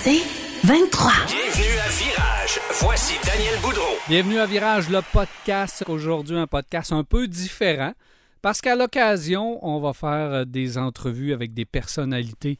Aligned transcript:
C'est 0.00 0.22
23. 0.64 1.10
Bienvenue 1.26 1.78
à 1.80 1.88
Virage. 1.88 2.60
Voici 2.80 3.14
Daniel 3.26 3.60
Boudreau. 3.60 3.96
Bienvenue 4.08 4.38
à 4.38 4.46
Virage, 4.46 4.88
le 4.90 5.00
podcast. 5.12 5.84
Aujourd'hui, 5.88 6.36
un 6.36 6.46
podcast 6.46 6.92
un 6.92 7.02
peu 7.02 7.26
différent 7.26 7.94
parce 8.40 8.60
qu'à 8.60 8.76
l'occasion, 8.76 9.58
on 9.66 9.80
va 9.80 9.92
faire 9.92 10.32
euh, 10.32 10.44
des 10.44 10.78
entrevues 10.78 11.32
avec 11.32 11.52
des 11.52 11.64
personnalités 11.64 12.58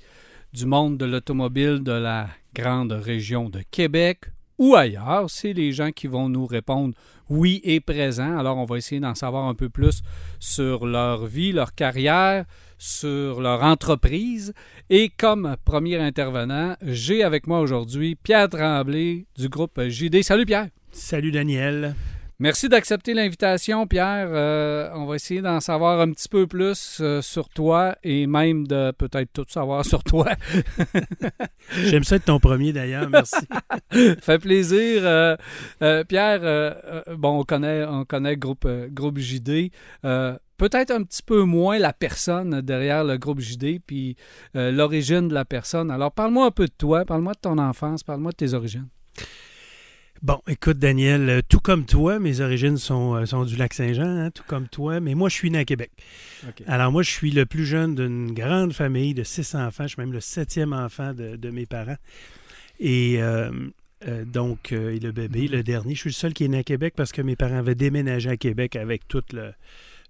du 0.52 0.66
monde 0.66 0.98
de 0.98 1.04
l'automobile 1.04 1.84
de 1.84 1.92
la 1.92 2.26
grande 2.54 2.90
région 2.90 3.48
de 3.48 3.62
Québec 3.70 4.24
ou 4.58 4.74
ailleurs. 4.74 5.26
C'est 5.28 5.52
les 5.52 5.72
gens 5.72 5.90
qui 5.90 6.06
vont 6.06 6.28
nous 6.28 6.46
répondre 6.46 6.94
oui 7.30 7.60
et 7.64 7.80
présent. 7.80 8.38
Alors, 8.38 8.58
on 8.58 8.64
va 8.64 8.78
essayer 8.78 9.00
d'en 9.00 9.14
savoir 9.14 9.46
un 9.46 9.54
peu 9.54 9.68
plus 9.68 10.02
sur 10.40 10.86
leur 10.86 11.26
vie, 11.26 11.52
leur 11.52 11.74
carrière, 11.74 12.44
sur 12.78 13.40
leur 13.40 13.62
entreprise. 13.62 14.52
Et 14.90 15.10
comme 15.10 15.56
premier 15.64 15.96
intervenant, 15.96 16.76
j'ai 16.82 17.22
avec 17.22 17.46
moi 17.46 17.60
aujourd'hui 17.60 18.14
Pierre 18.14 18.48
Tremblay 18.48 19.26
du 19.36 19.48
groupe 19.48 19.80
JD. 19.80 20.22
Salut 20.22 20.46
Pierre. 20.46 20.68
Salut 20.90 21.32
Daniel. 21.32 21.94
Merci 22.40 22.68
d'accepter 22.68 23.14
l'invitation, 23.14 23.88
Pierre. 23.88 24.28
Euh, 24.30 24.88
on 24.94 25.06
va 25.06 25.16
essayer 25.16 25.42
d'en 25.42 25.58
savoir 25.58 26.00
un 26.00 26.12
petit 26.12 26.28
peu 26.28 26.46
plus 26.46 26.98
euh, 27.00 27.20
sur 27.20 27.48
toi 27.48 27.96
et 28.04 28.28
même 28.28 28.64
de 28.64 28.92
peut-être 28.92 29.32
tout 29.32 29.44
savoir 29.48 29.84
sur 29.84 30.04
toi. 30.04 30.28
J'aime 31.72 32.04
ça 32.04 32.14
être 32.14 32.26
ton 32.26 32.38
premier 32.38 32.72
d'ailleurs, 32.72 33.10
merci. 33.10 33.44
fait 34.20 34.38
plaisir. 34.38 35.02
Euh, 35.04 35.36
Pierre, 36.04 36.76
bon, 37.16 37.40
on 37.40 37.42
connaît, 37.42 37.84
on 37.84 38.04
connaît 38.04 38.36
groupe, 38.36 38.68
groupe 38.92 39.18
JD. 39.18 39.72
Peut-être 40.02 40.92
un 40.92 41.02
petit 41.02 41.24
peu 41.24 41.42
moins 41.42 41.80
la 41.80 41.92
personne 41.92 42.60
derrière 42.60 43.02
le 43.02 43.16
groupe 43.16 43.40
JD, 43.40 43.80
puis 43.84 44.16
l'origine 44.54 45.26
de 45.26 45.34
la 45.34 45.44
personne. 45.44 45.90
Alors, 45.90 46.12
parle-moi 46.12 46.46
un 46.46 46.52
peu 46.52 46.66
de 46.66 46.74
toi, 46.78 47.04
parle-moi 47.04 47.32
de 47.32 47.40
ton 47.40 47.58
enfance, 47.58 48.04
parle-moi 48.04 48.30
de 48.30 48.36
tes 48.36 48.54
origines. 48.54 48.86
Bon, 50.22 50.40
écoute, 50.48 50.78
Daniel, 50.78 51.28
euh, 51.28 51.40
tout 51.48 51.60
comme 51.60 51.84
toi, 51.84 52.18
mes 52.18 52.40
origines 52.40 52.76
sont, 52.76 53.14
euh, 53.14 53.24
sont 53.24 53.44
du 53.44 53.54
Lac-Saint-Jean, 53.54 54.04
hein, 54.04 54.30
tout 54.32 54.42
comme 54.46 54.66
toi, 54.66 54.98
mais 54.98 55.14
moi, 55.14 55.28
je 55.28 55.34
suis 55.34 55.50
né 55.50 55.58
à 55.58 55.64
Québec. 55.64 55.92
Alors, 56.66 56.90
moi, 56.90 57.02
je 57.02 57.10
suis 57.10 57.30
le 57.30 57.46
plus 57.46 57.64
jeune 57.64 57.94
d'une 57.94 58.32
grande 58.32 58.72
famille 58.72 59.14
de 59.14 59.22
six 59.22 59.54
enfants. 59.54 59.84
Je 59.84 59.90
suis 59.90 60.00
même 60.00 60.12
le 60.12 60.20
septième 60.20 60.72
enfant 60.72 61.14
de, 61.14 61.50
mes 61.50 61.66
parents. 61.66 61.96
Et 62.80 63.18
euh, 63.20 63.50
donc, 64.26 64.72
et 64.72 64.98
le 64.98 65.12
bébé, 65.12 65.46
le 65.46 65.62
dernier, 65.62 65.94
je 65.94 66.00
suis 66.00 66.10
le 66.10 66.14
seul 66.14 66.32
qui 66.32 66.44
est 66.44 66.48
né 66.48 66.58
à 66.58 66.64
Québec 66.64 66.94
parce 66.96 67.12
que 67.12 67.22
mes 67.22 67.36
parents 67.36 67.58
avaient 67.58 67.74
déménagé 67.76 68.30
à 68.30 68.36
Québec 68.36 68.74
avec 68.74 69.06
tout 69.06 69.22
le, 69.32 69.52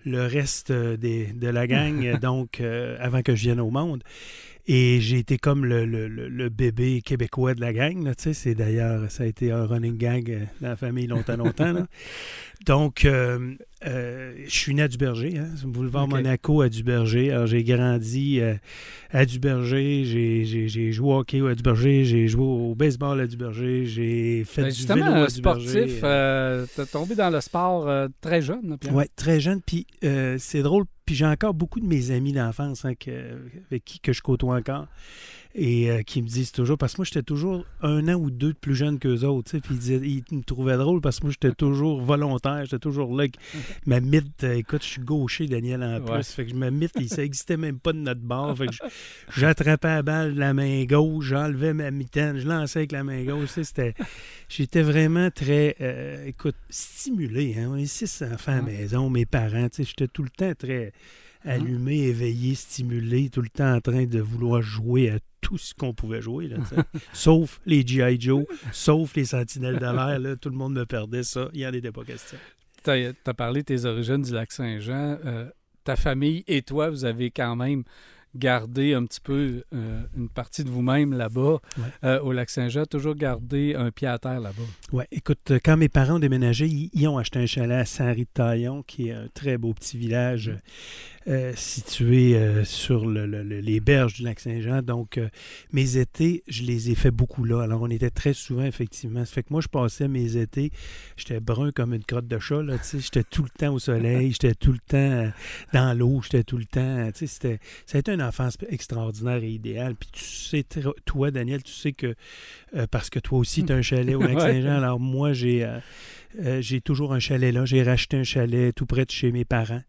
le 0.05 0.27
reste 0.27 0.73
des, 0.73 1.27
de 1.27 1.49
la 1.49 1.67
gang, 1.67 2.19
donc 2.21 2.61
avant 2.61 3.23
que 3.23 3.35
je 3.35 3.43
vienne 3.43 3.61
au 3.61 3.71
monde. 3.71 4.03
Et 4.71 5.01
j'ai 5.01 5.17
été 5.17 5.39
comme 5.39 5.65
le, 5.65 5.87
le, 5.87 6.09
le, 6.09 6.49
bébé 6.51 7.01
québécois 7.01 7.55
de 7.55 7.61
la 7.63 7.73
gang. 7.73 8.05
Là, 8.05 8.13
c'est 8.19 8.55
d'ailleurs, 8.55 9.11
ça 9.11 9.23
a 9.23 9.27
été 9.27 9.51
un 9.51 9.65
running 9.65 9.97
gang 9.97 10.29
euh, 10.29 10.45
dans 10.61 10.69
la 10.69 10.77
famille 10.77 11.07
longtemps, 11.07 11.39
longtemps. 11.39 11.73
Là. 11.73 11.87
Donc, 12.67 13.07
euh, 13.07 13.55
euh, 13.87 14.35
je 14.47 14.55
suis 14.55 14.75
né 14.75 14.83
à 14.83 14.89
Duberger, 14.89 15.39
hein, 15.39 15.49
boulevard 15.65 16.09
Monaco 16.09 16.63
à 16.63 16.69
Duberger. 16.69 17.31
Alors, 17.31 17.47
j'ai 17.47 17.63
grandi 17.63 18.41
à 19.11 19.25
Duberger, 19.25 20.05
j'ai 20.05 20.93
joué 20.93 21.09
au 21.09 21.19
hockey 21.19 21.41
à 21.47 21.55
Duberger, 21.55 22.05
j'ai 22.05 22.29
joué 22.29 22.45
au 22.45 22.75
baseball 22.75 23.21
à 23.21 23.27
Duberger, 23.27 23.87
j'ai 23.87 24.45
fait 24.45 24.63
ben, 24.63 24.73
du 24.73 24.87
vélo 24.87 25.23
à 25.23 25.29
sportif, 25.29 26.01
tu 26.01 26.07
as 26.07 26.87
tombé 26.91 27.15
dans 27.15 27.31
le 27.31 27.41
sport 27.41 28.09
très 28.21 28.43
jeune. 28.43 28.77
Oui, 28.93 29.05
très 29.17 29.41
jeune. 29.41 29.61
Puis 29.65 29.87
c'est 30.39 30.63
drôle. 30.63 30.85
Puis 31.07 31.15
j'ai 31.15 31.27
encore 31.27 31.55
beaucoup 31.55 31.81
de 31.81 31.87
mes 31.87 32.11
amis 32.11 32.33
d'enfance 32.33 32.85
hein, 32.85 32.93
avec 33.71 33.85
qui 33.85 33.99
que 33.99 34.13
je 34.13 34.21
côtoie 34.21 34.57
encore 34.57 34.87
et 35.61 35.91
euh, 35.91 36.03
qui 36.03 36.23
me 36.23 36.29
disent 36.29 36.53
toujours, 36.53 36.79
parce 36.79 36.93
que 36.93 36.99
moi 36.99 37.05
j'étais 37.05 37.25
toujours 37.25 37.65
un 37.83 38.07
an 38.09 38.15
ou 38.15 38.31
deux 38.31 38.53
de 38.53 38.59
plus 38.59 38.77
jeune 38.77 39.01
qu'eux 39.01 39.25
autres, 39.25 39.59
puis 39.59 39.75
ils, 39.75 40.23
ils, 40.31 40.37
me 40.37 40.43
trouvaient 40.43 40.77
drôle 40.77 41.01
parce 41.01 41.19
que 41.19 41.25
moi 41.25 41.33
j'étais 41.33 41.53
toujours 41.53 42.01
volontaire, 42.01 42.65
j'étais 42.65 42.79
toujours 42.79 43.17
là. 43.17 43.27
Ma 43.85 43.99
mythe, 43.99 44.45
euh, 44.45 44.55
écoute, 44.55 44.85
je 44.85 44.89
suis 44.89 45.01
gaucher, 45.01 45.49
Daniel, 45.49 45.83
en 45.83 46.01
plus, 46.01 46.29
fait 46.29 46.47
que 46.47 46.55
ma 46.55 46.71
mythe, 46.71 46.93
ça 47.09 47.23
n'existait 47.23 47.57
même 47.57 47.81
pas 47.81 47.93
de 47.93 47.99
notre 47.99 48.21
bord, 48.21 48.57
fait 48.57 48.69
que 48.69 48.77
j'attrapais 49.37 49.89
la 49.89 50.03
balle 50.03 50.35
de 50.35 50.41
la 50.41 50.55
main 50.55 50.85
gauche, 50.85 51.27
j'enlevais 51.27 51.75
ma 51.75 51.91
mitaine, 51.91 52.39
je 52.39 52.47
lançais 52.47 52.79
avec 52.81 52.93
la 52.93 53.03
main 53.03 53.25
gauche, 53.25 53.51
c'était... 53.63 53.95
J'étais 54.49 54.83
vraiment 54.83 55.31
très, 55.31 55.77
euh, 55.81 56.25
écoute, 56.27 56.57
stimulé, 56.71 57.57
hein? 57.59 57.71
on 57.73 57.77
est 57.77 57.87
six 57.87 58.23
enfants 58.23 58.53
à 58.53 58.57
la 58.57 58.63
maison, 58.63 59.11
mes 59.11 59.27
parents, 59.27 59.69
j'étais 59.77 60.09
tout 60.09 60.23
le 60.23 60.31
temps 60.31 60.53
très 60.57 60.93
allumé, 61.45 62.05
éveillé, 62.05 62.55
stimulé, 62.55 63.29
tout 63.31 63.43
le 63.43 63.49
temps 63.49 63.75
en 63.75 63.81
train 63.81 64.05
de 64.05 64.21
vouloir 64.21 64.63
jouer 64.63 65.11
à 65.11 65.19
tout 65.41 65.59
ce 65.59 65.75
qu'on 65.75 65.95
pouvait 65.95 66.21
jouer. 66.21 66.49
Là, 66.49 66.57
sauf 67.13 67.61
les 67.67 67.87
G.I. 67.87 68.21
Joe, 68.21 68.45
sauf 68.73 69.15
les 69.15 69.27
Sentinelles 69.27 69.79
de 69.79 70.21
l'air. 70.21 70.37
Tout 70.41 70.51
le 70.51 70.57
monde 70.57 70.75
me 70.75 70.87
perdait 70.87 71.23
ça. 71.23 71.49
Il 71.53 71.61
n'y 71.61 71.67
en 71.67 71.73
était 71.73 71.93
pas 71.93 72.05
question. 72.05 72.39
Tu 72.85 72.91
as, 72.91 73.35
parlé 73.35 73.61
de 73.61 73.67
tes 73.67 73.85
origines 73.85 74.23
du 74.23 74.33
lac 74.33 74.53
Saint-Jean. 74.53 75.19
Euh, 75.25 75.51
ta 75.85 75.97
famille 75.97 76.45
et 76.47 76.63
toi, 76.63 76.91
vous 76.91 77.05
avez 77.05 77.31
quand 77.31 77.57
même 77.57 77.85
garder 78.35 78.95
un 78.95 79.05
petit 79.05 79.21
peu 79.21 79.63
euh, 79.75 80.03
une 80.17 80.29
partie 80.29 80.65
de 80.65 80.71
vous-même 80.71 81.13
là-bas, 81.13 81.59
euh, 82.05 82.21
au 82.21 82.33
Lac-Saint-Jean, 82.33 82.85
toujours 82.87 83.15
garder 83.15 83.75
un 83.75 83.91
pied 83.91 84.07
à 84.07 84.19
terre 84.19 84.41
là-bas. 84.41 84.63
Oui, 84.93 85.05
écoute, 85.11 85.53
quand 85.65 85.77
mes 85.77 85.89
parents 85.89 86.17
ont 86.17 86.19
déménagé, 86.19 86.67
ils, 86.67 87.09
ont 87.09 87.19
acheté 87.19 87.39
un 87.39 87.47
chalet 87.47 87.79
à 87.79 87.85
Saint-Rite-Taillon, 87.85 88.83
qui 88.83 89.09
est 89.09 89.13
un 89.13 89.29
très 89.33 89.59
beau 89.59 89.73
petit 89.73 89.99
village 89.99 90.53
euh, 91.29 91.53
situé 91.57 92.37
sur 92.65 93.07
les 93.07 93.81
berges 93.81 94.15
du 94.15 94.23
Lac-Saint-Jean. 94.23 94.83
Donc, 94.83 95.21
mes 95.73 95.97
étés, 95.97 96.43
je 96.49 96.63
les 96.63 96.91
ai 96.91 96.95
fait 96.95 97.11
beaucoup 97.11 97.45
là. 97.45 97.63
Alors, 97.63 97.83
on 97.83 97.91
était 97.91 98.11
très 98.11 98.33
souvent, 98.33 98.65
effectivement. 98.65 99.25
Ça 99.25 99.35
fait 99.35 99.43
que 99.43 99.49
moi, 99.51 99.61
je 99.61 99.69
passais 99.69 100.09
mes 100.09 100.37
étés, 100.37 100.71
j'étais 101.17 101.41
brun 101.41 101.71
comme 101.73 101.95
une 101.95 102.05
crotte 102.05 102.27
de 102.29 102.39
chat, 102.39 102.63
là, 102.63 102.77
j'étais 102.93 103.25
tout 103.25 103.43
le 103.43 103.51
temps 103.51 103.75
au 103.75 103.79
soleil, 103.79 104.33
j'étais 104.33 104.55
tout 104.55 104.73
le 104.73 104.79
temps 104.79 105.31
dans 105.73 105.97
l'eau, 105.97 106.21
j'étais 106.23 106.45
tout 106.45 106.59
le 106.59 106.65
temps, 106.65 107.11
tu 107.13 107.21
sais, 107.21 107.27
c'était, 107.27 107.59
ça 107.87 107.99
a 107.99 108.01
été 108.01 108.13
un 108.13 108.21
enfance 108.21 108.57
extraordinaire 108.69 109.43
et 109.43 109.51
idéale. 109.51 109.95
Puis 109.95 110.09
tu 110.13 110.25
sais, 110.25 110.65
toi, 111.05 111.31
Daniel, 111.31 111.63
tu 111.63 111.73
sais 111.73 111.93
que, 111.93 112.15
euh, 112.75 112.87
parce 112.91 113.11
que 113.11 113.19
toi 113.19 113.39
aussi, 113.39 113.65
tu 113.65 113.73
as 113.73 113.77
un 113.77 113.83
chalet 113.83 114.15
au 114.15 114.23
Lac-Saint-Jean, 114.23 114.77
alors 114.79 115.01
moi, 115.01 115.33
j'ai, 115.33 115.69
euh, 116.37 116.59
euh, 116.59 116.61
j'ai 116.61 116.81
toujours 116.81 117.13
un 117.13 117.19
chalet 117.19 117.53
là. 117.53 117.65
J'ai 117.65 117.83
racheté 117.83 118.17
un 118.17 118.25
chalet 118.25 118.75
tout 118.75 118.87
près 118.87 119.05
de 119.05 119.11
chez 119.11 119.33
mes 119.33 119.45
parents 119.45 119.83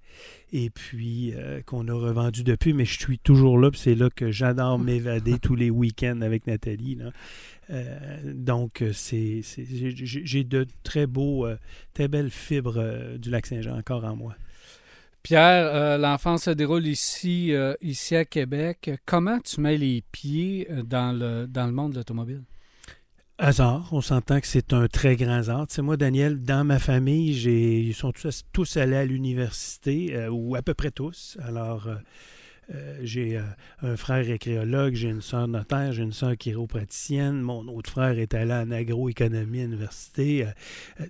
et 0.51 0.69
puis 0.69 1.33
qu'on 1.65 1.87
a 1.87 1.93
revendu 1.93 2.43
depuis, 2.43 2.73
mais 2.73 2.85
je 2.85 2.99
suis 2.99 3.19
toujours 3.19 3.59
là, 3.59 3.69
puis 3.69 3.79
c'est 3.79 3.95
là 3.95 4.09
que 4.09 4.31
j'adore 4.31 4.79
m'évader 4.79 5.37
tous 5.39 5.55
les 5.55 5.69
week-ends 5.69 6.21
avec 6.21 6.47
Nathalie. 6.47 6.97
donc, 8.25 8.83
c'est, 8.93 9.41
j'ai 9.43 10.43
de 10.43 10.65
très 10.83 11.05
beaux, 11.05 11.47
très 11.93 12.07
belles 12.07 12.31
fibres 12.31 13.17
du 13.19 13.29
lac 13.29 13.45
Saint-Jean 13.45 13.77
encore 13.77 14.05
en 14.05 14.15
moi. 14.15 14.35
Pierre, 15.23 15.67
euh, 15.75 15.97
l'enfance 15.97 16.43
se 16.43 16.49
déroule 16.49 16.87
ici, 16.87 17.53
euh, 17.53 17.73
ici 17.81 18.15
à 18.15 18.25
Québec. 18.25 18.89
Comment 19.05 19.39
tu 19.39 19.59
mets 19.61 19.77
les 19.77 20.01
pieds 20.11 20.67
euh, 20.71 20.81
dans 20.83 21.11
le, 21.11 21.45
dans 21.45 21.65
le 21.65 21.71
monde 21.71 21.91
de 21.91 21.97
l'automobile? 21.97 22.43
Hasard, 23.39 23.87
on 23.93 24.01
s'entend 24.01 24.39
que 24.41 24.47
c'est 24.47 24.73
un 24.73 24.87
très 24.87 25.15
grand 25.15 25.31
hasard. 25.31 25.67
Tu 25.67 25.75
sais, 25.75 25.81
moi, 25.81 25.97
Daniel, 25.97 26.41
dans 26.41 26.65
ma 26.65 26.77
famille, 26.77 27.33
j'ai, 27.33 27.79
ils 27.79 27.95
sont 27.95 28.11
tous, 28.11 28.43
tous 28.51 28.77
allés 28.77 28.97
à 28.97 29.05
l'université, 29.05 30.27
ou 30.27 30.55
à 30.55 30.61
peu 30.61 30.73
près 30.73 30.91
tous. 30.91 31.37
Alors, 31.41 31.87
euh, 32.75 32.99
j'ai 33.01 33.37
euh, 33.37 33.41
un 33.81 33.97
frère 33.97 34.29
écréologue, 34.29 34.93
j'ai 34.93 35.09
une 35.09 35.21
soeur 35.21 35.47
notaire, 35.47 35.91
j'ai 35.91 36.03
une 36.03 36.11
soeur 36.11 36.35
chiropraticienne. 36.37 37.41
Mon 37.41 37.67
autre 37.67 37.89
frère 37.89 38.19
est 38.19 38.33
allé 38.33 38.53
en 38.53 38.69
agroéconomie 38.69 39.61
à 39.61 39.63
l'université. 39.63 40.45
Euh, 40.45 41.05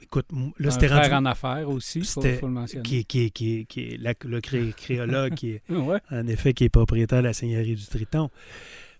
écoute, 0.00 0.26
là, 0.58 0.70
c'était 0.70 0.86
rendu... 0.86 1.04
frère 1.04 1.18
en 1.18 1.24
affaires 1.26 1.68
aussi, 1.68 1.98
il 1.98 2.04
faut, 2.06 2.22
le 2.22 2.48
mentionner. 2.48 2.82
Qui, 2.82 3.04
qui, 3.04 3.30
qui, 3.30 3.66
qui 3.66 3.80
est 3.80 3.98
le 4.24 4.40
créologue, 4.72 5.34
qui 5.34 5.50
est, 5.50 5.62
en 6.10 6.26
effet, 6.26 6.54
qui 6.54 6.64
est 6.64 6.70
propriétaire 6.70 7.20
de 7.20 7.26
la 7.26 7.32
Seigneurie 7.34 7.74
du 7.74 7.86
Triton. 7.86 8.30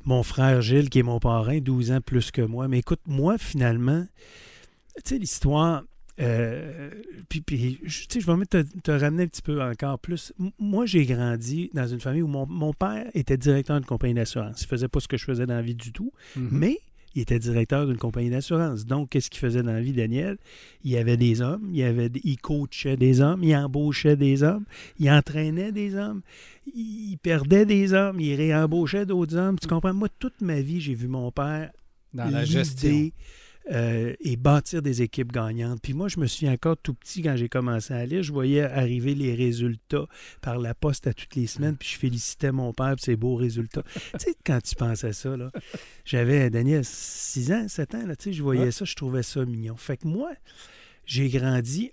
Mon 0.09 0.23
frère 0.23 0.63
Gilles, 0.63 0.89
qui 0.89 1.01
est 1.01 1.03
mon 1.03 1.21
parrain, 1.21 1.59
12 1.59 1.93
ans 1.93 2.01
plus 2.01 2.31
que 2.31 2.41
moi. 2.41 2.67
Mais 2.67 2.79
écoute, 2.79 3.01
moi, 3.07 3.37
finalement, 3.37 4.07
tu 4.97 5.03
sais, 5.05 5.19
l'histoire 5.19 5.83
euh, 6.19 6.91
puis, 7.29 7.43
puis 7.43 7.79
je, 7.85 8.07
je 8.19 8.27
vais 8.27 8.47
te, 8.47 8.63
te, 8.81 8.91
ramener 8.91 9.25
un 9.25 9.27
petit 9.27 9.43
peu 9.43 9.63
encore 9.63 9.99
plus. 9.99 10.33
moi, 10.59 10.87
j'ai 10.87 11.05
grandi 11.05 11.71
dans 11.75 11.87
une 11.87 12.01
famille 12.01 12.23
où 12.23 12.27
mon, 12.27 12.73
père 12.73 13.11
était 13.13 13.37
directeur 13.37 13.77
d'une 13.77 13.87
compagnie 13.87 14.15
d'assurance. 14.15 14.63
Il 14.63 14.67
faisait 14.67 14.89
pas 14.89 14.99
ce 15.01 15.09
que 15.09 15.19
je 15.19 15.27
faisais 15.27 15.45
dans 15.45 15.55
la 15.55 15.63
vie 15.63 15.75
du 15.75 15.93
tout, 15.93 16.11
mm-hmm. 16.39 16.49
mais 16.53 16.81
il 17.15 17.23
était 17.23 17.39
directeur 17.39 17.87
d'une 17.87 17.97
compagnie 17.97 18.31
d'assurance. 18.31 18.87
Donc, 18.87 19.11
qu'est-ce 19.11 19.31
qu'il 19.31 19.41
faisait 19.41 19.63
dans 19.63 19.73
la 19.73 19.81
vie, 19.81 19.93
Daniel? 19.93 20.37
Il 20.85 20.91
y 20.91 20.97
avait 20.97 21.17
des 21.17 21.41
hommes, 21.41 21.69
il, 21.73 21.83
avait, 21.83 22.11
il 22.25 22.39
coachait 22.39 22.97
des 22.97 23.21
hommes, 23.21 23.43
il 23.43 23.55
embauchait 23.57 24.17
des 24.17 24.43
hommes, 24.43 24.65
il 24.99 25.11
entraînait 25.11 25.73
des 25.73 25.95
hommes, 25.95 26.23
il 26.75 27.17
perdait 27.23 27.67
des 27.67 27.93
hommes, 27.93 28.21
il 28.21 28.35
réembauchait 28.35 29.07
d'autres 29.07 29.37
hommes. 29.37 29.59
Tu 29.59 29.67
comprends? 29.69 29.95
Moi, 29.95 30.09
toute 30.19 30.41
ma 30.41 30.61
vie, 30.61 30.81
j'ai 30.81 30.95
vu 30.95 31.09
mon 31.09 31.31
père 31.31 31.71
dans 32.15 32.31
la 32.31 32.45
gestion 32.45 33.11
euh, 33.71 34.15
et 34.21 34.37
bâtir 34.37 34.83
des 34.83 35.03
équipes 35.03 35.33
gagnantes. 35.33 35.81
Puis 35.83 35.93
moi, 35.93 36.09
je 36.09 36.19
me 36.21 36.27
suis 36.27 36.49
encore 36.49 36.77
tout 36.77 36.95
petit 36.95 37.23
quand 37.23 37.37
j'ai 37.37 37.49
commencé 37.49 37.93
à 37.93 38.07
lire. 38.07 38.23
Je 38.23 38.33
voyais 38.33 38.63
arriver 38.63 39.15
les 39.15 39.35
résultats 39.35 40.07
par 40.41 40.59
la 40.59 40.75
poste 40.75 41.07
à 41.07 41.13
toutes 41.13 41.35
les 41.37 41.47
semaines, 41.47 41.77
puis 41.77 41.89
je 41.93 41.99
félicitais 41.99 42.53
mon 42.53 42.73
père 42.73 42.97
pour 42.97 43.05
ses 43.05 43.17
beaux 43.17 43.35
résultats. 43.35 43.83
tu 43.95 44.19
sais, 44.19 44.35
quand 44.45 44.61
tu 44.63 44.75
penses 44.75 45.05
à 45.05 45.13
ça, 45.13 45.37
là, 45.37 45.51
j'avais, 46.05 46.51
Daniel, 46.51 46.85
6 46.85 47.53
ans, 47.53 47.69
7 47.69 47.95
ans, 47.95 48.07
là, 48.07 48.17
tu 48.17 48.25
sais, 48.25 48.33
je 48.33 48.43
voyais 48.43 48.71
ça, 48.71 48.85
je 48.85 48.95
trouvais 48.95 49.23
ça 49.23 49.45
mignon. 49.45 49.77
Fait 49.77 49.97
que 49.99 50.07
moi, 50.09 50.31
j'ai 51.05 51.29
grandi 51.29 51.91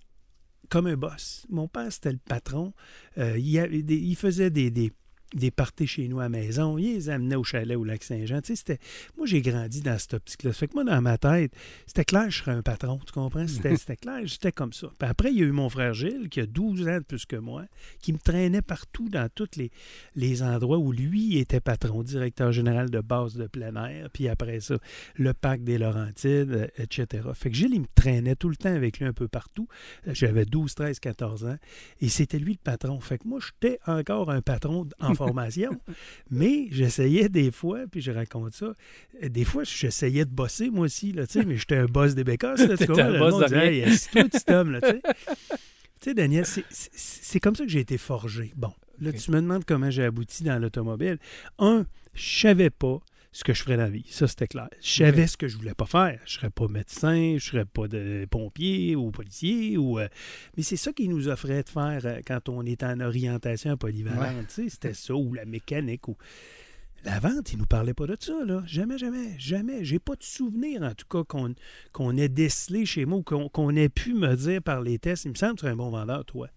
comme 0.69 0.87
un 0.87 0.97
boss. 0.97 1.45
Mon 1.49 1.67
père, 1.67 1.91
c'était 1.91 2.11
le 2.11 2.19
patron. 2.23 2.73
Euh, 3.17 3.37
il, 3.37 3.59
avait 3.59 3.83
des- 3.83 3.97
il 3.97 4.15
faisait 4.15 4.49
des, 4.49 4.71
des, 4.71 4.91
des 5.33 5.51
parties 5.51 5.87
chez 5.87 6.07
nous 6.07 6.19
à 6.19 6.23
la 6.23 6.29
maison. 6.29 6.77
Il 6.77 6.93
les 6.93 7.09
amenait 7.09 7.35
au 7.35 7.43
chalet 7.43 7.77
au 7.77 7.83
lac 7.83 8.03
Saint-Jean. 8.03 8.41
Tu 8.41 8.47
sais, 8.47 8.55
c'était... 8.55 8.79
Moi, 9.17 9.25
j'ai 9.25 9.41
grandi 9.41 9.81
dans 9.81 9.97
cette 9.97 10.13
optique-là. 10.13 10.53
Ça 10.53 10.59
fait 10.59 10.67
que 10.67 10.73
moi, 10.75 10.83
dans 10.83 11.01
ma 11.01 11.17
tête, 11.17 11.51
c'était 11.87 12.05
clair 12.05 12.25
que 12.25 12.31
je 12.31 12.39
serais 12.39 12.51
un 12.51 12.61
patron. 12.61 12.99
Tu 13.05 13.11
comprends? 13.11 13.47
C'était, 13.47 13.95
clair, 14.01 14.21
j'étais 14.23 14.51
comme 14.51 14.73
ça. 14.73 14.87
Puis 14.97 15.09
après, 15.09 15.31
il 15.31 15.39
y 15.39 15.41
a 15.41 15.45
eu 15.45 15.51
mon 15.51 15.69
frère 15.69 15.93
Gilles, 15.93 16.29
qui 16.29 16.41
a 16.41 16.45
12 16.45 16.87
ans 16.87 16.97
de 16.97 17.03
plus 17.03 17.25
que 17.25 17.35
moi, 17.35 17.65
qui 18.01 18.13
me 18.13 18.17
traînait 18.17 18.61
partout 18.61 19.09
dans 19.09 19.27
tous 19.33 19.49
les, 19.57 19.71
les 20.15 20.43
endroits 20.43 20.77
où 20.77 20.91
lui 20.91 21.37
était 21.37 21.59
patron, 21.59 22.03
directeur 22.03 22.51
général 22.51 22.89
de 22.89 22.99
base 22.99 23.35
de 23.35 23.47
plein 23.47 23.75
air. 23.75 24.09
Puis 24.13 24.27
après 24.27 24.59
ça, 24.59 24.75
le 25.15 25.33
parc 25.33 25.61
des 25.61 25.77
Laurentides, 25.77 26.51
euh, 26.51 26.67
etc. 26.77 27.23
Fait 27.33 27.49
que 27.49 27.55
Gilles, 27.55 27.73
il 27.73 27.81
me 27.81 27.87
traînait 27.95 28.35
tout 28.35 28.49
le 28.49 28.55
temps 28.55 28.73
avec 28.73 28.99
lui 28.99 29.05
un 29.05 29.13
peu 29.13 29.27
partout. 29.27 29.67
J'avais 30.05 30.45
12, 30.45 30.75
13, 30.75 30.99
14 30.99 31.45
ans. 31.45 31.57
Et 32.01 32.09
c'était 32.09 32.39
lui 32.39 32.53
le 32.53 32.59
patron. 32.63 32.99
Fait 32.99 33.17
que 33.17 33.27
moi, 33.27 33.39
j'étais 33.39 33.79
encore 33.85 34.31
un 34.31 34.41
patron 34.41 34.87
en 34.99 35.14
formation. 35.15 35.71
mais 36.29 36.67
j'essayais 36.71 37.29
des 37.29 37.51
fois, 37.51 37.81
puis 37.91 38.01
je 38.01 38.11
raconte 38.11 38.53
ça, 38.53 38.73
des 39.21 39.43
fois, 39.45 39.63
j'essayais 39.63 40.25
de 40.25 40.29
bosser 40.31 40.69
moi 40.69 40.85
aussi, 40.85 41.11
là, 41.11 41.25
tu 41.27 41.39
sais, 41.39 41.45
mais 41.45 41.57
j'étais 41.57 41.77
un 41.77 41.85
boss 41.85 42.15
des 42.15 42.23
bécasses. 42.23 42.67
là, 42.67 42.77
tu 42.77 42.83
un 42.91 43.09
Le 43.09 43.19
boss 43.19 43.31
monde 43.33 43.41
de 43.43 43.47
disait. 43.47 43.75
Hey, 43.75 43.83
assis-toi, 43.83 44.23
petit 44.25 44.51
homme, 44.53 44.71
là, 44.71 44.81
tu 44.81 44.87
sais. 46.01 46.13
Daniel, 46.13 46.45
c'est- 46.45 47.39
comme 47.39 47.55
ça 47.55 47.63
que 47.63 47.69
j'ai 47.71 47.79
été 47.79 47.97
forgé. 47.97 48.53
Bon, 48.55 48.71
là, 49.01 49.11
tu 49.11 49.31
me 49.31 49.41
demandes 49.41 49.65
comment 49.65 49.89
j'ai 49.89 50.03
abouti 50.03 50.43
dans 50.43 50.59
l'automobile. 50.61 51.17
Un, 51.57 51.85
je 52.13 52.39
savais 52.41 52.69
pas 52.69 52.99
ce 53.35 53.43
que 53.43 53.53
je 53.53 53.63
ferais 53.63 53.75
dans 53.75 53.83
la 53.83 53.89
vie. 53.89 54.05
Ça, 54.09 54.29
c'était 54.29 54.47
clair. 54.47 54.69
Je 54.81 55.03
savais 55.03 55.27
ce 55.27 55.35
que 55.35 55.49
je 55.49 55.57
voulais 55.57 55.73
pas 55.73 55.85
faire. 55.85 56.21
Je 56.23 56.35
serais 56.35 56.49
pas 56.49 56.69
médecin, 56.69 57.35
je 57.37 57.45
serais 57.45 57.65
pas 57.65 57.89
de 57.89 58.25
pompier 58.31 58.95
ou 58.95 59.11
policier. 59.11 59.75
Ou, 59.75 59.99
euh, 59.99 60.07
Mais 60.55 60.63
c'est 60.63 60.77
ça 60.77 60.93
qui 60.93 61.09
nous 61.09 61.27
offrait 61.27 61.61
de 61.63 61.67
faire 61.67 61.99
euh, 62.05 62.21
quand 62.25 62.47
on 62.47 62.65
était 62.65 62.85
en 62.85 63.01
orientation 63.01 63.75
polyvalente. 63.75 64.49
C'était 64.49 64.93
ça, 64.93 65.13
ou 65.13 65.33
la 65.33 65.43
mécanique. 65.43 66.07
ou 66.07 66.15
La 67.03 67.19
vente, 67.19 67.51
il 67.51 67.59
nous 67.59 67.65
parlait 67.65 67.93
pas 67.93 68.07
de 68.07 68.15
ça. 68.17 68.45
Là. 68.45 68.63
Jamais, 68.67 68.97
jamais, 68.97 69.37
jamais. 69.37 69.83
J'ai 69.83 69.99
pas 69.99 70.15
de 70.15 70.23
souvenir, 70.23 70.83
en 70.83 70.93
tout 70.93 71.07
cas, 71.09 71.25
qu'on 71.91 72.15
ait 72.15 72.29
décelé 72.29 72.85
chez 72.85 73.03
moi 73.03 73.17
ou 73.17 73.23
qu'on 73.23 73.49
qu'on 73.49 73.75
ait 73.75 73.89
pu 73.89 74.13
me 74.13 74.33
dire 74.37 74.61
par 74.61 74.79
les 74.79 74.97
tests. 74.97 75.25
Il 75.25 75.31
me 75.31 75.35
semble 75.35 75.55
que 75.55 75.59
tu 75.59 75.65
es 75.65 75.71
un 75.71 75.75
bon 75.75 75.89
vendeur, 75.89 76.23
toi. 76.23 76.47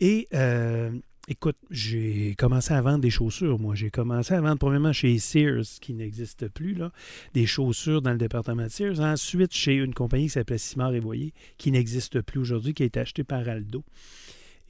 Et 0.00 0.28
euh, 0.32 0.98
écoute, 1.28 1.56
j'ai 1.70 2.34
commencé 2.36 2.72
à 2.74 2.80
vendre 2.80 2.98
des 3.00 3.10
chaussures, 3.10 3.58
moi. 3.58 3.74
J'ai 3.74 3.90
commencé 3.90 4.34
à 4.34 4.40
vendre 4.40 4.58
premièrement 4.58 4.92
chez 4.92 5.18
Sears, 5.18 5.64
qui 5.80 5.94
n'existe 5.94 6.48
plus, 6.48 6.74
là, 6.74 6.92
des 7.32 7.46
chaussures 7.46 8.02
dans 8.02 8.12
le 8.12 8.18
département 8.18 8.64
de 8.64 8.68
Sears. 8.68 9.00
Ensuite, 9.00 9.52
chez 9.52 9.74
une 9.74 9.94
compagnie 9.94 10.24
qui 10.24 10.30
s'appelait 10.30 10.58
Simard 10.58 10.94
et 10.94 11.00
Voyer, 11.00 11.32
qui 11.58 11.70
n'existe 11.70 12.20
plus 12.20 12.40
aujourd'hui, 12.40 12.74
qui 12.74 12.82
a 12.82 12.86
été 12.86 13.00
achetée 13.00 13.24
par 13.24 13.48
Aldo. 13.48 13.84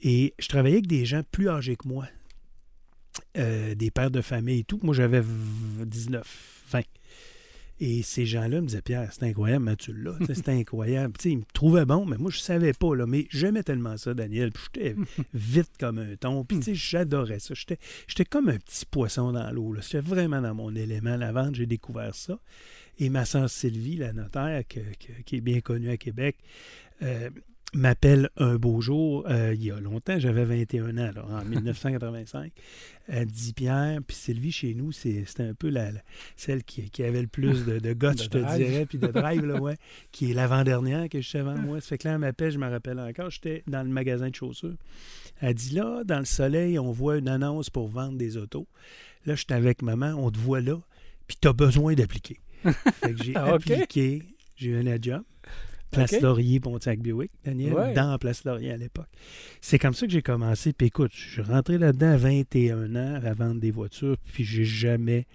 Et 0.01 0.33
je 0.39 0.47
travaillais 0.47 0.75
avec 0.77 0.87
des 0.87 1.05
gens 1.05 1.21
plus 1.31 1.49
âgés 1.49 1.75
que 1.75 1.87
moi, 1.87 2.07
euh, 3.37 3.75
des 3.75 3.91
pères 3.91 4.11
de 4.11 4.21
famille 4.21 4.59
et 4.59 4.63
tout. 4.63 4.79
Moi, 4.83 4.93
j'avais 4.93 5.21
v- 5.21 5.85
19, 5.85 6.61
20. 6.69 6.81
Et 7.81 8.03
ces 8.03 8.25
gens-là 8.25 8.61
me 8.61 8.67
disaient, 8.67 8.81
Pierre, 8.81 9.11
c'est 9.11 9.23
incroyable, 9.23 9.65
mais 9.65 9.75
tu 9.75 9.93
l'as. 9.93 10.17
Tu 10.19 10.27
sais, 10.27 10.35
C'est 10.35 10.49
incroyable. 10.49 11.13
Tu 11.17 11.23
sais, 11.23 11.31
ils 11.31 11.37
me 11.39 11.43
trouvaient 11.53 11.85
bon, 11.85 12.05
mais 12.05 12.17
moi, 12.17 12.31
je 12.31 12.39
savais 12.39 12.71
pas. 12.71 12.95
Là, 12.95 13.05
mais 13.05 13.27
j'aimais 13.31 13.63
tellement 13.63 13.97
ça, 13.97 14.13
Daniel. 14.13 14.51
Puis 14.51 14.63
j'étais 14.73 14.95
vite 15.33 15.71
comme 15.79 15.97
un 15.99 16.15
thon. 16.15 16.45
Puis 16.45 16.61
j'adorais 16.73 17.39
ça. 17.39 17.53
J'étais, 17.53 17.77
j'étais 18.07 18.23
comme 18.25 18.47
un 18.47 18.57
petit 18.57 18.85
poisson 18.85 19.33
dans 19.33 19.51
l'eau. 19.51 19.73
là. 19.73 19.81
J'étais 19.81 19.99
vraiment 19.99 20.41
dans 20.41 20.55
mon 20.55 20.73
élément. 20.73 21.17
La 21.17 21.31
vente, 21.33 21.55
j'ai 21.55 21.65
découvert 21.65 22.15
ça. 22.15 22.39
Et 22.97 23.09
ma 23.09 23.25
sœur 23.25 23.49
Sylvie, 23.49 23.97
la 23.97 24.13
notaire, 24.13 24.63
que- 24.67 24.79
que- 24.79 25.21
qui 25.25 25.35
est 25.37 25.41
bien 25.41 25.59
connue 25.59 25.89
à 25.89 25.97
Québec, 25.97 26.37
euh, 27.01 27.29
m'appelle 27.77 28.29
un 28.37 28.55
beau 28.55 28.81
jour, 28.81 29.25
euh, 29.29 29.53
il 29.53 29.63
y 29.63 29.71
a 29.71 29.79
longtemps, 29.79 30.17
j'avais 30.19 30.45
21 30.45 30.97
ans, 30.97 31.11
là, 31.15 31.25
en 31.29 31.45
1985. 31.49 32.51
Elle 33.07 33.27
dit 33.27 33.53
Pierre, 33.53 33.99
puis 34.05 34.15
Sylvie 34.15 34.51
chez 34.51 34.73
nous, 34.73 34.91
c'était 34.91 35.43
un 35.43 35.53
peu 35.53 35.69
la, 35.69 35.91
la- 35.91 36.01
celle 36.35 36.63
qui, 36.63 36.89
qui 36.89 37.03
avait 37.03 37.21
le 37.21 37.27
plus 37.27 37.65
de, 37.65 37.79
de 37.79 37.93
guts, 37.93 38.07
je 38.23 38.29
te 38.29 38.37
dirais, 38.57 38.85
puis 38.85 38.97
de 38.97 39.07
drive, 39.07 39.45
là, 39.45 39.59
ouais, 39.61 39.77
qui 40.11 40.31
est 40.31 40.33
l'avant-dernière 40.33 41.09
que 41.09 41.21
je 41.21 41.29
sais 41.29 41.39
avant 41.39 41.57
moi. 41.57 41.81
Ça 41.81 41.87
fait 41.89 41.97
que 41.99 42.07
là, 42.07 42.13
elle 42.15 42.19
m'appelle, 42.21 42.51
je 42.51 42.57
me 42.57 42.67
rappelle 42.69 42.99
encore, 42.99 43.29
j'étais 43.29 43.63
dans 43.67 43.83
le 43.83 43.89
magasin 43.89 44.29
de 44.29 44.35
chaussures. 44.35 44.75
Elle 45.41 45.53
dit 45.53 45.75
là, 45.75 46.03
dans 46.05 46.19
le 46.19 46.25
soleil, 46.25 46.79
on 46.79 46.91
voit 46.91 47.17
une 47.17 47.27
annonce 47.27 47.69
pour 47.69 47.87
vendre 47.87 48.17
des 48.17 48.37
autos. 48.37 48.67
Là, 49.25 49.35
j'étais 49.35 49.53
avec 49.55 49.81
maman, 49.81 50.13
on 50.17 50.31
te 50.31 50.37
voit 50.39 50.61
là, 50.61 50.79
puis 51.27 51.37
tu 51.41 51.47
as 51.47 51.53
besoin 51.53 51.93
d'appliquer. 51.93 52.39
Fait 52.63 53.13
que 53.13 53.23
j'ai 53.23 53.35
Ah, 53.35 53.53
appliqué, 53.53 54.23
j'ai 54.55 54.69
eu 54.71 54.87
un 54.87 54.97
job. 55.01 55.21
Place. 55.95 56.21
Laurier, 56.21 56.59
Pontiac 56.59 56.99
Buick, 56.99 57.31
Daniel, 57.43 57.73
Ouais. 57.73 57.93
dans 57.93 58.17
Place 58.17 58.43
Laurier 58.45 58.71
à 58.71 58.77
l'époque. 58.77 59.07
C'est 59.61 59.79
comme 59.79 59.93
ça 59.93 60.05
que 60.05 60.11
j'ai 60.11 60.21
commencé. 60.21 60.73
Puis 60.73 60.87
écoute, 60.87 61.11
je 61.13 61.31
suis 61.33 61.41
rentré 61.41 61.77
là-dedans 61.77 62.11
à 62.11 62.17
21 62.17 62.95
ans 62.95 63.19
à 63.23 63.33
vendre 63.33 63.59
des 63.59 63.71
voitures, 63.71 64.17
puis 64.33 64.43
j'ai 64.43 64.65
jamais 64.65 65.25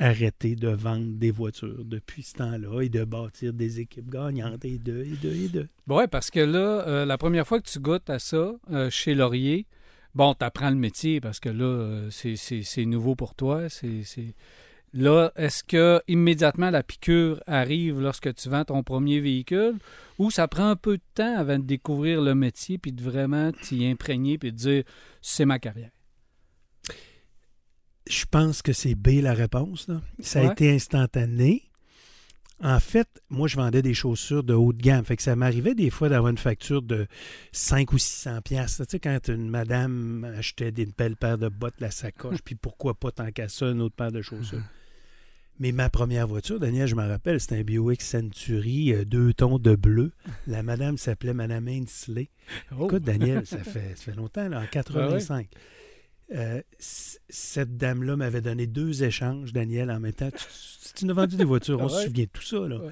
arrêté 0.00 0.54
de 0.54 0.68
vendre 0.68 1.06
des 1.18 1.30
voitures 1.32 1.84
depuis 1.84 2.22
ce 2.22 2.34
temps-là 2.34 2.82
et 2.82 2.88
de 2.88 3.02
bâtir 3.04 3.52
des 3.52 3.80
équipes 3.80 4.08
gagnantes 4.10 4.64
et 4.64 4.78
de, 4.78 5.02
et 5.04 5.16
de, 5.26 5.34
et 5.34 5.48
de. 5.48 5.66
Oui, 5.88 6.04
parce 6.10 6.30
que 6.30 6.38
là, 6.40 6.86
euh, 6.86 7.04
la 7.04 7.18
première 7.18 7.46
fois 7.46 7.60
que 7.60 7.68
tu 7.68 7.80
goûtes 7.80 8.08
à 8.08 8.20
ça 8.20 8.52
euh, 8.70 8.90
chez 8.90 9.14
Laurier, 9.16 9.66
bon, 10.14 10.34
tu 10.34 10.44
apprends 10.44 10.70
le 10.70 10.76
métier 10.76 11.20
parce 11.20 11.40
que 11.40 11.48
là, 11.48 11.64
euh, 11.64 12.10
c'est- 12.10 12.84
nouveau 12.84 13.16
pour 13.16 13.34
toi. 13.34 13.68
c'est- 13.68 14.04
Là, 14.94 15.32
est-ce 15.36 15.62
que 15.62 16.00
immédiatement 16.08 16.70
la 16.70 16.82
piqûre 16.82 17.42
arrive 17.46 18.00
lorsque 18.00 18.34
tu 18.34 18.48
vends 18.48 18.64
ton 18.64 18.82
premier 18.82 19.20
véhicule 19.20 19.76
ou 20.18 20.30
ça 20.30 20.48
prend 20.48 20.70
un 20.70 20.76
peu 20.76 20.96
de 20.96 21.02
temps 21.14 21.36
avant 21.36 21.58
de 21.58 21.64
découvrir 21.64 22.22
le 22.22 22.34
métier 22.34 22.78
puis 22.78 22.92
de 22.92 23.02
vraiment 23.02 23.52
t'y 23.52 23.86
imprégner 23.86 24.38
puis 24.38 24.52
de 24.52 24.56
dire 24.56 24.84
c'est 25.20 25.44
ma 25.44 25.58
carrière? 25.58 25.90
Je 28.08 28.24
pense 28.30 28.62
que 28.62 28.72
c'est 28.72 28.94
B 28.94 29.20
la 29.20 29.34
réponse. 29.34 29.88
là. 29.88 30.00
Ça 30.20 30.40
a 30.40 30.52
été 30.52 30.74
instantané. 30.74 31.68
En 32.60 32.80
fait, 32.80 33.06
moi, 33.28 33.46
je 33.46 33.56
vendais 33.56 33.82
des 33.82 33.94
chaussures 33.94 34.42
de 34.42 34.54
haut 34.54 34.72
de 34.72 34.82
gamme. 34.82 35.04
Fait 35.04 35.16
que 35.16 35.22
ça 35.22 35.36
m'arrivait 35.36 35.76
des 35.76 35.90
fois 35.90 36.08
d'avoir 36.08 36.30
une 36.30 36.38
facture 36.38 36.82
de 36.82 37.06
5 37.52 37.92
ou 37.92 37.98
600 37.98 38.40
pièces. 38.40 38.78
Tu 38.78 38.84
sais, 38.88 38.98
quand 38.98 39.28
une 39.28 39.48
madame 39.48 40.24
achetait 40.36 40.72
des 40.72 40.86
belles 40.86 41.16
paires 41.16 41.38
de 41.38 41.48
bottes, 41.48 41.80
la 41.80 41.92
sacoche, 41.92 42.38
puis 42.44 42.56
pourquoi 42.56 42.94
pas 42.94 43.12
tant 43.12 43.30
qu'à 43.30 43.48
ça, 43.48 43.66
une 43.66 43.80
autre 43.80 43.94
paire 43.94 44.10
de 44.10 44.22
chaussures. 44.22 44.62
Mais 45.60 45.72
ma 45.72 45.90
première 45.90 46.26
voiture, 46.28 46.60
Daniel, 46.60 46.86
je 46.86 46.94
me 46.94 47.06
rappelle, 47.06 47.40
c'était 47.40 47.56
un 47.56 47.62
Buick 47.62 48.00
Century, 48.02 48.92
euh, 48.94 49.04
deux 49.04 49.32
tons 49.34 49.58
de 49.58 49.74
bleu. 49.74 50.12
La 50.46 50.62
madame 50.62 50.96
s'appelait 50.98 51.34
Madame 51.34 51.66
Ainsley. 51.68 52.28
Oh. 52.78 52.86
Écoute, 52.86 53.02
Daniel, 53.02 53.44
ça 53.46 53.58
fait, 53.58 53.94
ça 53.96 54.04
fait 54.12 54.14
longtemps, 54.16 54.48
là, 54.48 54.60
en 54.60 54.66
85. 54.70 55.48
Euh, 56.34 56.60
c- 56.78 57.18
cette 57.28 57.76
dame-là 57.76 58.16
m'avait 58.16 58.40
donné 58.42 58.66
deux 58.66 59.02
échanges, 59.02 59.52
Daniel, 59.52 59.90
en 59.90 59.98
même 59.98 60.12
temps. 60.12 60.30
Tu, 60.30 60.36
tu- 60.44 60.92
tu 60.94 61.04
nous 61.06 61.10
as 61.12 61.14
vendu 61.14 61.36
des 61.36 61.44
voitures, 61.44 61.80
on 61.80 61.84
ouais? 61.84 62.02
se 62.02 62.06
souvient 62.06 62.24
de 62.24 62.30
tout 62.30 62.42
ça. 62.42 62.58
Là. 62.68 62.76
Ouais. 62.78 62.90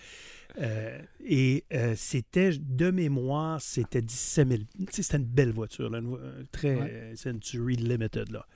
Euh, 0.59 0.99
et 1.25 1.65
euh, 1.75 1.93
c'était, 1.97 2.51
de 2.59 2.91
mémoire, 2.91 3.61
c'était 3.61 4.01
17 4.01 4.49
000. 4.49 4.61
Tu 4.79 4.85
sais, 4.91 5.03
c'était 5.03 5.19
une 5.19 5.25
belle 5.25 5.53
voiture, 5.53 5.91
là, 5.91 5.99
une 5.99 6.15
euh, 6.15 6.43
très 6.51 6.75
Ouais. 6.77 6.91
euh, 6.91 7.15
Century 7.17 7.77
Limited. 7.77 8.31
Là. 8.33 8.47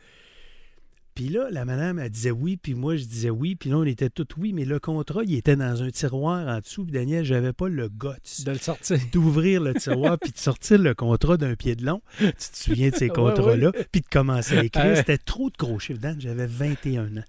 Puis 1.15 1.29
là, 1.29 1.49
la 1.51 1.65
madame, 1.65 1.99
elle 1.99 2.09
disait 2.11 2.31
oui, 2.31 2.57
puis 2.57 2.75
moi, 2.75 2.97
je 2.97 3.05
disais 3.05 3.31
oui, 3.31 3.57
puis 3.57 3.69
là, 3.71 3.77
on 3.79 3.85
était 3.85 4.09
tous 4.11 4.27
oui, 4.39 4.53
mais 4.53 4.65
le 4.65 4.79
contrat, 4.79 5.23
il 5.25 5.35
était 5.35 5.57
dans 5.57 5.83
un 5.83 5.91
tiroir 5.91 6.47
en 6.49 6.61
dessous, 6.61 6.85
puis 6.85 6.93
Daniel, 6.93 7.25
j'avais 7.25 7.53
pas 7.53 7.69
le 7.69 7.89
guts 7.89 8.45
De 8.45 8.53
le 8.53 8.59
sortir. 8.59 8.99
d'ouvrir 9.13 9.61
le 9.61 9.75
tiroir 9.75 10.19
puis 10.19 10.31
de 10.33 10.39
sortir 10.39 10.79
le 10.79 10.95
contrat 10.95 11.37
d'un 11.37 11.57
pied 11.57 11.75
de 11.77 11.85
long. 11.85 12.01
Tu 12.19 12.33
te 12.33 12.57
souviens 12.57 12.91
de 12.91 12.95
ces 12.97 13.07
Ouais, 13.11 13.15
contrats-là? 13.15 13.73
Puis 13.93 14.01
de 14.03 14.07
commencer 14.09 14.57
à 14.59 14.65
écrire. 14.65 14.85
Ouais. 14.87 14.97
C'était 14.97 15.19
trop 15.19 15.51
de 15.51 15.57
gros 15.59 15.79
chiffres. 15.79 16.01
Dan, 16.01 16.21
j'avais 16.21 16.47
21 16.47 17.17
ans. 17.19 17.25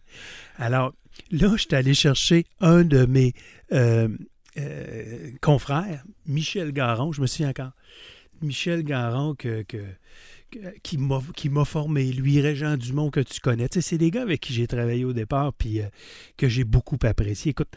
Alors, 0.57 0.93
là, 1.31 1.55
j'étais 1.57 1.75
allé 1.75 1.93
chercher 1.93 2.45
un 2.59 2.83
de 2.83 3.05
mes 3.05 3.33
euh, 3.73 4.07
euh, 4.57 5.31
confrères, 5.41 6.03
Michel 6.27 6.71
Garon, 6.71 7.11
je 7.13 7.21
me 7.21 7.27
souviens 7.27 7.49
encore. 7.49 7.71
Michel 8.41 8.83
Garon 8.83 9.35
que- 9.35 9.63
que- 9.63 9.77
qui 10.83 10.97
m'a 10.97 11.21
qui 11.35 11.49
m'a 11.49 11.65
formé, 11.65 12.11
lui, 12.11 12.39
Régent 12.41 12.77
Dumont, 12.77 13.09
que 13.09 13.19
tu 13.19 13.39
connais. 13.39 13.69
Tu 13.69 13.81
sais, 13.81 13.89
c'est 13.89 13.97
des 13.97 14.11
gars 14.11 14.21
avec 14.23 14.41
qui 14.41 14.53
j'ai 14.53 14.67
travaillé 14.67 15.05
au 15.05 15.13
départ 15.13 15.53
puis 15.53 15.81
euh, 15.81 15.85
que 16.37 16.47
j'ai 16.49 16.63
beaucoup 16.63 16.97
apprécié. 17.03 17.51
Écoute, 17.51 17.69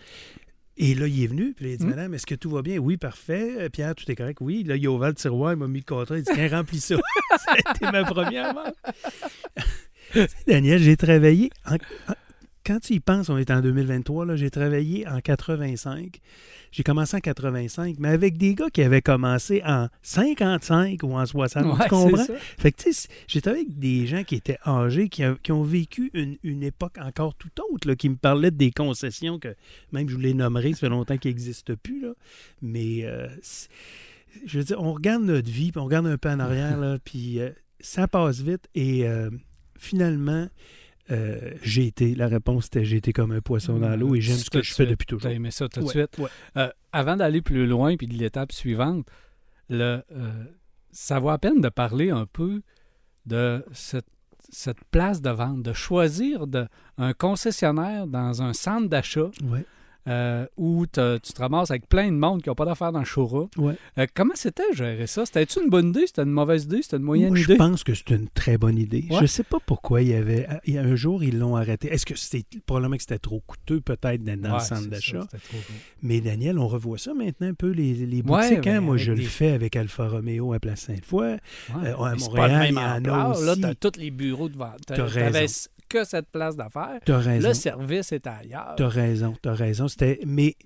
et 0.76 0.94
là, 0.96 1.06
il 1.06 1.22
est 1.22 1.26
venu, 1.28 1.54
puis 1.54 1.66
il 1.70 1.74
a 1.74 1.76
dit 1.76 1.84
Hmm. 1.84 1.90
Madame, 1.90 2.14
est-ce 2.14 2.26
que 2.26 2.34
tout 2.34 2.50
va 2.50 2.62
bien? 2.62 2.78
Oui, 2.78 2.96
parfait. 2.96 3.54
Euh, 3.60 3.68
Pierre, 3.68 3.94
tout 3.94 4.10
est 4.10 4.16
correct. 4.16 4.38
Oui, 4.40 4.64
là, 4.64 4.74
il 4.76 4.84
a 4.86 4.90
ouvert 4.90 5.08
le 5.10 5.14
tiroir, 5.14 5.52
il 5.52 5.58
m'a 5.58 5.68
mis 5.68 5.78
le 5.78 5.84
contrat, 5.84 6.18
il 6.18 6.24
dit 6.24 6.30
Tiens, 6.34 6.48
remplis 6.48 6.80
ça. 6.80 6.96
ça 7.38 7.52
a 7.52 7.58
été 7.70 7.84
ma 7.92 8.04
première 8.04 8.52
vente. 8.54 8.74
Tu 10.12 10.20
sais, 10.20 10.28
Daniel, 10.46 10.82
j'ai 10.82 10.96
travaillé 10.96 11.50
en- 11.66 11.74
en- 11.74 12.14
quand 12.64 12.80
tu 12.80 12.94
y 12.94 13.00
penses, 13.00 13.28
on 13.28 13.36
est 13.36 13.50
en 13.50 13.60
2023, 13.60 14.26
là, 14.26 14.36
j'ai 14.36 14.50
travaillé 14.50 15.06
en 15.06 15.20
85. 15.20 16.18
J'ai 16.72 16.82
commencé 16.82 17.16
en 17.16 17.20
85, 17.20 17.96
mais 17.98 18.08
avec 18.08 18.36
des 18.36 18.54
gars 18.54 18.68
qui 18.70 18.82
avaient 18.82 19.02
commencé 19.02 19.62
en 19.64 19.88
55 20.02 21.02
ou 21.04 21.12
en 21.16 21.24
60. 21.26 21.64
Ouais, 21.66 21.84
tu 21.84 21.88
comprends? 21.90 22.24
Fait 22.58 22.72
que, 22.72 22.82
tu 22.82 22.92
sais, 22.92 23.08
j'ai 23.28 23.40
travaillé 23.40 23.64
avec 23.64 23.78
des 23.78 24.06
gens 24.06 24.24
qui 24.24 24.34
étaient 24.34 24.58
âgés, 24.66 25.08
qui, 25.08 25.22
a- 25.22 25.36
qui 25.42 25.52
ont 25.52 25.62
vécu 25.62 26.10
une, 26.14 26.36
une 26.42 26.62
époque 26.62 26.96
encore 27.00 27.34
tout 27.34 27.50
autre, 27.72 27.86
là, 27.86 27.94
qui 27.96 28.08
me 28.08 28.16
parlaient 28.16 28.50
des 28.50 28.70
concessions 28.72 29.38
que 29.38 29.54
même 29.92 30.08
je 30.08 30.14
vous 30.14 30.20
les 30.20 30.34
nommerai, 30.34 30.72
ça 30.72 30.78
fait 30.80 30.88
longtemps 30.88 31.16
qu'ils 31.16 31.30
n'existent 31.30 31.74
plus. 31.82 32.00
Là. 32.02 32.14
Mais, 32.62 33.04
euh, 33.04 33.28
je 34.46 34.58
veux 34.58 34.64
dire, 34.64 34.80
on 34.80 34.92
regarde 34.92 35.22
notre 35.22 35.48
vie, 35.50 35.70
puis 35.70 35.80
on 35.80 35.84
regarde 35.84 36.06
un 36.06 36.18
peu 36.18 36.28
en 36.30 36.40
arrière, 36.40 36.76
là, 36.78 36.98
puis 37.04 37.38
euh, 37.40 37.50
ça 37.78 38.08
passe 38.08 38.40
vite. 38.40 38.68
Et 38.74 39.06
euh, 39.06 39.30
finalement, 39.78 40.48
euh, 41.10 41.52
j'ai 41.62 41.86
été, 41.86 42.14
la 42.14 42.28
réponse 42.28 42.66
était 42.66 42.84
j'ai 42.84 42.96
été 42.96 43.12
comme 43.12 43.32
un 43.32 43.40
poisson 43.40 43.78
dans 43.78 43.94
l'eau 43.96 44.14
et 44.14 44.20
j'aime 44.20 44.36
ce 44.38 44.48
que 44.50 44.62
je 44.62 44.72
fais 44.72 44.86
depuis 44.86 45.06
toujours. 45.06 45.28
T'as 45.30 45.34
aimé 45.36 45.50
ça 45.50 45.68
tout 45.68 45.80
de 45.80 45.84
Ouais, 45.84 45.90
suite? 45.90 46.18
ouais. 46.18 46.28
Euh, 46.56 46.68
avant 46.92 47.16
d'aller 47.16 47.42
plus 47.42 47.66
loin 47.66 47.96
puis 47.96 48.06
de 48.06 48.14
l'étape 48.14 48.52
suivante, 48.52 49.06
le, 49.68 50.02
euh, 50.12 50.44
ça 50.92 51.18
vaut 51.18 51.30
à 51.30 51.38
peine 51.38 51.60
de 51.60 51.68
parler 51.68 52.10
un 52.10 52.26
peu 52.26 52.62
de 53.26 53.64
cette, 53.72 54.06
cette 54.50 54.82
place 54.90 55.20
de 55.20 55.30
vente, 55.30 55.62
de 55.62 55.72
choisir 55.72 56.46
de, 56.46 56.66
un 56.98 57.12
concessionnaire 57.12 58.06
dans 58.06 58.42
un 58.42 58.52
centre 58.52 58.88
d'achat 58.88 59.30
Ouais. 59.44 59.64
Euh, 60.06 60.46
où 60.56 60.86
te- 60.86 61.18
tu 61.18 61.32
te 61.32 61.40
ramasses 61.40 61.70
avec 61.70 61.88
plein 61.88 62.06
de 62.06 62.16
monde 62.16 62.42
qui 62.42 62.48
n'ont 62.48 62.54
pas 62.54 62.64
d'affaires 62.66 62.92
dans 62.92 62.98
le 62.98 63.04
showroom. 63.04 63.48
Ouais. 63.56 63.74
Euh, 63.98 64.06
comment 64.14 64.34
c'était 64.34 64.62
gérer 64.72 65.06
ça? 65.06 65.24
C'était-tu 65.26 65.62
une 65.62 65.70
bonne 65.70 65.88
idée? 65.88 66.06
C'était 66.06 66.22
une 66.22 66.30
mauvaise 66.30 66.64
idée? 66.64 66.82
C'était 66.82 66.96
une 66.98 67.02
moyenne 67.04 67.28
Moi, 67.28 67.38
je 67.38 67.44
idée? 67.44 67.56
pense 67.56 67.84
que 67.84 67.94
c'est 67.94 68.10
une 68.10 68.28
très 68.28 68.58
bonne 68.58 68.78
idée. 68.78 69.06
Ouais. 69.10 69.18
Je 69.20 69.26
sais 69.26 69.44
pas 69.44 69.58
pourquoi 69.64 70.02
il 70.02 70.08
y 70.08 70.14
avait. 70.14 70.46
Il 70.66 70.74
y 70.74 70.78
a 70.78 70.82
un 70.82 70.94
jour, 70.96 71.24
ils 71.24 71.38
l'ont 71.38 71.56
arrêté. 71.56 71.88
Est-ce 71.92 72.04
que 72.06 72.16
c'était 72.16 72.44
probablement 72.66 72.96
que 72.96 73.02
c'était 73.02 73.18
trop 73.18 73.40
coûteux, 73.46 73.80
peut-être, 73.80 74.22
dans 74.24 74.36
dans 74.40 74.50
Ouais, 74.52 74.58
le 74.58 74.64
centre 74.64 74.88
d'achat? 74.88 75.20
c'était. 75.30 75.42
Mais 76.02 76.20
Daniel, 76.20 76.58
on 76.58 76.68
revoit 76.68 76.98
ça 76.98 77.14
maintenant 77.14 77.48
un 77.48 77.54
peu, 77.54 77.70
les, 77.70 77.94
les 77.94 78.22
boutiques. 78.22 78.66
Hein? 78.66 78.76
ben, 78.76 78.80
Moi, 78.80 78.96
je 78.98 79.12
des- 79.12 79.22
le 79.22 79.28
fais 79.28 79.52
avec 79.52 79.74
Alfa 79.76 80.08
Romeo 80.08 80.52
à 80.52 80.58
Place 80.60 80.80
Sainte-Foy. 80.82 81.24
Euh, 81.24 81.94
à 81.96 82.14
Montréal, 82.14 82.18
pas 82.34 82.48
le 82.48 82.54
même 82.54 82.68
il 82.70 82.74
y 82.74 82.78
en 82.78 82.82
a 82.82 82.96
ampleur. 82.98 83.40
Là, 83.40 83.52
aussi. 83.52 83.60
tu 83.60 83.66
as 83.66 83.74
tous 83.74 83.98
les 83.98 84.10
bureaux 84.10 84.48
de 84.48 84.56
vente. 84.56 84.92
Que 85.94 86.04
cette 86.04 86.28
place 86.30 86.56
d'affaires. 86.56 86.98
T'as 87.04 87.18
raison. 87.18 87.48
Le 87.48 87.54
service 87.54 88.10
est 88.12 88.26
ailleurs. 88.26 88.74
T'as 88.76 88.88
raison, 88.88 89.34
t'as 89.40 89.54
raison. 89.54 89.86
C'était. 89.88 90.18
Mais 90.26 90.56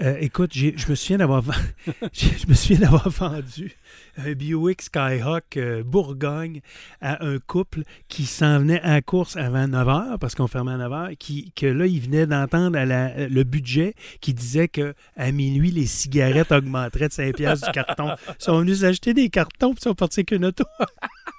euh, 0.00 0.16
écoute, 0.20 0.52
je 0.54 0.70
me 0.88 0.94
souviens 0.94 1.18
d'avoir 1.18 1.42
je 2.12 2.46
me 2.48 2.54
souviens 2.54 2.78
d'avoir 2.78 3.08
vendu 3.10 3.76
un 4.16 4.32
Buick 4.32 4.80
Skyhawk 4.82 5.56
euh, 5.56 5.82
Bourgogne 5.82 6.60
à 7.00 7.24
un 7.26 7.38
couple 7.40 7.82
qui 8.08 8.24
s'en 8.24 8.60
venait 8.60 8.80
à 8.82 8.94
la 8.94 9.02
course 9.02 9.36
avant 9.36 9.66
9 9.66 9.86
h 9.86 10.18
parce 10.18 10.34
qu'on 10.36 10.46
fermait 10.46 10.72
à 10.72 10.76
9 10.76 10.92
h, 10.92 11.16
qui, 11.16 11.52
que 11.52 11.66
là, 11.66 11.86
il 11.86 12.00
venait 12.00 12.26
d'entendre 12.26 12.78
la- 12.78 13.28
le 13.28 13.42
budget 13.44 13.94
qui 14.20 14.34
disait 14.34 14.68
que 14.68 14.94
à 15.16 15.30
minuit, 15.32 15.72
les 15.72 15.86
cigarettes 15.86 16.52
augmenteraient 16.52 17.08
de 17.08 17.12
5 17.12 17.34
piastres 17.36 17.66
du 17.66 17.72
carton. 17.72 18.10
Ils 18.28 18.34
sont 18.44 18.60
venus 18.60 18.84
acheter 18.84 19.14
des 19.14 19.28
cartons 19.30 19.70
puis 19.74 19.80
ils 19.80 19.88
sont 19.88 19.94
partis 19.94 20.20
avec 20.20 20.30
une 20.30 20.44
auto. 20.46 20.64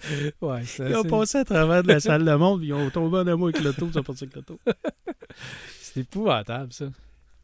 Ouais, 0.40 0.64
ça, 0.64 0.88
Ils 0.88 0.96
ont 0.96 1.04
passé 1.04 1.38
à 1.38 1.44
travers 1.44 1.82
de 1.82 1.88
la 1.88 2.00
salle 2.00 2.24
de 2.24 2.34
monde, 2.34 2.60
puis 2.60 2.68
ils 2.68 2.72
ont 2.74 2.90
tombé 2.90 3.18
en 3.18 3.26
amour 3.26 3.48
avec 3.48 3.60
l'auto, 3.62 3.86
ils 3.86 3.92
sont 3.94 4.02
partis 4.02 4.24
avec 4.24 4.36
l'auto. 4.36 4.58
c'est 5.80 6.00
épouvantable, 6.00 6.72
ça. 6.72 6.86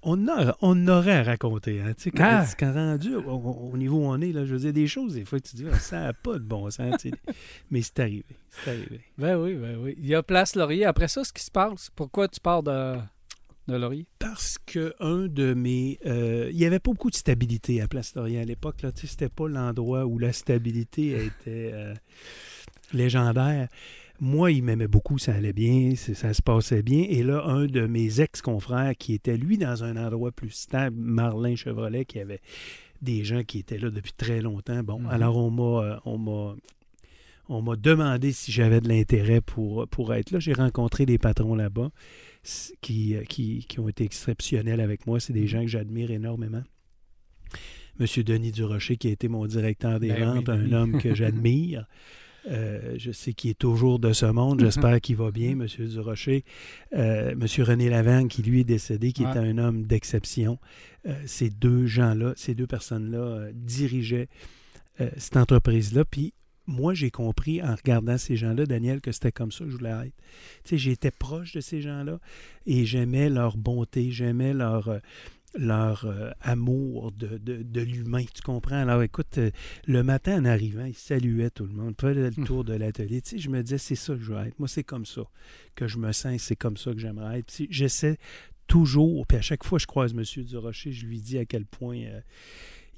On, 0.09 0.29
a- 0.29 0.57
on 0.63 0.87
aurait 0.87 1.15
à 1.19 1.23
raconter. 1.25 1.81
Hein, 1.81 1.93
tu 1.97 2.05
sais, 2.05 2.11
quand, 2.13 2.43
Ah. 2.45 2.47
quand 2.57 2.73
rendu 2.73 3.17
au, 3.17 3.23
au- 3.29 3.71
au 3.73 3.77
niveau 3.77 3.97
où 3.99 4.05
on 4.07 4.21
est, 4.21 4.31
là, 4.33 4.45
je 4.45 4.53
veux 4.53 4.61
dire, 4.61 4.73
des 4.73 4.87
choses, 4.87 5.15
des 5.15 5.25
fois, 5.25 5.41
tu 5.41 5.57
dis, 5.57 5.65
Ah, 5.73 5.77
ça 5.81 6.01
n'a 6.01 6.13
pas 6.13 6.35
de 6.35 6.45
bon 6.45 6.71
sens. 6.71 7.05
Mais 7.71 7.83
c'est 7.83 7.99
arrivé. 7.99 8.25
C'est 8.51 8.71
arrivé. 8.71 9.01
Ben 9.19 9.37
oui, 9.37 9.55
ben 9.55 9.77
oui. 9.81 9.97
Il 9.99 10.07
y 10.07 10.15
a 10.15 10.23
Place 10.23 10.55
Laurier. 10.55 10.85
Après 10.85 11.09
ça, 11.09 11.25
ce 11.25 11.33
qui 11.33 11.43
se 11.43 11.51
passe, 11.51 11.91
pourquoi 11.97 12.29
tu 12.29 12.39
pars 12.39 12.63
de, 12.63 12.97
de 13.69 13.75
Laurier? 13.77 14.07
Parce 14.19 14.59
que 14.65 14.95
un 15.01 15.27
de 15.27 15.55
mes. 15.55 15.99
euh, 16.07 16.49
il 16.53 16.57
n'y 16.57 16.65
avait 16.67 16.79
pas 16.79 16.91
beaucoup 16.93 17.11
de 17.11 17.17
stabilité 17.17 17.81
à 17.81 17.89
Place 17.89 18.15
Laurier 18.15 18.39
à 18.41 18.45
l'époque. 18.45 18.83
Là, 18.83 18.91
c'était 18.95 19.29
pas 19.29 19.49
l'endroit 19.49 20.07
où 20.07 20.19
la 20.19 20.33
stabilité 20.33 21.11
était 21.27 21.71
euh, 21.73 21.95
légendaire. 22.93 23.69
Moi, 24.19 24.51
il 24.53 24.63
m'aimait 24.63 24.89
beaucoup, 24.89 25.19
ça 25.19 25.35
allait 25.35 25.53
bien, 25.53 25.95
ça 25.95 26.33
se 26.33 26.41
passait 26.41 26.83
bien. 26.83 27.05
Et 27.09 27.23
là, 27.23 27.45
un 27.45 27.67
de 27.67 27.87
mes 27.87 28.21
ex-confrères 28.21 28.97
qui 28.97 29.13
était, 29.13 29.37
lui, 29.37 29.59
dans 29.59 29.85
un 29.85 29.97
endroit 29.97 30.33
plus 30.33 30.51
stable, 30.51 30.97
Marlin 30.99 31.55
Chevrolet, 31.55 32.07
qui 32.07 32.19
avait 32.19 32.41
des 33.03 33.25
gens 33.25 33.43
qui 33.43 33.59
étaient 33.59 33.77
là 33.79 33.91
depuis 33.91 34.15
très 34.17 34.41
longtemps. 34.41 34.83
Bon, 34.83 35.01
Mhm. 35.01 35.09
alors 35.11 35.37
on 35.37 35.51
m'a, 35.51 35.85
euh, 35.85 35.97
on 36.07 36.17
m'a, 36.17 36.55
on 37.51 37.61
m'a 37.61 37.77
demandé 37.77 38.33
si 38.33 38.53
j'avais 38.53 38.81
de 38.81 38.89
l'intérêt 38.89 39.43
pour, 39.43 39.87
pour 39.89 40.15
être 40.15 40.31
là. 40.31 40.39
J'ai 40.41 40.55
rencontré 40.55 41.05
des 41.05 41.19
patrons 41.19 41.55
là-bas 41.55 41.91
qui, 42.81 43.15
euh, 43.17 43.23
qui, 43.25 43.65
qui 43.69 43.81
ont 43.81 43.89
été 43.89 44.05
exceptionnels 44.05 44.81
avec 44.81 45.07
moi. 45.07 45.21
C'est 45.21 45.33
des 45.33 45.47
gens 45.47 45.63
que 45.63 45.69
j'admire 45.69 46.11
énormément. 46.11 46.63
Monsieur 47.99 48.23
Denis 48.25 48.53
Durocher, 48.53 48.97
qui 48.97 49.09
a 49.09 49.11
été 49.11 49.29
mon 49.29 49.47
directeur 49.47 49.99
des 50.01 50.09
Ben 50.09 50.35
ventes, 50.35 50.49
un 50.51 50.65
oui. 50.65 50.75
homme 50.75 50.99
que 51.01 51.15
j'admire. 51.15 51.87
Euh, 52.49 52.95
je 52.97 53.11
sais 53.11 53.33
qu'il 53.33 53.51
est 53.51 53.59
toujours 53.59 53.99
de 53.99 54.13
ce 54.13 54.25
monde. 54.27 54.61
J'espère 54.61 55.01
qu'il 55.01 55.17
va 55.17 55.33
bien, 55.33 55.57
Monsieur 55.57 55.85
Durocher. 55.89 56.45
Euh, 56.95 57.35
Monsieur 57.35 57.65
René 57.65 57.91
Lavergne, 57.91 58.29
qui 58.29 58.45
lui 58.45 58.61
est 58.61 58.65
décédé, 58.65 59.11
qui 59.11 59.25
Ouais. 59.25 59.31
était 59.31 59.41
un 59.41 59.59
homme 59.59 59.83
d'exception. 59.85 60.61
Euh, 61.09 61.15
ces 61.27 61.51
deux 61.51 61.87
gens-là, 61.87 62.35
ces 62.37 62.55
deux 62.55 62.69
personnes-là 62.69 63.49
dirigeaient 63.53 64.29
cette 65.17 65.37
entreprise-là. 65.37 66.05
Puis 66.05 66.35
moi, 66.67 66.95
j'ai 66.95 67.11
compris 67.11 67.63
en 67.63 67.75
regardant 67.75 68.19
ces 68.19 68.37
gens-là, 68.37 68.67
Daniel, 68.67 69.01
que 69.01 69.13
c'était 69.13 69.33
comme 69.33 69.53
ça 69.53 69.65
que 69.65 69.71
je 69.71 69.77
voulais 69.77 69.91
être. 69.91 70.15
Tu 70.65 70.71
sais, 70.71 70.79
j'étais 70.79 71.11
proche 71.11 71.53
de 71.53 71.61
ces 71.61 71.81
gens-là 71.81 72.19
et 72.67 72.85
j'aimais 72.85 73.29
leur 73.29 73.57
bonté, 73.57 74.11
j'aimais 74.11 74.53
leur, 74.53 74.89
euh, 74.89 74.99
leur 75.59 76.05
euh, 76.05 76.31
amour 76.41 77.13
de, 77.13 77.39
de, 77.39 77.63
de 77.63 77.81
l'humain. 77.81 78.25
Tu 78.35 78.43
comprends? 78.43 78.77
Alors 78.77 79.03
écoute, 79.03 79.39
euh, 79.39 79.51
le 79.87 80.03
matin 80.03 80.41
en 80.41 80.45
arrivant, 80.45 80.85
ils 80.85 80.95
saluaient 80.95 81.51
tout 81.51 81.67
le 81.67 81.73
monde, 81.73 81.95
faisaient 82.01 82.31
le 82.31 82.45
tour 82.45 82.65
de 82.65 82.75
l'atelier. 82.75 83.21
Tu 83.23 83.31
sais, 83.31 83.39
je 83.39 83.51
me 83.51 83.63
disais, 83.63 83.79
c'est 83.79 83.95
ça 83.95 84.15
que 84.15 84.23
je 84.23 84.33
veux 84.33 84.47
être. 84.47 84.59
Moi, 84.59 84.69
c'est 84.69 84.85
comme 84.85 85.07
ça 85.07 85.23
que 85.75 85.87
je 85.87 85.99
me 85.99 86.13
sens, 86.13 86.43
c'est 86.43 86.57
comme 86.57 86.77
ça 86.77 86.93
que 86.93 86.99
j'aimerais 86.99 87.41
être. 87.41 87.53
Puis 87.53 87.69
j'essaie 87.71 88.19
toujours, 88.67 89.27
puis 89.27 89.39
à 89.39 89.43
chaque 89.43 89.65
fois 89.65 89.79
que 89.79 89.83
je 89.83 89.87
croise 89.87 90.13
M. 90.13 90.25
Durocher, 90.45 90.93
je 90.93 91.07
lui 91.07 91.21
dis 91.21 91.39
à 91.39 91.45
quel 91.45 91.65
point 91.65 91.99
euh, 91.99 92.21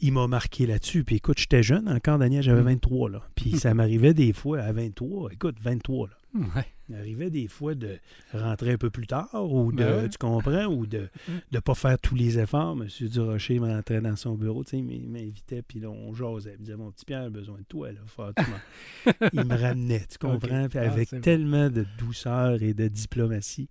il 0.01 0.13
m'a 0.13 0.27
marqué 0.27 0.67
là-dessus. 0.67 1.05
Puis 1.05 1.17
écoute, 1.17 1.39
j'étais 1.39 1.63
jeune 1.63 1.89
encore, 1.89 2.19
Daniel, 2.19 2.43
j'avais 2.43 2.63
Mm. 2.63 2.67
23, 2.75 3.11
là. 3.11 3.23
Puis 3.35 3.59
ça 3.59 3.75
m'arrivait 3.75 4.15
des 4.15 4.33
fois 4.33 4.61
à 4.61 4.73
23, 4.73 5.33
écoute, 5.33 5.57
23, 5.61 6.09
là. 6.09 6.15
Ouais. 6.35 6.67
Il 6.89 6.95
m'arrivait 6.97 7.31
des 7.31 7.49
fois 7.49 7.75
de 7.75 7.99
rentrer 8.35 8.73
un 8.73 8.77
peu 8.79 8.91
plus 8.91 9.07
tard 9.07 9.29
ou 9.51 9.73
de, 9.73 9.79
Ben 9.79 9.97
ouais. 10.03 10.09
tu 10.11 10.19
comprends, 10.19 10.67
ou 10.67 10.87
de 10.87 11.09
ne 11.53 11.59
pas 11.59 11.75
faire 11.75 11.99
tous 11.99 12.15
les 12.15 12.39
efforts. 12.39 12.77
Monsieur 12.77 13.09
Durocher 13.09 13.59
me 13.59 13.67
rentrait 13.67 14.01
dans 14.03 14.15
son 14.15 14.35
bureau, 14.35 14.63
tu 14.63 14.71
sais, 14.71 14.79
il 14.79 15.09
m'invitait, 15.09 15.63
puis 15.63 15.81
là, 15.81 15.89
on 15.89 16.13
jasait. 16.15 16.53
Il 16.55 16.61
me 16.61 16.65
disait, 16.65 16.77
mon 16.77 16.91
petit 16.91 17.05
Pierre 17.07 17.23
a 17.25 17.31
besoin 17.31 17.59
de 17.59 17.65
toi, 17.65 17.91
là, 17.93 18.01
m'en- 18.17 19.13
Il 19.33 19.45
me 19.45 19.57
ramenait, 19.57 20.05
tu 20.09 20.19
comprends, 20.21 20.69
puis 20.69 20.79
Ah, 20.79 20.91
avec 20.91 21.11
bon. 21.11 21.21
tellement 21.21 21.71
de 21.71 21.87
douceur 21.99 22.63
et 22.63 22.75
de 22.75 22.89
diplomatie. 22.89 23.69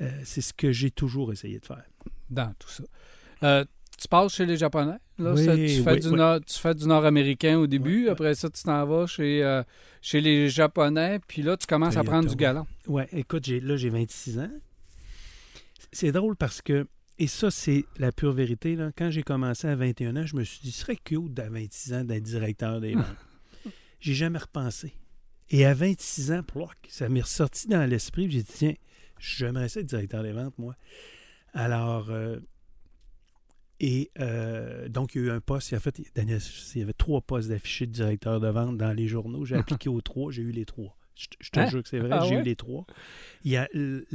Euh, 0.00 0.10
c'est 0.24 0.40
ce 0.40 0.52
que 0.52 0.72
j'ai 0.72 0.90
toujours 0.90 1.32
essayé 1.32 1.60
de 1.60 1.64
faire. 1.64 1.84
Dans 2.28 2.52
tout 2.58 2.68
ça. 2.68 2.82
Euh, 3.44 3.64
tu 3.96 4.08
passes 4.08 4.34
chez 4.34 4.46
les 4.46 4.56
Japonais. 4.56 4.98
Là, 5.18 5.32
Oui, 5.34 5.44
ça, 5.44 5.54
tu, 5.56 5.68
fais 5.82 5.92
oui, 5.92 6.00
du 6.00 6.08
oui. 6.08 6.16
nord, 6.16 6.40
tu 6.44 6.58
fais 6.58 6.74
du 6.74 6.86
nord-américain 6.86 7.58
au 7.58 7.66
début. 7.66 7.98
Oui, 7.98 8.02
oui. 8.04 8.08
Après 8.10 8.34
ça, 8.34 8.50
tu 8.50 8.62
t'en 8.62 8.84
vas 8.86 9.06
chez, 9.06 9.42
euh, 9.44 9.62
chez 10.02 10.20
les 10.20 10.48
Japonais. 10.48 11.20
Puis 11.26 11.42
là, 11.42 11.56
tu 11.56 11.66
commences 11.66 11.96
à 11.96 12.04
prendre 12.04 12.28
du 12.28 12.36
galon. 12.36 12.66
Ouais, 12.86 13.08
écoute, 13.12 13.44
j'ai, 13.44 13.60
là, 13.60 13.76
j'ai 13.76 13.90
26 13.90 14.38
ans. 14.40 14.50
C'est 15.92 16.12
drôle 16.12 16.36
parce 16.36 16.60
que, 16.60 16.86
et 17.18 17.28
ça, 17.28 17.50
c'est 17.50 17.84
la 17.98 18.10
pure 18.10 18.32
vérité, 18.32 18.74
là, 18.74 18.90
quand 18.96 19.10
j'ai 19.10 19.22
commencé 19.22 19.68
à 19.68 19.76
21 19.76 20.16
ans, 20.16 20.26
je 20.26 20.34
me 20.34 20.42
suis 20.42 20.60
dit, 20.60 20.72
ce 20.72 20.80
serait 20.80 20.96
cute 20.96 21.38
à 21.38 21.48
26 21.48 21.94
ans 21.94 22.04
d'être 22.04 22.24
directeur 22.24 22.80
des 22.80 22.94
ventes. 22.94 23.04
j'ai 24.00 24.14
jamais 24.14 24.38
repensé. 24.38 24.94
Et 25.50 25.64
à 25.64 25.74
26 25.74 26.32
ans, 26.32 26.40
ça 26.88 27.08
m'est 27.08 27.20
ressorti 27.20 27.68
dans 27.68 27.88
l'esprit, 27.88 28.28
j'ai 28.30 28.42
dit, 28.42 28.52
tiens, 28.52 28.74
j'aimerais 29.20 29.68
ça 29.68 29.80
être 29.80 29.86
directeur 29.86 30.22
des 30.24 30.32
ventes, 30.32 30.58
moi. 30.58 30.74
Alors, 31.52 32.10
euh, 32.10 32.38
et 33.86 34.10
euh, 34.18 34.88
donc, 34.88 35.14
il 35.14 35.20
y 35.20 35.24
a 35.24 35.26
eu 35.26 35.30
un 35.30 35.40
poste, 35.40 35.70
il 35.72 35.74
a 35.74 35.80
fait, 35.80 36.00
Daniel, 36.14 36.40
il 36.74 36.78
y 36.78 36.82
avait 36.82 36.92
trois 36.94 37.20
postes 37.20 37.48
d'affichés 37.50 37.86
de 37.86 37.92
directeur 37.92 38.40
de 38.40 38.48
vente 38.48 38.78
dans 38.78 38.92
les 38.92 39.06
journaux. 39.08 39.44
J'ai 39.44 39.56
appliqué 39.56 39.88
aux 39.90 40.00
trois, 40.00 40.32
j'ai 40.32 40.42
eu 40.42 40.52
les 40.52 40.64
trois. 40.64 40.96
Je, 41.16 41.26
je 41.40 41.50
te 41.50 41.60
Hein? 41.60 41.66
jure 41.66 41.82
que 41.82 41.88
c'est 41.88 41.98
vrai, 41.98 42.10
Ah 42.12 42.24
j'ai 42.24 42.34
ouais? 42.36 42.40
eu 42.40 42.44
les 42.44 42.56
trois. 42.56 42.86
Il 43.44 43.50
y 43.52 43.56
a 43.56 43.68
le, 43.74 44.06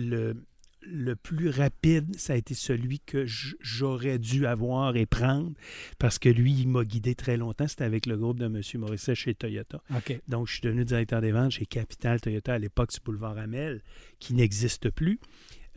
le, 0.82 1.16
plus 1.16 1.50
rapide, 1.50 2.16
ça 2.18 2.34
a 2.34 2.36
été 2.36 2.54
celui 2.56 3.00
que 3.00 3.26
j'aurais 3.28 4.18
dû 4.18 4.48
avoir 4.48 4.96
et 4.96 5.06
prendre 5.06 5.52
parce 6.00 6.18
que 6.20 6.30
lui, 6.30 6.54
il 6.54 6.68
m'a 6.68 6.84
guidé 6.84 7.14
très 7.16 7.38
longtemps. 7.38 7.68
C'était 7.68 7.84
avec 7.84 8.06
le 8.08 8.18
groupe 8.18 8.40
de 8.40 8.46
M. 8.46 8.62
Morisset 8.76 9.14
chez 9.16 9.36
Toyota. 9.36 9.82
Donc, 10.28 10.48
je 10.48 10.54
suis 10.54 10.62
devenu 10.62 10.84
directeur 10.84 11.22
des 11.22 11.32
ventes 11.32 11.52
chez 11.52 11.66
Capital 11.66 12.20
Toyota 12.22 12.54
à 12.54 12.58
l'époque 12.60 12.92
du 12.94 13.00
boulevard 13.06 13.38
Amel, 13.38 13.82
qui 14.20 14.34
n'existe 14.34 14.90
plus, 14.90 15.20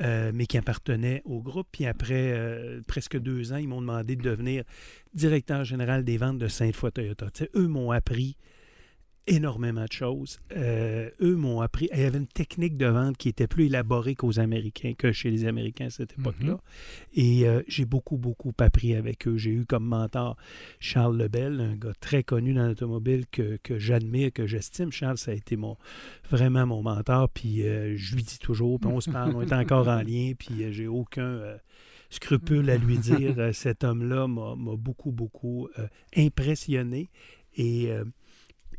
euh, 0.01 0.33
mais 0.35 0.47
qui 0.47 0.59
appartenait 0.59 1.23
au 1.25 1.41
groupe. 1.41 1.69
Puis 1.71 1.87
après 1.87 2.33
euh, 2.33 2.81
presque 2.87 3.19
deux 3.19 3.53
ans, 3.53 3.57
ils 3.57 3.69
m'ont 3.69 3.81
demandé 3.81 4.17
de 4.17 4.23
devenir 4.23 4.65
directeur 5.15 5.65
général 5.65 6.05
des 6.05 6.17
ventes 6.17 6.39
de 6.39 6.49
Sainte-Foy 6.49 6.93
Toyota. 6.93 7.27
Eux 7.55 7.69
m'ont 7.69 7.91
appris 7.91 8.37
énormément 9.27 9.85
de 9.85 9.93
choses. 9.93 10.41
Euh, 10.57 11.09
eux 11.21 11.37
m'ont 11.37 11.61
appris. 11.61 11.89
Il 11.93 12.01
y 12.01 12.05
avait 12.05 12.19
une 12.19 12.27
technique 12.27 12.77
de 12.77 12.87
vente 12.87 13.17
qui 13.17 13.29
était 13.29 13.47
plus 13.47 13.67
élaborée 13.67 14.15
qu'aux 14.15 14.41
Américains, 14.41 14.95
que 14.97 15.13
chez 15.13 15.31
les 15.31 15.47
Américains 15.47 15.87
à 15.87 15.91
cette 15.91 16.19
époque-là. 16.19 16.59
Et 17.15 17.47
euh, 17.47 17.63
j'ai 17.69 17.85
beaucoup, 17.85 18.17
beaucoup 18.17 18.53
appris 18.59 18.95
avec 18.95 19.29
eux. 19.29 19.37
J'ai 19.37 19.51
eu 19.51 19.65
comme 19.65 19.85
mentor 19.85 20.37
Charles 20.81 21.17
Lebel, 21.17 21.61
un 21.61 21.77
gars 21.77 21.93
très 22.01 22.25
connu 22.25 22.53
dans 22.53 22.67
l'automobile 22.67 23.27
que, 23.31 23.59
que 23.63 23.79
j'admire, 23.79 24.33
que 24.33 24.47
j'estime. 24.47 24.91
Charles, 24.91 25.19
ça 25.19 25.31
a 25.31 25.35
été 25.35 25.57
mon, 25.57 25.77
vraiment 26.29 26.67
mon 26.67 26.83
mentor. 26.83 27.29
Puis 27.29 27.63
euh, 27.63 27.97
je 27.97 28.17
lui 28.17 28.25
dis 28.25 28.39
toujours, 28.39 28.81
puis 28.81 28.91
on 28.91 29.01
se 29.01 29.11
parle, 29.11 29.35
on 29.37 29.43
est 29.43 29.53
encore 29.53 29.89
en 29.89 30.03
lien, 30.03 30.33
puis 30.37 30.73
j'ai 30.73 30.89
aucun 30.89 31.41
scrupule 32.11 32.69
à 32.71 32.77
lui 32.77 32.99
dire. 32.99 33.37
Cet 33.53 33.85
homme-là 33.85 34.27
m'a 34.27 34.77
beaucoup, 34.77 35.13
beaucoup 35.13 35.69
impressionné. 36.17 37.09
Et, 37.57 37.93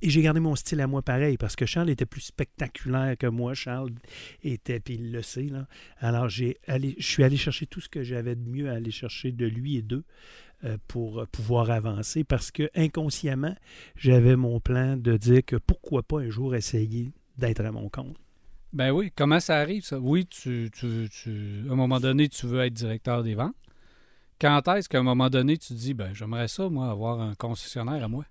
et 0.04 0.10
j'ai 0.10 0.22
gardé 0.22 0.42
mon 0.42 0.56
style 0.56 0.82
à 0.82 0.88
moi 0.88 1.02
pareil, 1.02 1.38
parce 1.38 1.56
que 1.56 1.66
Charles 1.66 1.90
était 1.90 2.06
plus 2.06 2.22
spectaculaire 2.22 3.18
que 3.18 3.28
moi. 3.28 3.54
Charles 3.54 3.94
était, 4.44 4.82
puis 4.82 4.96
il 4.96 5.14
le 5.14 5.22
sait. 5.22 5.44
Là. 5.44 5.66
Alors, 6.00 6.28
j'ai 6.28 6.58
allé, 6.68 6.96
je 7.00 7.08
suis 7.08 7.24
allé 7.24 7.38
chercher 7.38 7.68
tout 7.68 7.80
ce 7.80 7.88
que 7.88 8.04
j'avais 8.04 8.36
de 8.36 8.48
mieux 8.48 8.70
à 8.70 8.74
aller 8.74 8.92
chercher 8.92 9.32
de 9.32 9.46
lui 9.46 9.78
et 9.78 9.82
d'eux 9.82 10.04
euh, 10.66 10.78
pour 10.90 11.20
euh, 11.20 11.26
pouvoir 11.26 11.72
avancer, 11.72 12.26
parce 12.26 12.52
que 12.52 12.70
inconsciemment, 12.76 13.56
j'avais 13.96 14.36
mon 14.36 14.60
plan 14.60 14.98
de 14.98 15.16
dire 15.16 15.44
que 15.46 15.56
pourquoi 15.56 16.04
pas 16.04 16.20
un 16.20 16.30
jour 16.30 16.54
essayer 16.54 17.14
d'être 17.38 17.62
à 17.62 17.72
mon 17.72 17.88
compte. 17.88 18.18
Ben 18.74 18.92
oui, 18.92 19.12
comment 19.16 19.40
ça 19.40 19.58
arrive, 19.58 19.86
ça? 19.86 20.00
Oui, 20.00 20.26
tu, 20.26 20.70
tu, 20.74 21.08
tu- 21.10 21.64
à 21.70 21.72
un 21.72 21.76
moment 21.76 22.00
donné, 22.00 22.28
tu 22.28 22.46
veux 22.46 22.60
être 22.62 22.74
directeur 22.74 23.24
des 23.24 23.36
ventes. 23.36 23.56
Quand 24.42 24.68
est-ce 24.68 24.90
qu'à 24.90 25.00
un 25.00 25.04
moment 25.04 25.30
donné, 25.30 25.58
tu 25.58 25.70
te 25.70 25.74
dis, 25.74 25.94
ben 25.94 26.14
j'aimerais 26.14 26.50
ça, 26.50 26.68
moi, 26.68 26.90
avoir 26.90 27.22
un 27.22 27.36
concessionnaire 27.36 28.04
à 28.04 28.08
moi? 28.10 28.26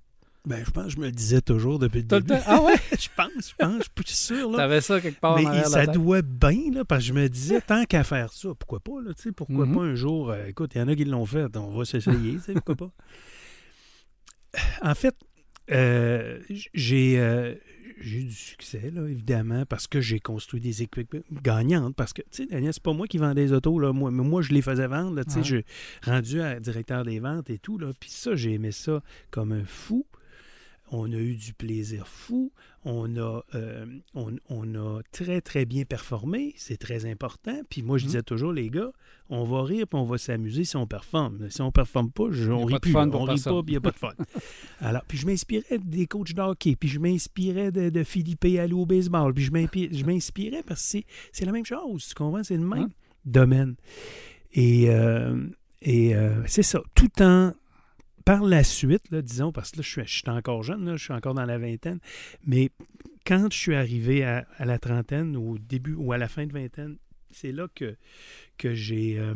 Ben, 0.44 0.64
je 0.66 0.70
pense 0.72 0.87
que 0.87 0.90
je 0.90 0.99
me 0.99 1.06
le 1.06 1.12
disais 1.12 1.40
toujours 1.40 1.78
depuis 1.78 2.02
le 2.02 2.08
Tout 2.08 2.16
le 2.16 2.22
début. 2.22 2.40
temps? 2.40 2.46
Ah 2.49 2.62
ouais? 2.62 2.75
je 2.99 3.08
pense, 3.16 3.50
je 3.50 3.54
pense, 3.56 3.76
je 3.76 3.82
suis 3.82 3.90
plus 3.94 4.08
sûr. 4.08 4.50
Là. 4.50 4.56
T'avais 4.58 4.80
ça 4.80 5.00
quelque 5.00 5.20
part 5.20 5.37
Mais 5.37 5.44
ça 5.64 5.78
la 5.80 5.87
tête? 5.87 5.94
doit 5.94 6.22
bien, 6.22 6.72
là, 6.72 6.84
parce 6.84 7.02
que 7.02 7.08
je 7.08 7.12
me 7.12 7.28
disais, 7.28 7.61
tant 7.61 7.84
qu'à 7.84 8.02
faire 8.02 8.32
ça, 8.32 8.49
pourquoi 8.58 8.80
pas, 8.80 9.00
là, 9.04 9.14
tu 9.14 9.22
sais, 9.22 9.32
pourquoi 9.32 9.66
Mhm. 9.66 9.75
pas 9.76 9.80
un 9.82 9.94
jour, 9.94 10.30
euh, 10.30 10.46
écoute, 10.46 10.72
il 10.75 10.78
y 10.78 10.80
en 10.82 10.88
a 10.88 10.96
qui 10.96 11.04
l'ont 11.04 11.26
fait, 11.26 11.56
on 11.56 11.70
va 11.70 11.84
s'essayer, 11.84 12.34
tu 12.34 12.40
sais, 12.40 12.52
pourquoi 12.54 12.75
pas. 12.75 12.90
En 14.82 14.94
fait, 14.94 15.14
euh, 15.70 16.40
j'ai 16.75 17.18
euh, 17.20 17.54
j'ai 18.00 18.18
eu 18.18 18.25
du 18.25 18.32
succès, 18.34 18.90
là, 18.92 19.06
évidemment, 19.08 19.64
parce 19.64 19.87
que 19.87 20.00
j'ai 20.00 20.18
construit 20.18 20.61
des 20.61 20.82
équipes 20.82 21.16
gagnantes, 21.40 21.94
parce 21.94 22.12
que, 22.12 22.22
tu 22.22 22.28
sais, 22.42 22.46
Daniel, 22.46 22.72
c'est 22.75 22.82
pas 22.82 22.92
moi 22.92 23.06
qui 23.06 23.16
vendais 23.18 23.44
les 23.44 23.52
autos, 23.52 23.78
là, 23.78 23.92
moi, 23.92 24.11
mais 24.11 24.25
moi, 24.25 24.42
je 24.42 24.52
les 24.52 24.61
faisais 24.62 24.88
vendre, 24.88 25.14
là, 25.14 25.25
tu 25.25 25.30
sais, 25.30 25.38
Ouais. 25.38 25.44
je 26.04 26.11
rendu 26.11 26.40
à 26.42 26.58
directeur 26.58 27.04
des 27.04 27.20
ventes 27.20 27.49
et 27.49 27.58
tout, 27.58 27.78
là, 27.78 27.90
puis 28.00 28.11
ça, 28.11 28.34
j'ai 28.34 28.54
aimé 28.54 28.72
ça 28.72 29.02
comme 29.30 29.52
un 29.52 29.64
fou. 29.64 30.04
On 30.94 31.11
a 31.12 31.16
eu 31.16 31.37
du 31.37 31.54
plaisir 31.54 32.06
fou. 32.06 32.52
On 32.84 33.16
a, 33.16 33.42
euh, 33.54 33.87
on, 34.14 34.32
on 34.50 34.75
a 34.75 35.00
très, 35.11 35.40
très 35.40 35.64
bien 35.64 35.84
performé. 35.84 36.52
C'est 36.58 36.76
très 36.76 37.11
important. 37.11 37.58
Puis 37.70 37.82
moi, 37.82 37.96
je 37.96 38.04
Mhm. 38.04 38.08
disais 38.08 38.22
toujours, 38.22 38.52
les 38.52 38.68
gars, 38.68 38.92
on 39.30 39.44
va 39.44 39.62
rire 39.62 39.87
puis 39.88 39.99
on 39.99 40.04
va 40.04 40.18
s'amuser 40.18 40.64
si 40.64 40.76
on 40.76 40.87
performe. 40.87 41.49
Si 41.49 41.62
on 41.62 41.72
performe 41.72 42.11
pas, 42.11 42.25
je, 42.30 42.50
on 42.52 42.64
rit 42.66 42.78
plus. 42.78 42.94
on 42.94 43.22
rit 43.25 43.40
pas 43.42 43.62
puis 43.62 43.68
il 43.68 43.70
n'y 43.70 43.76
a 43.76 43.80
pas 43.80 43.90
de 43.92 43.96
fun. 43.96 44.12
Alors, 44.80 45.02
puis 45.08 45.16
je 45.16 45.25
m'inspirais 45.26 45.78
des 45.82 46.06
coachs 46.06 46.34
de 46.34 46.40
hockey, 46.42 46.76
puis 46.76 46.90
je 46.90 46.99
m'inspirais 46.99 47.72
de, 47.72 47.88
de 47.88 48.02
Philippe 48.04 48.44
aller 48.44 48.75
au 48.75 48.84
baseball, 48.84 49.32
puis 49.32 49.44
je 49.44 50.04
m'inspirais 50.04 50.62
parce 50.66 50.82
que 50.82 50.87
c'est- 50.88 51.04
c'est 51.32 51.46
la 51.46 51.52
même 51.52 51.64
chose. 51.64 52.06
Tu 52.08 52.14
comprends? 52.14 52.42
C'est 52.44 52.56
le 52.58 52.66
même 52.66 52.82
Hein? 52.82 52.90
domaine. 53.25 53.76
Et, 54.52 54.90
euh, 54.90 55.46
et 55.80 56.14
euh, 56.14 56.42
c'est 56.46 56.62
ça. 56.62 56.82
Tout 56.94 57.22
en 57.22 57.52
par 58.24 58.42
la 58.42 58.64
suite, 58.64 59.10
là, 59.10 59.22
disons, 59.22 59.52
parce 59.52 59.70
que 59.72 59.78
là, 59.78 59.82
je 59.82 59.90
suis, 59.90 60.02
je 60.06 60.14
suis 60.18 60.28
encore 60.30 60.62
jeune, 60.62 60.84
là, 60.84 60.96
je 60.96 61.04
suis 61.04 61.12
encore 61.12 61.34
dans 61.34 61.44
la 61.44 61.58
vingtaine, 61.58 61.98
mais 62.46 62.70
quand 63.26 63.48
je 63.52 63.56
suis 63.58 63.74
arrivé 63.74 64.24
à, 64.24 64.46
à 64.56 64.64
la 64.64 64.78
trentaine, 64.78 65.36
ou 65.36 65.52
au 65.52 65.58
début, 65.58 65.94
ou 65.94 66.12
à 66.12 66.18
la 66.18 66.28
fin 66.28 66.46
de 66.46 66.52
vingtaine, 66.52 66.96
c'est 67.30 67.52
là 67.52 67.66
que, 67.74 67.96
que 68.58 68.74
j'ai 68.74 69.18
euh, 69.18 69.34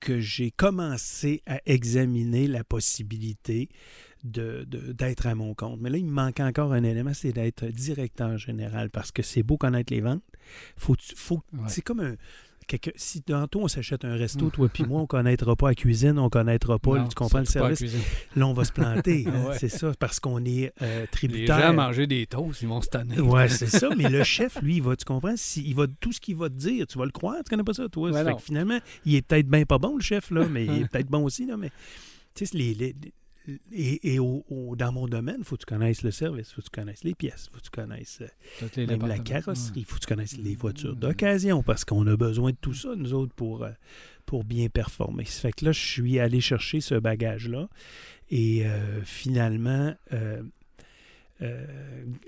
que 0.00 0.20
j'ai 0.20 0.50
commencé 0.50 1.42
à 1.46 1.60
examiner 1.64 2.46
la 2.46 2.62
possibilité 2.62 3.70
de, 4.22 4.64
de- 4.68 4.92
d'être 4.92 5.26
à 5.26 5.34
mon 5.34 5.54
compte. 5.54 5.80
Mais 5.80 5.88
là, 5.90 5.96
il 5.96 6.04
me 6.04 6.10
manque 6.12 6.40
encore 6.40 6.72
un 6.74 6.82
élément, 6.84 7.14
c'est 7.14 7.32
d'être 7.32 7.64
directeur 7.66 8.36
général, 8.36 8.90
parce 8.90 9.12
que 9.12 9.22
c'est 9.22 9.42
beau 9.42 9.56
connaître 9.56 9.92
les 9.92 10.00
ventes. 10.02 10.22
Faut, 10.76 10.94
faut, 11.16 11.42
Ouais. 11.54 11.68
C'est 11.68 11.80
comme 11.82 12.00
un... 12.00 12.16
quelqu'un- 12.66 12.90
si 12.96 13.22
tantôt 13.22 13.60
on 13.62 13.68
s'achète 13.68 14.04
un 14.04 14.14
resto, 14.16 14.50
toi 14.50 14.68
puis 14.72 14.84
moi, 14.84 15.00
on 15.02 15.06
connaîtra 15.06 15.54
pas 15.56 15.68
la 15.68 15.74
cuisine, 15.74 16.18
on 16.18 16.28
connaîtra 16.28 16.78
pas, 16.78 16.98
Non, 16.98 17.08
tu 17.08 17.14
comprends 17.14 17.38
le 17.40 17.44
service. 17.44 17.82
Là, 18.36 18.46
on 18.46 18.52
va 18.52 18.64
se 18.64 18.72
planter. 18.72 19.24
hein, 19.28 19.44
Ouais. 19.48 19.58
C'est 19.58 19.68
ça, 19.68 19.92
parce 19.98 20.20
qu'on 20.20 20.44
est 20.44 20.72
euh, 20.82 21.02
Les 21.02 21.06
tributaire. 21.08 21.58
gens 21.60 21.74
manger 21.74 22.06
des 22.06 22.26
toasts, 22.26 22.62
ils 22.62 22.68
vont 22.68 22.80
se 22.82 22.88
tanner. 22.88 23.20
Ouais, 23.20 23.48
c'est 23.48 23.66
ça. 23.68 23.88
Mais 23.96 24.08
le 24.08 24.24
chef, 24.24 24.60
lui, 24.62 24.76
il 24.76 24.82
va, 24.82 24.96
tu 24.96 25.04
comprends? 25.04 25.34
Si, 25.36 25.62
il 25.66 25.74
va, 25.74 25.86
tout 26.00 26.12
ce 26.12 26.20
qu'il 26.20 26.36
va 26.36 26.48
te 26.48 26.54
dire, 26.54 26.86
tu 26.86 26.98
vas 26.98 27.04
le 27.04 27.10
croire. 27.10 27.36
Tu 27.44 27.50
connais 27.50 27.62
pas 27.64 27.74
ça, 27.74 27.88
toi? 27.88 28.10
Ouais, 28.10 28.24
fait 28.24 28.34
que 28.34 28.40
finalement, 28.42 28.78
il 29.04 29.14
est 29.16 29.22
peut-être 29.22 29.48
bien 29.48 29.64
pas 29.64 29.78
bon, 29.78 29.96
le 29.96 30.02
chef, 30.02 30.30
là, 30.30 30.46
mais 30.48 30.64
il 30.64 30.82
est 30.82 30.88
peut-être 30.88 31.08
bon 31.08 31.24
aussi, 31.24 31.46
là. 31.46 31.56
Mais, 31.56 31.70
tu 32.34 32.46
sais, 32.46 32.56
les, 32.56 32.74
les- 32.74 32.94
et, 33.72 34.14
et 34.14 34.18
au- 34.18 34.44
au- 34.48 34.74
dans 34.76 34.90
mon 34.92 35.06
domaine, 35.06 35.36
il 35.40 35.44
faut 35.44 35.56
que 35.56 35.60
tu 35.62 35.66
connaisses 35.66 36.02
le 36.02 36.10
service, 36.10 36.50
il 36.50 36.54
faut 36.54 36.60
que 36.62 36.66
tu 36.66 36.80
connaisses 36.80 37.04
les 37.04 37.14
pièces, 37.14 37.48
il 37.48 37.54
faut 37.54 37.58
que 37.58 37.64
tu 37.64 37.70
connaisses 37.70 38.20
euh, 38.22 38.66
les 38.76 38.86
même 38.86 39.06
la 39.06 39.18
carrosserie, 39.18 39.80
il 39.80 39.84
faut 39.84 39.96
que 39.96 40.00
tu 40.00 40.06
connaisses 40.06 40.36
les 40.38 40.54
voitures 40.54 40.94
Mm. 40.96 41.00
d'occasion 41.00 41.62
parce 41.62 41.84
qu'on 41.84 42.06
a 42.06 42.16
besoin 42.16 42.52
de 42.52 42.56
tout 42.60 42.74
ça, 42.74 42.94
nous 42.96 43.12
autres, 43.14 43.34
pour, 43.34 43.64
euh, 43.64 43.70
pour 44.26 44.44
bien 44.44 44.68
performer. 44.68 45.24
Ça 45.26 45.42
fait 45.42 45.52
que 45.52 45.64
là, 45.66 45.72
je 45.72 45.80
suis 45.80 46.18
allé 46.18 46.40
chercher 46.40 46.80
ce 46.80 46.94
bagage-là 46.94 47.68
et 48.30 48.66
euh, 48.66 49.02
finalement, 49.02 49.94
euh, 50.12 50.42
euh, 51.42 51.66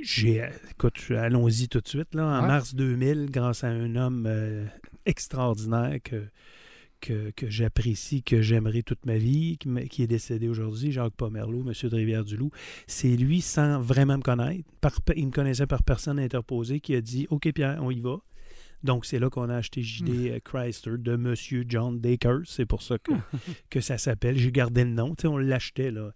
j'ai. 0.03 0.47
Écoute, 0.73 1.01
allons-y 1.11 1.69
tout 1.69 1.81
de 1.81 1.89
suite. 1.89 2.15
Là, 2.15 2.27
en 2.27 2.43
Ouais. 2.43 2.49
mars 2.49 2.75
2000, 2.75 3.31
grâce 3.31 3.65
à 3.65 3.69
un 3.69 3.95
homme 3.97 4.29
extraordinaire 5.07 5.99
que, 6.03 6.25
que, 7.07 7.31
que 7.31 7.49
j'apprécie, 7.49 8.23
que 8.23 8.43
j'aimerais 8.43 8.83
toute 8.83 9.07
ma 9.07 9.17
vie, 9.17 9.59
qui, 9.91 10.03
est 10.03 10.07
décédé 10.07 10.49
aujourd'hui, 10.49 10.91
Jacques 10.91 11.15
Pomerleau, 11.15 11.63
monsieur 11.63 11.89
de 11.89 11.95
Rivière-du-Loup. 11.95 12.51
C'est 12.87 13.17
lui, 13.17 13.41
sans 13.41 13.81
vraiment 13.81 14.19
me 14.19 14.23
connaître, 14.23 14.65
par, 14.81 14.99
il 15.15 15.27
me 15.27 15.33
connaissait 15.33 15.67
par 15.67 15.83
personne 15.85 16.19
interposée, 16.19 16.81
qui 16.81 16.95
a 16.97 17.01
dit 17.01 17.27
OK, 17.31 17.53
Pierre, 17.53 17.79
on 17.81 17.91
y 17.91 18.01
va. 18.01 18.19
Donc, 18.83 19.07
c'est 19.07 19.19
là 19.19 19.31
qu'on 19.31 19.49
a 19.49 19.57
acheté 19.57 19.83
JD 19.83 20.09
euh, 20.09 20.39
Chrysler 20.45 20.99
de 20.99 21.17
Monsieur 21.17 21.65
John 21.69 21.99
Dacre. 22.01 22.43
C'est 22.45 22.67
pour 22.67 22.83
ça 22.83 22.99
que, 22.99 23.13
que 23.71 23.81
ça 23.81 23.99
s'appelle. 23.99 24.37
J'ai 24.37 24.53
gardé 24.53 24.85
le 24.85 24.91
nom. 24.91 25.15
On 25.25 25.39
l'achetait, 25.39 25.91
là. 25.91 26.13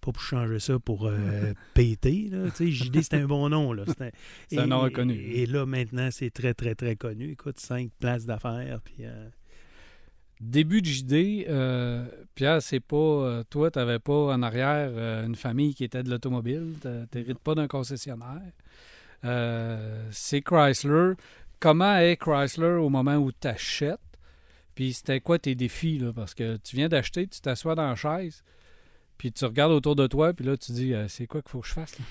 Pas 0.00 0.10
pour 0.10 0.20
changer 0.20 0.58
ça 0.58 0.78
pour 0.80 1.06
euh, 1.06 1.52
péter. 1.74 2.28
Là. 2.30 2.48
JD, 2.58 3.02
c'était 3.02 3.16
un 3.18 3.26
bon 3.26 3.48
nom. 3.48 3.72
Là. 3.72 3.84
C'est 4.48 4.58
un 4.58 4.64
et- 4.64 4.66
nom 4.66 4.80
reconnu. 4.80 5.14
Et, 5.14 5.46
là, 5.46 5.64
maintenant, 5.64 6.08
c'est 6.10 6.30
très, 6.30 6.54
très, 6.54 6.74
très 6.74 6.96
connu. 6.96 7.30
Écoute, 7.30 7.60
cinq 7.60 7.90
places 7.98 8.26
d'affaires. 8.26 8.80
Puis, 8.84 9.04
euh, 9.04 9.28
Début 10.42 10.82
de 10.82 10.86
JD, 10.86 11.46
euh, 11.48 12.04
Pierre, 12.34 12.60
c'est 12.60 12.80
pas. 12.80 12.96
euh, 12.96 13.44
toi, 13.48 13.70
tu 13.70 13.78
n'avais 13.78 14.00
pas 14.00 14.34
en 14.34 14.42
arrière 14.42 14.90
euh, 14.92 15.24
une 15.24 15.36
famille 15.36 15.72
qui 15.72 15.84
était 15.84 16.02
de 16.02 16.10
l'automobile. 16.10 16.74
Tu 16.82 16.88
n'hérites 17.18 17.38
pas 17.38 17.54
d'un 17.54 17.68
concessionnaire. 17.68 18.42
C'est 20.10 20.42
Chrysler. 20.42 21.12
Comment 21.60 21.96
est 21.98 22.16
Chrysler 22.16 22.72
au 22.72 22.88
moment 22.88 23.16
où 23.18 23.30
tu 23.30 23.46
achètes? 23.46 24.00
Puis 24.74 24.94
c'était 24.94 25.20
quoi 25.20 25.38
tes 25.38 25.54
défis? 25.54 25.98
Là? 25.98 26.12
Parce 26.12 26.34
que 26.34 26.56
tu 26.56 26.74
viens 26.74 26.88
d'acheter, 26.88 27.28
tu 27.28 27.40
t'assois 27.40 27.76
dans 27.76 27.86
la 27.88 27.94
chaise, 27.94 28.42
puis 29.18 29.30
tu 29.30 29.44
regardes 29.44 29.70
autour 29.70 29.94
de 29.94 30.08
toi, 30.08 30.32
puis 30.32 30.44
là, 30.44 30.56
tu 30.56 30.72
dis 30.72 30.92
c'est 31.08 31.28
quoi 31.28 31.40
qu'il 31.40 31.50
faut 31.50 31.60
que 31.60 31.68
je 31.68 31.74
fasse? 31.74 31.96
là? 32.00 32.04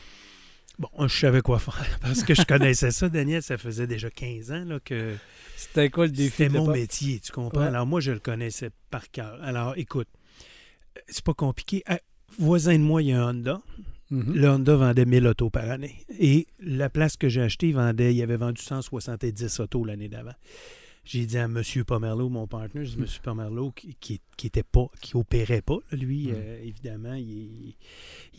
Bon, 0.79 0.89
je 1.07 1.19
savais 1.19 1.41
quoi 1.41 1.59
faire 1.59 1.99
parce 2.01 2.23
que 2.23 2.33
je 2.33 2.43
connaissais 2.43 2.91
ça, 2.91 3.09
Daniel. 3.09 3.41
Ça 3.41 3.57
faisait 3.57 3.87
déjà 3.87 4.09
15 4.09 4.51
ans 4.51 4.65
là, 4.65 4.79
que 4.79 5.15
C'était 5.55 5.89
quoi 5.89 6.05
le 6.05 6.11
défi? 6.11 6.31
C'était 6.31 6.49
mon 6.49 6.67
métier, 6.67 7.19
tu 7.19 7.31
comprends? 7.31 7.61
Ouais. 7.61 7.67
Alors, 7.67 7.85
moi, 7.85 7.99
je 7.99 8.11
le 8.11 8.19
connaissais 8.19 8.69
par 8.89 9.09
cœur. 9.11 9.37
Alors, 9.43 9.73
écoute, 9.77 10.07
c'est 11.07 11.23
pas 11.23 11.33
compliqué. 11.33 11.83
Ah, 11.87 11.99
voisin 12.37 12.73
de 12.77 12.83
moi, 12.83 13.01
il 13.01 13.09
y 13.09 13.13
a 13.13 13.23
un 13.23 13.29
Honda. 13.29 13.61
Mhm. 14.09 14.33
Le 14.33 14.49
Honda 14.49 14.75
vendait 14.75 15.05
1000 15.05 15.25
autos 15.27 15.49
par 15.49 15.69
année. 15.69 16.05
Et 16.19 16.47
la 16.59 16.89
place 16.89 17.15
que 17.15 17.29
j'ai 17.29 17.41
achetée, 17.41 17.69
il 17.69 17.75
vendait, 17.75 18.13
il 18.13 18.21
avait 18.21 18.35
vendu 18.35 18.61
170 18.61 19.59
autos 19.61 19.85
l'année 19.85 20.09
d'avant. 20.09 20.35
J'ai 21.11 21.25
dit 21.25 21.37
à 21.37 21.43
M. 21.43 21.61
Pomerleau, 21.85 22.29
mon 22.29 22.47
partenaire, 22.47 22.85
j'ai 22.85 22.95
dit, 22.95 23.01
M. 23.01 23.07
Pomerleau, 23.21 23.71
qui, 23.71 23.97
qui, 23.99 24.21
qui 24.37 24.47
était 24.47 24.63
pas, 24.63 24.85
qui 25.01 25.17
opérait 25.17 25.61
pas, 25.61 25.79
lui, 25.91 26.27
Mm. 26.27 26.33
euh, 26.35 26.63
évidemment, 26.63 27.15
il 27.15 27.75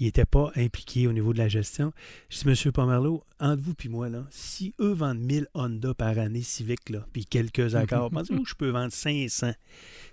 n'était 0.01 0.25
pas 0.25 0.51
impliqué 0.57 1.07
au 1.07 1.13
niveau 1.13 1.35
de 1.35 1.39
la 1.39 1.49
gestion. 1.49 1.93
J'ai 2.31 2.45
dit, 2.51 2.63
M. 2.67 2.73
Pomerleau, 2.73 3.25
entre 3.41 3.63
vous 3.63 3.75
puis 3.75 3.91
moi, 3.91 4.09
là, 4.09 4.27
si 4.31 4.73
eux 4.81 4.93
vendent 4.95 5.19
1000 5.21 5.49
Honda 5.53 5.93
par 5.93 6.19
année 6.19 6.41
Civic, 6.41 6.89
là, 6.89 7.07
puis 7.13 7.27
quelques 7.27 7.75
accords, 7.75 8.11
pensez-vous 8.11 8.43
que 8.45 8.49
je 8.49 8.55
peux 8.55 8.71
vendre 8.71 8.91
500? 8.93 9.53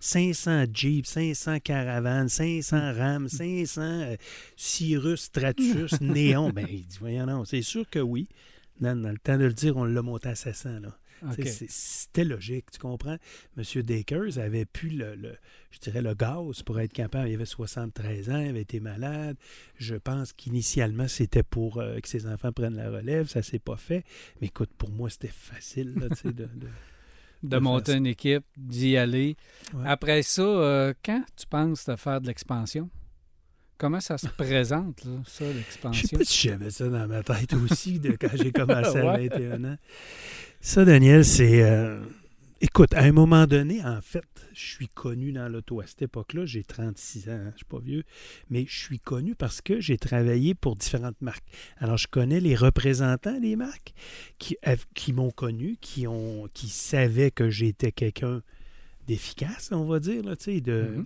500 0.02 0.66
Jeep, 0.74 1.06
500 1.06 1.60
Caravane, 1.62 2.28
500 2.28 2.94
Ram, 2.94 3.30
500 3.30 3.82
euh, 3.82 4.16
Cirrus, 4.58 5.22
Stratus, 5.22 6.02
Néon. 6.02 6.50
Ben, 6.50 6.68
il 6.70 6.86
dit, 6.86 6.98
voyons, 7.00 7.26
non, 7.26 7.46
c'est 7.46 7.62
sûr 7.62 7.90
que 7.90 8.00
oui. 8.00 8.28
Dans, 8.82 9.02
dans 9.02 9.12
le 9.12 9.18
temps 9.18 9.38
de 9.38 9.46
le 9.46 9.54
dire, 9.54 9.78
on 9.78 9.86
l'a 9.86 10.02
monté 10.02 10.28
à 10.28 10.36
700, 10.36 10.80
là. 10.82 10.98
C'était 11.70 12.24
logique, 12.24 12.72
tu 12.72 12.80
comprends? 12.80 13.18
M. 13.58 13.82
Dakers 13.84 14.38
avait 14.38 14.66
pu 14.66 14.90
le, 14.90 15.16
le- 15.16 15.36
je 15.72 15.80
dirais, 15.80 16.02
le 16.02 16.14
gaz 16.14 16.64
pour 16.64 16.80
être 16.80 16.94
capable. 16.94 17.30
Il 17.30 17.36
avait 17.36 17.46
73 17.46 18.30
ans, 18.30 18.40
il 18.40 18.50
avait 18.50 18.62
été 18.62 18.80
malade. 18.80 19.38
Je 19.78 19.96
pense 19.96 20.34
qu'initialement, 20.34 21.08
c'était 21.08 21.44
pour 21.44 21.78
euh, 21.80 22.00
que 22.00 22.08
ses 22.08 22.26
enfants 22.28 22.52
prennent 22.52 22.76
la 22.76 22.90
relève. 22.90 23.28
Ça 23.28 23.42
s'est 23.42 23.60
pas 23.60 23.78
fait. 23.78 24.04
Mais 24.42 24.48
écoute, 24.48 24.70
pour 24.78 24.90
moi, 24.92 25.10
c'était 25.10 25.28
facile 25.28 25.94
là, 25.96 26.08
de, 26.10 26.32
de- 26.32 26.44
de 26.46 26.68
de 27.44 27.58
monter 27.58 27.94
une 27.94 28.08
équipe, 28.08 28.44
d'y 28.58 28.98
aller. 28.98 29.38
Ouais. 29.74 29.84
Après 29.88 30.24
ça, 30.24 30.42
euh, 30.42 30.94
quand 31.06 31.24
tu 31.38 31.48
penses 31.48 31.86
de 31.86 31.96
faire 31.96 32.20
de 32.20 32.28
l'expansion? 32.28 32.90
Comment 33.80 34.00
ça 34.02 34.18
se 34.20 34.28
présente, 34.38 35.04
là, 35.06 35.12
ça, 35.26 35.46
Je 35.46 35.50
sais 35.50 35.54
l'expansion? 35.54 36.18
pas 36.20 36.24
si 36.26 36.48
j'avais 36.50 36.70
ça 36.70 36.88
dans 36.90 37.08
ma 37.08 37.24
tête 37.24 37.54
aussi 37.54 38.00
de 38.00 38.12
quand 38.12 38.30
j'ai 38.36 38.52
commencé 38.52 38.98
à 39.00 39.14
Ouais. 39.14 39.28
21 39.30 39.64
ans. 39.64 39.78
Ça, 40.62 40.86
Daniel, 40.86 41.26
c'est. 41.26 41.64
euh, 41.64 42.00
Écoute, 42.62 42.94
à 42.94 43.04
un 43.04 43.14
moment 43.14 43.48
donné, 43.48 43.82
en 43.86 44.02
fait, 44.02 44.26
je 44.54 44.60
suis 44.60 44.90
connu 44.90 45.32
dans 45.32 45.48
l'auto. 45.48 45.80
À 45.80 45.88
cette 45.88 46.02
époque-là, 46.02 46.46
j'ai 46.46 46.62
36 46.66 47.30
ans, 47.30 47.32
hein, 47.32 47.52
je 47.54 47.60
suis 47.60 47.66
pas 47.66 47.80
vieux, 47.80 48.04
mais 48.50 48.66
je 48.68 48.78
suis 48.78 49.00
connu 49.00 49.34
parce 49.34 49.62
que 49.62 49.80
j'ai 49.80 49.98
travaillé 49.98 50.56
pour 50.56 50.76
différentes 50.76 51.22
marques. 51.22 51.46
Alors, 51.78 51.98
je 51.98 52.08
connais 52.10 52.42
les 52.42 52.56
représentants 52.58 53.40
des 53.40 53.56
marques 53.56 53.94
qui, 54.40 54.58
qui 54.94 55.14
m'ont 55.14 55.32
connu, 55.32 55.78
qui, 55.80 56.06
ont, 56.06 56.50
qui 56.54 56.68
savaient 56.68 57.32
que 57.32 57.50
j'étais 57.50 57.94
quelqu'un 57.94 58.42
d'efficace, 59.08 59.70
on 59.72 59.86
va 59.86 60.02
dire, 60.02 60.22
là, 60.24 60.36
tu 60.36 60.44
sais, 60.44 60.60
de, 60.60 60.96
Mhm. 60.98 61.06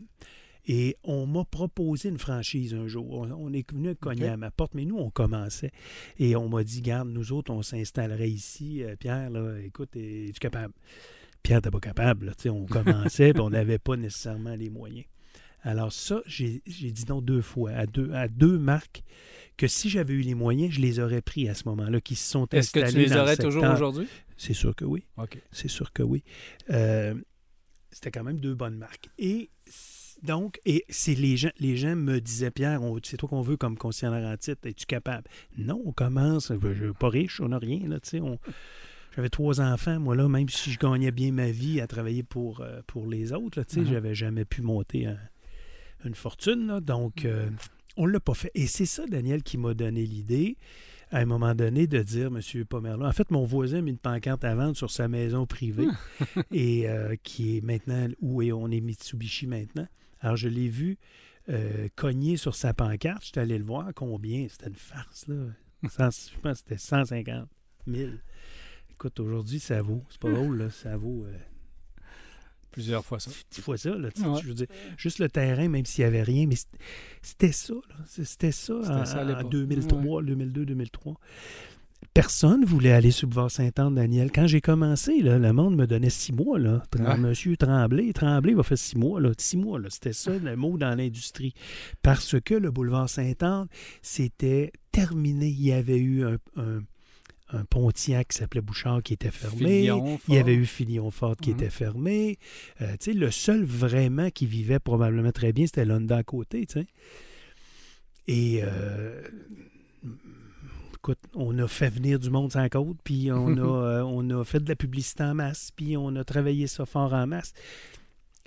Et 0.65 0.97
on 1.03 1.25
m'a 1.25 1.45
proposé 1.45 2.09
une 2.09 2.17
franchise 2.17 2.73
un 2.73 2.87
jour. 2.87 3.11
On, 3.11 3.31
on 3.31 3.53
est 3.53 3.69
venu 3.69 3.95
cogner 3.95 4.27
à 4.27 4.37
ma 4.37 4.51
porte, 4.51 4.73
mais 4.75 4.85
nous, 4.85 4.97
on 4.97 5.09
commençait. 5.09 5.71
Et 6.19 6.35
on 6.35 6.49
m'a 6.49 6.63
dit, 6.63 6.81
garde, 6.81 7.09
nous 7.09 7.33
autres, 7.33 7.51
on 7.51 7.61
s'installerait 7.61 8.29
ici. 8.29 8.83
Euh, 8.83 8.95
Pierre, 8.95 9.29
là, 9.29 9.57
écoute, 9.59 9.95
es-tu 9.95 10.39
capable? 10.39 10.73
Pierre 11.41 11.57
n'était 11.57 11.71
pas 11.71 11.79
capable. 11.79 12.27
là, 12.27 12.51
on 12.51 12.65
commençait, 12.65 13.33
puis 13.33 13.41
on 13.41 13.49
n'avait 13.49 13.79
pas 13.79 13.97
nécessairement 13.97 14.55
les 14.55 14.69
moyens. 14.69 15.05
Alors 15.63 15.93
ça, 15.93 16.21
j'ai 16.25 16.61
dit 16.65 17.05
non 17.07 17.21
deux 17.21 17.41
fois, 17.41 17.71
à 17.71 17.85
deux, 17.85 18.11
à 18.13 18.27
deux 18.27 18.57
marques, 18.57 19.03
que 19.55 19.67
si 19.67 19.89
j'avais 19.89 20.13
eu 20.13 20.21
les 20.21 20.35
moyens, 20.35 20.73
je 20.73 20.81
les 20.81 20.99
aurais 20.99 21.21
pris 21.21 21.47
à 21.47 21.53
ce 21.53 21.67
moment-là, 21.69 22.01
qui 22.01 22.15
se 22.15 22.29
sont 22.29 22.47
Est-ce 22.51 22.71
que 22.71 22.89
tu 22.89 22.97
les 22.97 23.07
le 23.07 23.17
aurais 23.17 23.37
toujours 23.37 23.63
aujourd'hui? 23.63 24.07
C'est 24.35 24.53
sûr 24.53 24.75
que 24.75 24.83
oui. 24.83 25.05
C'est 25.51 25.69
sûr 25.69 25.93
que 25.93 26.03
oui. 26.03 26.23
Euh, 26.69 27.15
c'était 27.91 28.11
quand 28.11 28.23
même 28.23 28.39
deux 28.39 28.55
bonnes 28.55 28.77
marques. 28.77 29.09
Et 29.17 29.51
donc, 30.23 30.59
et 30.65 30.85
c'est 30.89 31.15
les 31.15 31.37
gens, 31.37 31.51
les 31.59 31.75
gens 31.77 31.95
me 31.95 32.19
disaient, 32.19 32.51
Pierre, 32.51 32.81
c'est 33.03 33.17
toi 33.17 33.29
qu'on 33.29 33.41
veut 33.41 33.57
comme 33.57 33.77
concessionnaire 33.77 34.27
en 34.31 34.37
titre, 34.37 34.61
es-tu 34.67 34.85
capable? 34.85 35.27
Non, 35.57 35.81
on 35.85 35.91
commence, 35.91 36.51
je 36.51 36.73
je 36.73 36.83
suis 36.85 36.93
pas 36.93 37.09
riche, 37.09 37.39
on 37.41 37.49
n'a 37.49 37.57
rien, 37.59 37.87
là, 37.87 37.99
tu 37.99 38.09
sais, 38.09 38.19
on- 38.21 38.39
J'avais 39.15 39.29
trois 39.29 39.61
enfants, 39.61 39.99
moi, 39.99 40.15
là, 40.15 40.27
même 40.27 40.49
si 40.49 40.71
je 40.71 40.79
gagnais 40.79 41.11
bien 41.11 41.31
ma 41.31 41.51
vie 41.51 41.79
à 41.81 41.85
travailler 41.85 42.23
pour, 42.23 42.61
euh, 42.61 42.81
pour 42.87 43.05
les 43.07 43.31
autres, 43.31 43.59
là, 43.59 43.63
tu 43.65 43.75
sais, 43.75 43.81
Mhm. 43.81 43.87
j'avais 43.87 44.15
jamais 44.15 44.43
pu 44.43 44.63
monter 44.63 45.05
un- 45.05 45.19
une 46.03 46.15
fortune, 46.15 46.65
là, 46.65 46.79
donc 46.81 47.23
euh, 47.25 47.47
on 47.95 48.07
l'a 48.07 48.19
pas 48.19 48.33
fait. 48.33 48.49
Et 48.55 48.65
c'est 48.65 48.87
ça, 48.87 49.05
Daniel, 49.05 49.43
qui 49.43 49.57
m'a 49.59 49.75
donné 49.75 50.03
l'idée, 50.03 50.57
à 51.11 51.19
un 51.19 51.25
moment 51.25 51.53
donné, 51.53 51.85
de 51.85 52.01
dire, 52.01 52.31
Monsieur 52.31 52.65
Pomerleau, 52.65 53.05
en 53.05 53.11
fait, 53.11 53.29
mon 53.29 53.45
voisin 53.45 53.77
a 53.77 53.81
mis 53.81 53.91
une 53.91 53.99
pancarte 53.99 54.43
à 54.45 54.55
vendre 54.55 54.75
sur 54.75 54.89
sa 54.89 55.07
maison 55.07 55.45
privée, 55.45 55.89
et 56.51 56.89
euh, 56.89 57.15
qui 57.21 57.57
est 57.57 57.61
maintenant, 57.61 58.07
où 58.19 58.41
est, 58.41 58.51
on 58.51 58.67
est 58.71 58.81
Mitsubishi 58.81 59.45
maintenant. 59.45 59.87
Alors, 60.23 60.35
je 60.37 60.47
l'ai 60.47 60.69
vu 60.69 60.97
euh, 61.49 61.87
cogner 61.95 62.37
sur 62.37 62.55
sa 62.55 62.73
pancarte, 62.73 63.25
j'étais 63.25 63.41
allé 63.41 63.57
le 63.59 63.65
voir, 63.65 63.91
combien, 63.93 64.47
c'était 64.49 64.67
une 64.69 64.75
farce, 64.75 65.27
là. 65.27 65.35
Je 65.83 65.89
pense 65.89 66.31
que 66.41 66.53
c'était 66.53 66.77
150 66.77 67.47
000. 67.87 68.11
Écoute, 68.91 69.19
aujourd'hui, 69.19 69.59
ça 69.59 69.81
vaut, 69.81 70.03
c'est 70.09 70.19
pas 70.21 70.31
drôle, 70.31 70.57
là, 70.57 70.69
ça 70.69 70.95
vaut... 70.97 71.25
euh, 71.25 71.37
Plusieurs 72.71 73.05
fois 73.05 73.19
ça. 73.19 73.29
dix 73.51 73.61
fois 73.61 73.77
ça. 73.77 73.91
Là, 73.91 74.09
Ouais. 74.17 74.41
je 74.41 74.47
veux 74.47 74.53
dire, 74.55 74.65
juste 74.97 75.19
le 75.19 75.29
terrain, 75.29 75.67
même 75.67 75.85
s'il 75.85 76.03
n'y 76.03 76.07
avait 76.07 76.23
rien, 76.23 76.47
mais 76.47 76.55
c'était- 77.21 77.51
ça. 77.51 77.73
là. 77.73 77.95
C'était 78.07 78.51
ça 78.51 78.73
en, 78.75 79.05
ça 79.05 79.21
en 79.21 79.25
l'époque. 79.27 79.51
2003, 79.51 80.23
2002, 80.23 80.65
2003. 80.65 81.19
Personne 82.13 82.63
voulait 82.65 82.91
aller 82.91 83.11
sur 83.11 83.27
Boulevard 83.27 83.51
Saint-Anne, 83.51 83.95
Daniel. 83.95 84.31
Quand 84.31 84.45
j'ai 84.47 84.61
commencé, 84.61 85.21
là, 85.21 85.37
le 85.39 85.53
monde 85.53 85.75
me 85.75 85.87
donnait 85.87 86.09
six 86.09 86.31
mois. 86.33 86.59
Là. 86.59 86.83
Ouais. 86.99 87.17
Monsieur 87.17 87.55
Tremblay, 87.57 88.13
Tremblay 88.13 88.53
va 88.53 88.63
faire 88.63 88.77
six 88.77 88.97
mois. 88.97 89.19
Là. 89.19 89.31
Six 89.37 89.57
mois, 89.57 89.79
c'était 89.89 90.13
ça 90.13 90.31
le 90.37 90.55
mot 90.55 90.77
dans 90.77 90.95
l'industrie. 90.95 91.53
Parce 92.01 92.39
que 92.39 92.53
le 92.53 92.71
Boulevard 92.71 93.09
Saint-Anne, 93.09 93.67
c'était 94.01 94.71
terminé. 94.91 95.47
Il 95.47 95.61
y 95.63 95.71
avait 95.71 95.97
eu 95.97 96.23
un, 96.25 96.37
un- 96.57 96.81
un 97.55 97.65
Pontiac 97.65 98.29
qui 98.29 98.37
s'appelait 98.39 98.61
Bouchard 98.61 99.03
qui 99.03 99.13
était 99.13 99.29
fermé. 99.29 99.89
Il 100.27 100.33
y 100.33 100.37
avait 100.39 100.55
eu 100.55 100.65
Filion 100.65 101.11
Ford 101.11 101.35
qui 101.37 101.51
Mhm. 101.51 101.55
était 101.57 101.69
fermé. 101.69 102.39
Euh, 102.81 102.95
le 103.05 103.29
seul 103.29 103.63
vraiment 103.63 104.29
qui 104.31 104.47
vivait 104.47 104.79
probablement 104.79 105.31
très 105.31 105.53
bien, 105.53 105.67
c'était 105.67 105.85
l'Honda 105.85 106.17
à 106.17 106.23
côté. 106.23 106.65
Et 108.27 108.61
euh, 108.63 109.21
écoute, 111.03 111.19
on 111.35 111.59
a 111.59 111.67
fait 111.67 111.89
venir 111.89 112.17
du 112.17 112.29
monde 112.29 112.53
sans 112.53 112.69
côte, 112.69 112.95
puis 113.03 113.29
on 113.29 113.57
a, 113.57 113.61
euh, 113.99 114.03
on 114.03 114.29
a 114.29 114.45
fait 114.45 114.61
de 114.61 114.69
la 114.69 114.75
publicité 114.77 115.23
en 115.23 115.33
masse, 115.33 115.69
puis 115.75 115.97
on 115.97 116.15
a 116.15 116.23
travaillé 116.23 116.65
ça 116.67 116.85
fort 116.85 117.13
en 117.13 117.27
masse. 117.27 117.53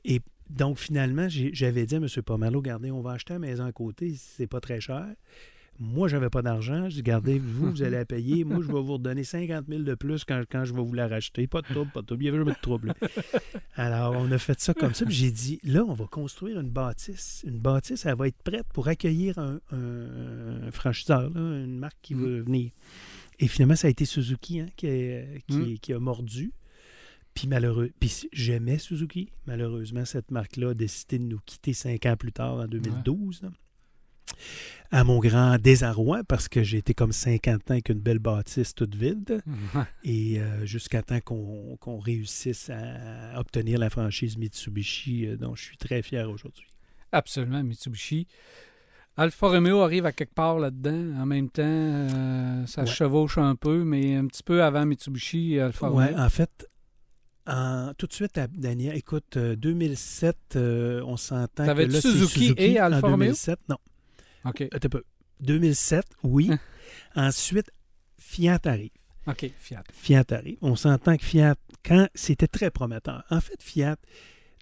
Et 0.07 0.23
donc, 0.49 0.79
finalement, 0.79 1.27
j'avais 1.29 1.85
dit 1.85 1.97
à 1.97 1.99
M. 1.99 2.07
Pomerleau, 2.25 2.61
regardez, 2.61 2.91
on 2.91 3.03
va 3.03 3.13
acheter 3.13 3.35
la 3.35 3.41
maison 3.41 3.67
à 3.67 3.73
côté, 3.73 4.15
c'est 4.17 4.47
pas 4.47 4.61
très 4.61 4.81
cher. 4.81 5.07
Moi, 5.79 6.09
j'avais 6.09 6.31
pas 6.31 6.43
d'argent. 6.43 6.85
Je 6.89 6.95
dis, 6.95 7.01
regardez, 7.01 7.39
vous, 7.39 7.71
vous 7.71 7.83
allez 7.83 7.97
la 7.97 8.05
payer. 8.07 8.45
Moi, 8.45 8.59
je 8.63 8.67
vais 8.67 8.73
vous 8.81 8.95
redonner 8.95 9.25
50 9.25 9.67
000 9.69 9.83
de 9.83 9.95
plus 9.95 10.25
quand, 10.25 10.43
quand 10.51 10.65
je 10.65 10.73
vais 10.75 10.83
vous 10.83 10.93
la 10.95 11.09
racheter. 11.09 11.47
Pas 11.47 11.63
de 11.63 11.67
trouble, 11.67 11.91
pas 11.93 12.01
de 12.03 12.07
trouble. 12.07 12.23
Il 12.23 12.25
n'y 12.25 12.29
avait 12.31 12.39
jamais 12.39 12.53
de 12.53 12.61
trouble. 12.61 12.95
Alors, 13.77 14.15
on 14.17 14.31
a 14.33 14.39
fait 14.39 14.59
ça 14.61 14.75
comme 14.75 14.95
ça. 14.95 15.05
Puis 15.05 15.15
j'ai 15.15 15.31
dit, 15.31 15.61
là, 15.65 15.85
on 15.87 15.93
va 15.95 16.07
construire 16.07 16.61
une 16.61 16.71
bâtisse. 16.71 17.45
Une 17.47 17.59
bâtisse, 17.59 18.07
elle 18.07 18.17
va 18.17 18.29
être 18.29 18.43
prête 18.43 18.67
pour 18.73 18.89
accueillir 18.89 19.39
un, 19.39 19.61
un- 19.73 20.67
un 20.67 20.71
franchiseur, 20.71 21.31
là, 21.31 21.41
une 21.41 21.79
marque 21.79 21.99
qui 22.03 22.15
Mm. 22.15 22.21
veut 22.25 22.41
venir. 22.41 22.71
Et 23.39 23.49
finalement, 23.49 23.77
ça 23.77 23.89
a 23.89 23.91
été 23.91 24.05
Suzuki 24.07 24.61
hein, 24.61 24.67
qui, 24.77 24.87
a, 24.89 25.23
qui- 25.47 25.57
Mm. 25.75 25.79
qui 25.79 25.93
a 25.93 25.99
mordu. 25.99 26.53
Puis 27.35 27.49
malheureux. 27.49 27.91
Puis 28.01 28.27
j'aimais 28.33 28.79
Suzuki. 28.79 29.29
Malheureusement, 29.47 30.07
cette 30.07 30.31
marque-là 30.31 30.71
a 30.71 30.75
décidé 30.75 31.19
de 31.19 31.25
nous 31.25 31.39
quitter 31.45 31.75
cinq 31.75 32.07
ans 32.07 32.17
plus 32.17 32.33
tard, 32.33 32.55
en 32.55 32.67
2012. 32.67 33.43
là. 33.43 33.51
À 34.93 35.03
mon 35.03 35.19
grand 35.19 35.59
désarroi, 35.59 36.23
parce 36.29 36.49
que 36.49 36.63
j'ai 36.63 36.79
été 36.79 36.95
comme 36.95 37.11
50 37.13 37.55
ans 37.55 37.61
avec 37.71 37.89
une 37.89 37.99
belle 37.99 38.21
bâtisse 38.21 38.73
toute 38.75 38.95
vide. 38.95 39.43
Et 40.05 40.39
euh, 40.41 40.65
jusqu'à 40.65 41.03
temps 41.03 41.19
qu'on 41.21 41.99
réussisse 41.99 42.71
à 42.71 43.39
obtenir 43.41 43.79
la 43.81 43.91
franchise 43.91 44.39
Mitsubishi, 44.39 45.27
euh, 45.27 45.37
dont 45.37 45.57
je 45.57 45.63
suis 45.65 45.77
très 45.77 46.03
fier 46.03 46.31
aujourd'hui. 46.31 46.67
Absolument, 47.11 47.63
Mitsubishi. 47.65 48.29
Alfa 49.17 49.49
Romeo 49.49 49.81
arrive 49.81 50.07
à 50.07 50.13
quelque 50.13 50.35
part 50.35 50.59
là-dedans. 50.59 51.21
En 51.21 51.27
même 51.27 51.49
temps, 51.51 51.63
euh, 51.65 52.65
ça 52.67 52.83
Ouais. 52.83 52.87
chevauche 52.87 53.39
un 53.39 53.57
peu, 53.57 53.83
mais 53.83 54.15
un 54.15 54.27
petit 54.27 54.43
peu 54.45 54.63
avant 54.63 54.87
Mitsubishi, 54.87 55.59
Alfa 55.59 55.91
Ouais, 55.91 56.07
Romeo. 56.07 56.19
en 56.21 56.29
fait, 56.29 56.69
en- 57.49 57.93
tout 57.99 58.07
de 58.07 58.13
suite, 58.13 58.39
à 58.39 58.47
Daniel, 58.47 58.97
écoute, 58.97 59.37
euh, 59.37 59.57
2007, 59.57 60.37
euh, 60.57 61.03
on 61.07 61.17
s'entend 61.17 61.65
que 61.67 61.81
là, 61.83 62.01
c'est 62.01 62.11
Suzuki 62.13 62.55
et 62.57 62.79
Alfa 62.79 62.99
en 62.99 63.11
Romeo? 63.13 63.17
2007, 63.27 63.59
non. 63.69 63.79
OK. 64.49 64.63
Attends 64.73 64.87
un 64.87 64.89
peu. 64.91 65.03
2007, 65.41 66.05
oui. 66.23 66.51
Hein. 66.51 66.59
Ensuite, 67.15 67.71
Fiat 68.19 68.61
arrive. 68.65 68.91
OK, 69.27 69.51
Fiat. 69.59 69.83
Fiat 69.93 70.25
arrive. 70.31 70.57
On 70.63 70.77
s'entend 70.77 71.17
que 71.17 71.25
Fiat, 71.25 71.57
quand 71.85 72.09
c'était 72.15 72.47
très 72.47 72.71
prometteur. 72.71 73.25
En 73.31 73.41
fait, 73.41 73.61
Fiat, 73.63 73.97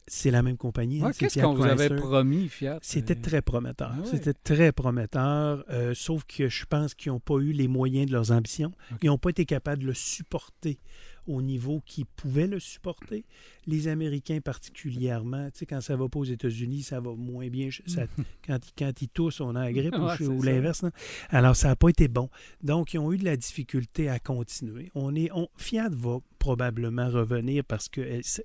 c'est 0.07 0.31
la 0.31 0.42
même 0.42 0.57
compagnie. 0.57 1.01
hein, 1.03 1.07
Ouais, 1.07 1.12
Qu'est-ce 1.16 1.38
qu'on 1.38 1.55
vous 1.55 1.62
avait 1.64 1.94
promis, 1.94 2.49
Fiat? 2.49 2.79
C'était 2.83 3.16
Euh, 3.16 3.23
très 3.23 3.42
prometteur. 3.42 3.92
Ah. 3.97 4.03
C'était 4.05 4.35
très 4.35 4.73
prometteur, 4.73 5.64
euh, 5.70 5.94
sauf 5.94 6.25
que 6.25 6.49
je 6.49 6.64
pense 6.66 6.94
qu'ils 6.94 7.12
n'ont 7.12 7.20
pas 7.20 7.37
eu 7.37 7.53
les 7.53 7.68
moyens 7.68 8.07
de 8.07 8.12
leurs 8.12 8.31
ambitions. 8.33 8.73
Ils 9.03 9.07
n'ont 9.07 9.18
pas 9.18 9.31
été 9.31 9.44
capables 9.47 9.83
de 9.83 9.87
le 9.87 9.94
supporter 9.94 10.79
au 11.27 11.43
niveau 11.43 11.81
qu'ils 11.87 12.07
pouvaient 12.07 12.47
le 12.47 12.61
supporter. 12.61 13.25
Les 13.67 13.89
Américains 13.89 14.41
particulièrement, 14.41 15.51
tu 15.51 15.61
sais, 15.61 15.67
quand 15.67 15.81
ça 15.81 15.97
va 15.97 16.09
pas 16.09 16.19
aux 16.19 16.25
États-Unis, 16.25 16.83
ça 16.83 17.01
va 17.01 17.13
moins 17.15 17.49
bien. 17.49 17.69
Ça- 17.87 18.07
quand, 18.47 18.59
ils- 18.67 18.73
quand 18.79 19.03
ils 19.03 19.09
toussent, 19.09 19.41
on 19.41 19.55
a 19.57 19.65
la 19.65 19.73
grippe 19.73 19.95
ou 19.97 20.05
Ouais, 20.05 20.53
l'inverse. 20.53 20.83
là. 20.83 20.91
Alors, 21.31 21.57
ça 21.57 21.69
n'a 21.69 21.77
pas 21.77 21.89
été 21.89 22.09
bon. 22.09 22.29
Donc, 22.63 22.95
ils 22.95 22.99
ont 22.99 23.13
eu 23.13 23.19
de 23.19 23.25
la 23.25 23.37
difficulté 23.37 24.09
à 24.09 24.19
continuer. 24.19 24.91
On 24.95 25.15
est, 25.15 25.31
on, 25.33 25.49
Fiat 25.57 25.89
va 25.91 26.19
probablement 26.39 27.09
revenir 27.09 27.65
parce 27.65 27.89
que 27.89 28.01
elle- 28.01 28.25
c'est- 28.25 28.45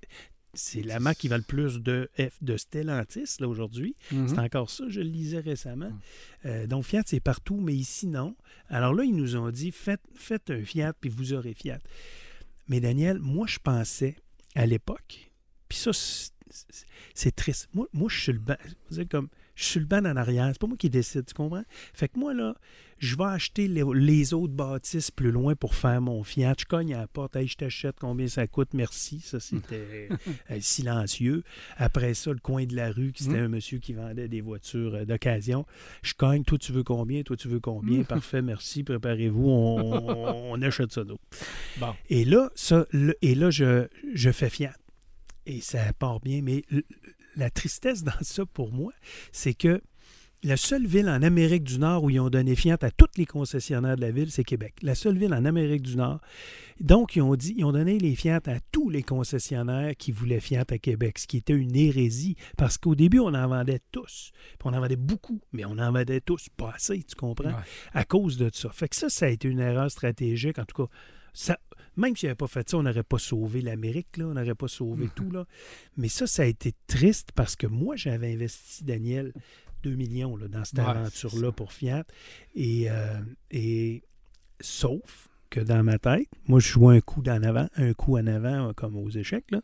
la 0.84 1.00
marque 1.00 1.18
qui 1.20 1.28
va 1.28 1.38
le 1.38 1.44
plus 1.44 1.80
de, 1.80 2.10
F, 2.18 2.38
de 2.42 2.58
Stellantis 2.58 3.36
là, 3.40 3.48
aujourd'hui. 3.48 3.96
mhm. 4.12 4.28
C'est 4.30 4.40
encore 4.40 4.70
ça, 4.72 4.86
je 4.88 5.00
le 5.02 5.08
lisais 5.08 5.40
récemment. 5.40 5.90
Mm. 5.92 6.00
Euh, 6.46 6.68
donc, 6.68 6.86
Fiat, 6.86 7.04
c'est 7.06 7.20
partout, 7.20 7.60
mais 7.62 7.76
ici, 7.76 8.08
non. 8.08 8.36
Alors 8.68 8.94
là, 8.96 9.04
ils 9.04 9.16
nous 9.16 9.36
ont 9.36 9.52
dit, 9.52 9.72
faites, 9.72 10.02
faites 10.16 10.50
un 10.50 10.64
Fiat, 10.64 10.94
puis 11.00 11.10
vous 11.12 11.34
aurez 11.34 11.54
Fiat. 11.54 11.78
Mais 12.70 12.80
Daniel, 12.80 13.20
moi, 13.20 13.48
je 13.48 13.60
pensais 13.60 14.16
à 14.56 14.66
l'époque, 14.66 15.32
puis 15.68 15.78
ça, 15.78 15.92
c'est- 15.94 17.36
triste. 17.36 17.68
Moi, 17.74 17.88
moi 17.94 18.10
je 18.10 18.20
suis 18.20 18.32
le 18.32 18.40
ba- 18.40 18.58
je 18.64 18.70
veux 18.90 19.04
dire, 19.04 19.10
comme, 19.10 19.28
Je 19.60 19.66
suis 19.66 19.80
le 19.82 19.86
banc 19.86 19.98
en 20.06 20.16
arrière. 20.16 20.48
C'est 20.54 20.60
pas 20.62 20.68
moi 20.68 20.78
qui 20.78 20.90
décide, 20.90 21.26
tu 21.26 21.34
comprends? 21.34 21.64
Fait 21.94 22.08
que 22.08 22.18
moi, 22.18 22.34
là, 22.34 22.56
je 22.98 23.18
vais 23.18 23.26
acheter 23.26 23.68
les, 23.68 23.84
les 23.94 24.34
autres 24.34 24.54
bâtisses 24.54 25.12
plus 25.12 25.32
loin 25.32 25.54
pour 25.54 25.76
faire 25.76 26.00
mon 26.00 26.24
Fiat. 26.24 26.54
Je 26.58 26.64
cogne 26.64 26.94
à 26.94 27.00
la 27.00 27.08
porte. 27.08 27.36
Hey, 27.36 27.46
je 27.48 27.56
t'achète 27.58 27.98
combien 28.00 28.28
ça 28.30 28.48
coûte? 28.48 28.70
Merci. 28.74 29.20
Ça, 29.20 29.42
c'était 29.42 30.08
euh, 30.52 30.58
silencieux. 30.62 31.44
Après 31.76 32.14
ça, 32.14 32.32
le 32.32 32.40
coin 32.40 32.64
de 32.66 32.74
la 32.76 32.90
rue, 32.92 33.12
qui 33.12 33.24
c'était 33.26 33.38
Mhm. 33.40 33.44
un 33.46 33.48
monsieur 33.50 33.80
qui 33.80 33.92
vendait 33.92 34.30
des 34.30 34.40
voitures 34.40 34.96
euh, 34.96 35.04
d'occasion. 35.06 35.66
Je 36.04 36.14
cogne. 36.14 36.44
Toi, 36.46 36.58
tu 36.58 36.72
veux 36.72 36.84
combien? 36.84 37.24
Toi, 37.24 37.36
tu 37.36 37.50
veux 37.50 37.60
combien? 37.60 37.98
Mhm. 38.00 38.06
Parfait, 38.06 38.42
merci. 38.42 38.84
Préparez-vous. 38.84 39.44
On, 39.50 39.94
on- 39.94 40.54
on 40.54 40.62
achète 40.62 40.94
ça, 40.94 41.04
nous. 41.04 41.18
Bon. 41.82 41.94
Et 42.10 42.24
là, 42.24 42.50
ça, 42.56 42.86
le- 42.92 43.18
et 43.22 43.36
là 43.36 43.50
je, 43.52 43.88
je 44.14 44.32
fais 44.32 44.50
Fiat. 44.50 44.74
Et 45.46 45.60
ça 45.60 45.80
part 46.00 46.22
bien. 46.22 46.42
Mais 46.44 46.64
la 47.36 47.50
tristesse 47.50 48.04
dans 48.04 48.12
ça 48.22 48.46
pour 48.46 48.72
moi, 48.72 48.94
c'est 49.32 49.54
que 49.54 49.82
la 50.44 50.56
seule 50.56 50.88
ville 50.88 51.10
en 51.10 51.22
Amérique 51.22 51.64
du 51.64 51.80
Nord 51.80 52.06
où 52.06 52.10
ils 52.10 52.20
ont 52.20 52.30
donné 52.30 52.56
Fiat 52.56 52.78
à 52.82 52.92
tous 52.92 53.10
les 53.18 53.26
concessionnaires 53.26 53.98
de 53.98 54.02
la 54.02 54.12
ville, 54.12 54.32
c'est 54.32 54.46
Québec. 54.46 54.76
La 54.82 54.96
seule 54.96 55.18
ville 55.18 55.34
en 55.34 55.44
Amérique 55.44 55.82
du 55.82 55.98
Nord. 55.98 56.22
Donc, 56.80 57.18
ils 57.18 57.22
ont 57.22 57.36
dit, 57.36 57.56
ils 57.58 57.66
ont 57.66 57.74
donné 57.74 58.00
les 58.00 58.16
Fiat 58.16 58.40
à 58.46 58.60
tous 58.72 58.90
les 58.90 59.04
concessionnaires 59.04 59.98
qui 59.98 60.14
voulaient 60.14 60.40
Fiat 60.40 60.64
à 60.70 60.78
Québec, 60.78 61.20
ce 61.20 61.28
qui 61.28 61.38
était 61.38 61.54
une 61.54 61.76
hérésie. 61.76 62.38
Parce 62.56 62.78
qu'au 62.78 62.96
début, 62.96 63.20
on 63.20 63.34
en 63.34 63.48
vendait 63.50 63.82
tous. 63.92 64.32
Puis 64.58 64.70
on 64.70 64.74
en 64.74 64.80
vendait 64.80 64.96
beaucoup, 64.96 65.42
mais 65.52 65.66
on 65.66 65.78
en 65.78 65.92
vendait 65.92 66.22
tous 66.22 66.48
pas 66.56 66.72
assez, 66.74 67.04
tu 67.04 67.16
comprends? 67.16 67.50
Ouais. 67.50 67.56
à 67.94 68.06
cause 68.06 68.38
de 68.38 68.50
ça. 68.54 68.70
Fait 68.70 68.88
que 68.88 68.96
ça, 68.96 69.10
ça 69.10 69.26
a 69.26 69.30
été 69.30 69.50
une 69.50 69.60
erreur 69.60 69.92
stratégique. 69.92 70.58
En 70.58 70.64
tout 70.64 70.86
cas, 70.86 70.92
ça, 71.34 71.60
même 72.00 72.16
s'il 72.16 72.28
n'avait 72.28 72.36
pas 72.36 72.48
fait 72.48 72.68
ça, 72.70 72.78
on 72.78 72.84
n'aurait 72.84 73.04
pas 73.04 73.20
sauvé 73.20 73.62
l'Amérique, 73.62 74.18
là, 74.18 74.26
on 74.28 74.34
n'aurait 74.34 74.56
pas 74.56 74.68
sauvé 74.68 75.06
Mhm. 75.06 75.12
tout. 75.16 75.32
Là. 75.32 75.46
Mais 75.98 76.10
ça, 76.10 76.26
ça 76.28 76.44
a 76.44 76.46
été 76.46 76.74
triste 76.88 77.30
parce 77.36 77.56
que 77.56 77.68
moi, 77.68 77.96
j'avais 77.96 78.34
investi, 78.34 78.84
Daniel, 78.84 79.34
2 79.84 79.96
millions 79.96 80.36
là, 80.36 80.48
dans 80.48 80.66
cette 80.66 80.80
Ouais, 80.80 80.86
aventure-là 80.86 81.52
pour 81.52 81.72
Fiat. 81.74 82.04
Et, 82.56 82.90
euh, 82.90 83.20
et 83.52 84.04
sauf 84.60 85.30
que 85.50 85.60
dans 85.60 85.84
ma 85.84 85.98
tête, 86.00 86.28
moi, 86.48 86.60
je 86.60 86.68
joue 86.68 86.90
un 86.90 87.00
coup 87.02 87.22
d'en 87.22 87.42
avant, 87.44 87.68
un 87.76 87.94
coup 87.94 88.18
en 88.18 88.28
avant, 88.28 88.70
euh, 88.70 88.74
comme 88.74 88.96
aux 88.98 89.10
échecs. 89.10 89.50
Là. 89.52 89.62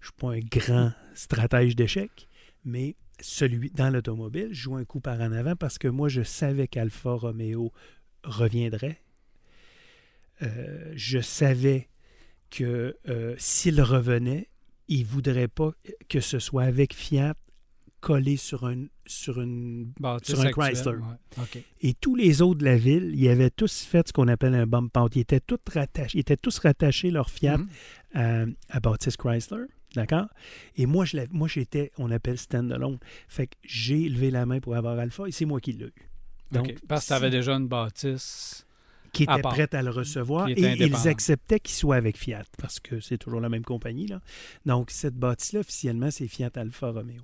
Je 0.00 0.08
ne 0.08 0.12
suis 0.12 0.12
pas 0.18 0.28
un 0.32 0.40
grand 0.60 0.92
stratège 1.14 1.76
d'échecs, 1.76 2.28
mais 2.64 2.94
celui 3.20 3.70
dans 3.70 3.90
l'automobile, 3.90 4.48
je 4.50 4.62
joue 4.62 4.76
un 4.76 4.84
coup 4.84 5.00
par 5.00 5.20
en 5.20 5.32
avant 5.32 5.56
parce 5.56 5.76
que 5.78 5.88
moi, 5.88 6.08
je 6.08 6.22
savais 6.22 6.68
qu'Alfa 6.68 7.12
Romeo 7.12 7.70
reviendrait. 8.24 9.00
Euh, 10.42 10.92
je 10.94 11.18
savais 11.20 11.88
que 12.50 12.96
euh, 13.08 13.34
s'il 13.38 13.80
revenait, 13.80 14.48
il 14.88 15.00
ne 15.02 15.06
voudrait 15.06 15.48
pas 15.48 15.72
que 16.08 16.20
ce 16.20 16.38
soit 16.38 16.64
avec 16.64 16.94
Fiat 16.94 17.34
collé 18.00 18.36
sur, 18.38 18.64
un, 18.64 18.86
sur 19.06 19.40
une 19.42 19.92
Sur 20.22 20.40
un 20.40 20.50
Chrysler. 20.50 20.92
ouais. 20.96 21.64
Et 21.82 21.92
tous 21.94 22.14
les 22.16 22.40
autres 22.40 22.60
de 22.60 22.64
la 22.64 22.76
ville, 22.78 23.12
ils 23.14 23.28
avaient 23.28 23.50
tous 23.50 23.82
fait 23.82 24.08
ce 24.08 24.12
qu'on 24.14 24.26
appelle 24.28 24.54
un 24.54 24.66
bump 24.66 24.96
out. 24.96 25.14
Ils 25.16 25.20
étaient 25.20 25.40
tous 25.40 25.58
rattachés, 25.72 26.16
ils 26.16 26.20
étaient 26.22 26.38
tous 26.38 26.58
rattachés 26.60 27.10
leur 27.10 27.28
Fiat 27.30 27.58
Mhm. 27.58 27.68
à, 28.14 28.44
à 28.70 28.80
Baptiste 28.80 29.18
Chrysler. 29.18 29.64
D'accord? 29.94 30.28
Et 30.76 30.86
moi, 30.86 31.04
je 31.04 31.18
moi, 31.30 31.46
j'étais, 31.48 31.90
on 31.98 32.10
appelle 32.10 32.38
stand-alone. 32.38 32.98
Fait 33.28 33.48
que 33.48 33.56
j'ai 33.64 34.08
levé 34.08 34.30
la 34.30 34.46
main 34.46 34.60
pour 34.60 34.76
avoir 34.76 34.98
Alpha 34.98 35.26
et 35.26 35.32
c'est 35.32 35.44
moi 35.44 35.60
qui 35.60 35.72
l'ai 35.72 35.86
eu. 35.86 35.92
Donc. 36.52 36.74
Parce 36.88 37.02
que 37.04 37.08
tu 37.08 37.12
avais 37.12 37.30
déjà 37.30 37.52
une 37.54 37.66
bâtisse. 37.68 38.66
Qui 39.12 39.24
à 39.28 39.34
était 39.34 39.42
part. 39.42 39.52
prête 39.52 39.74
à 39.74 39.82
le 39.82 39.90
recevoir 39.90 40.48
et 40.48 40.54
ils 40.56 41.08
acceptaient 41.08 41.60
qu'il 41.60 41.74
soit 41.74 41.96
avec 41.96 42.16
Fiat 42.16 42.44
parce 42.58 42.80
que 42.80 43.00
c'est 43.00 43.18
toujours 43.18 43.40
la 43.40 43.48
même 43.48 43.64
compagnie. 43.64 44.06
Là. 44.06 44.20
Donc, 44.66 44.90
cette 44.90 45.14
bâtisse-là, 45.16 45.60
officiellement, 45.60 46.10
c'est 46.10 46.28
Fiat 46.28 46.50
Alfa 46.56 46.90
Romeo. 46.90 47.22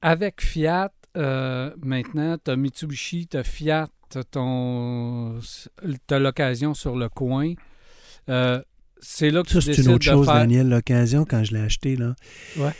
Avec 0.00 0.40
Fiat, 0.40 0.92
euh, 1.16 1.74
maintenant, 1.82 2.36
tu 2.42 2.50
as 2.50 2.56
Mitsubishi, 2.56 3.26
tu 3.26 3.36
as 3.36 3.42
Fiat, 3.44 3.88
tu 4.10 4.18
as 4.38 6.18
l'occasion 6.18 6.74
sur 6.74 6.96
le 6.96 7.08
coin. 7.08 7.54
Euh, 8.28 8.62
c'est 9.00 9.30
là 9.30 9.42
que 9.42 9.50
Ça, 9.50 9.60
c'est 9.60 9.78
une 9.82 9.88
autre 9.90 10.04
chose, 10.04 10.26
faire... 10.26 10.34
Daniel. 10.36 10.68
L'occasion, 10.68 11.24
quand 11.24 11.44
je 11.44 11.54
l'ai 11.54 11.60
acheté, 11.60 11.96
là, 11.96 12.14
Ouais. 12.56 12.72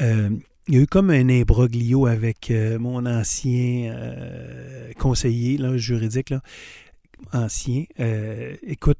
euh, 0.00 0.30
il 0.68 0.74
y 0.74 0.78
a 0.78 0.80
eu 0.80 0.86
comme 0.86 1.10
un 1.10 1.28
imbroglio 1.28 2.06
avec 2.06 2.50
euh, 2.50 2.78
mon 2.78 3.06
ancien 3.06 3.92
euh, 3.94 4.92
conseiller 4.98 5.58
là, 5.58 5.76
juridique, 5.76 6.30
là, 6.30 6.40
ancien. 7.32 7.84
Euh, 8.00 8.56
écoute, 8.62 8.98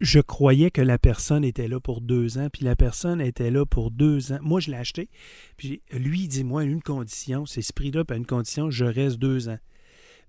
je 0.00 0.20
croyais 0.20 0.70
que 0.70 0.82
la 0.82 0.98
personne 0.98 1.44
était 1.44 1.68
là 1.68 1.80
pour 1.80 2.00
deux 2.00 2.38
ans, 2.38 2.48
puis 2.52 2.64
la 2.64 2.76
personne 2.76 3.20
était 3.20 3.50
là 3.50 3.66
pour 3.66 3.90
deux 3.90 4.32
ans. 4.32 4.38
Moi, 4.42 4.60
je 4.60 4.70
l'ai 4.70 4.76
acheté, 4.76 5.08
puis 5.56 5.82
lui, 5.92 6.22
il 6.22 6.28
dit, 6.28 6.44
moi, 6.44 6.64
une 6.64 6.82
condition, 6.82 7.46
c'est 7.46 7.62
ce 7.62 7.72
prix-là, 7.72 8.04
puis 8.04 8.14
à 8.14 8.18
une 8.18 8.26
condition, 8.26 8.70
je 8.70 8.84
reste 8.84 9.18
deux 9.18 9.48
ans. 9.48 9.58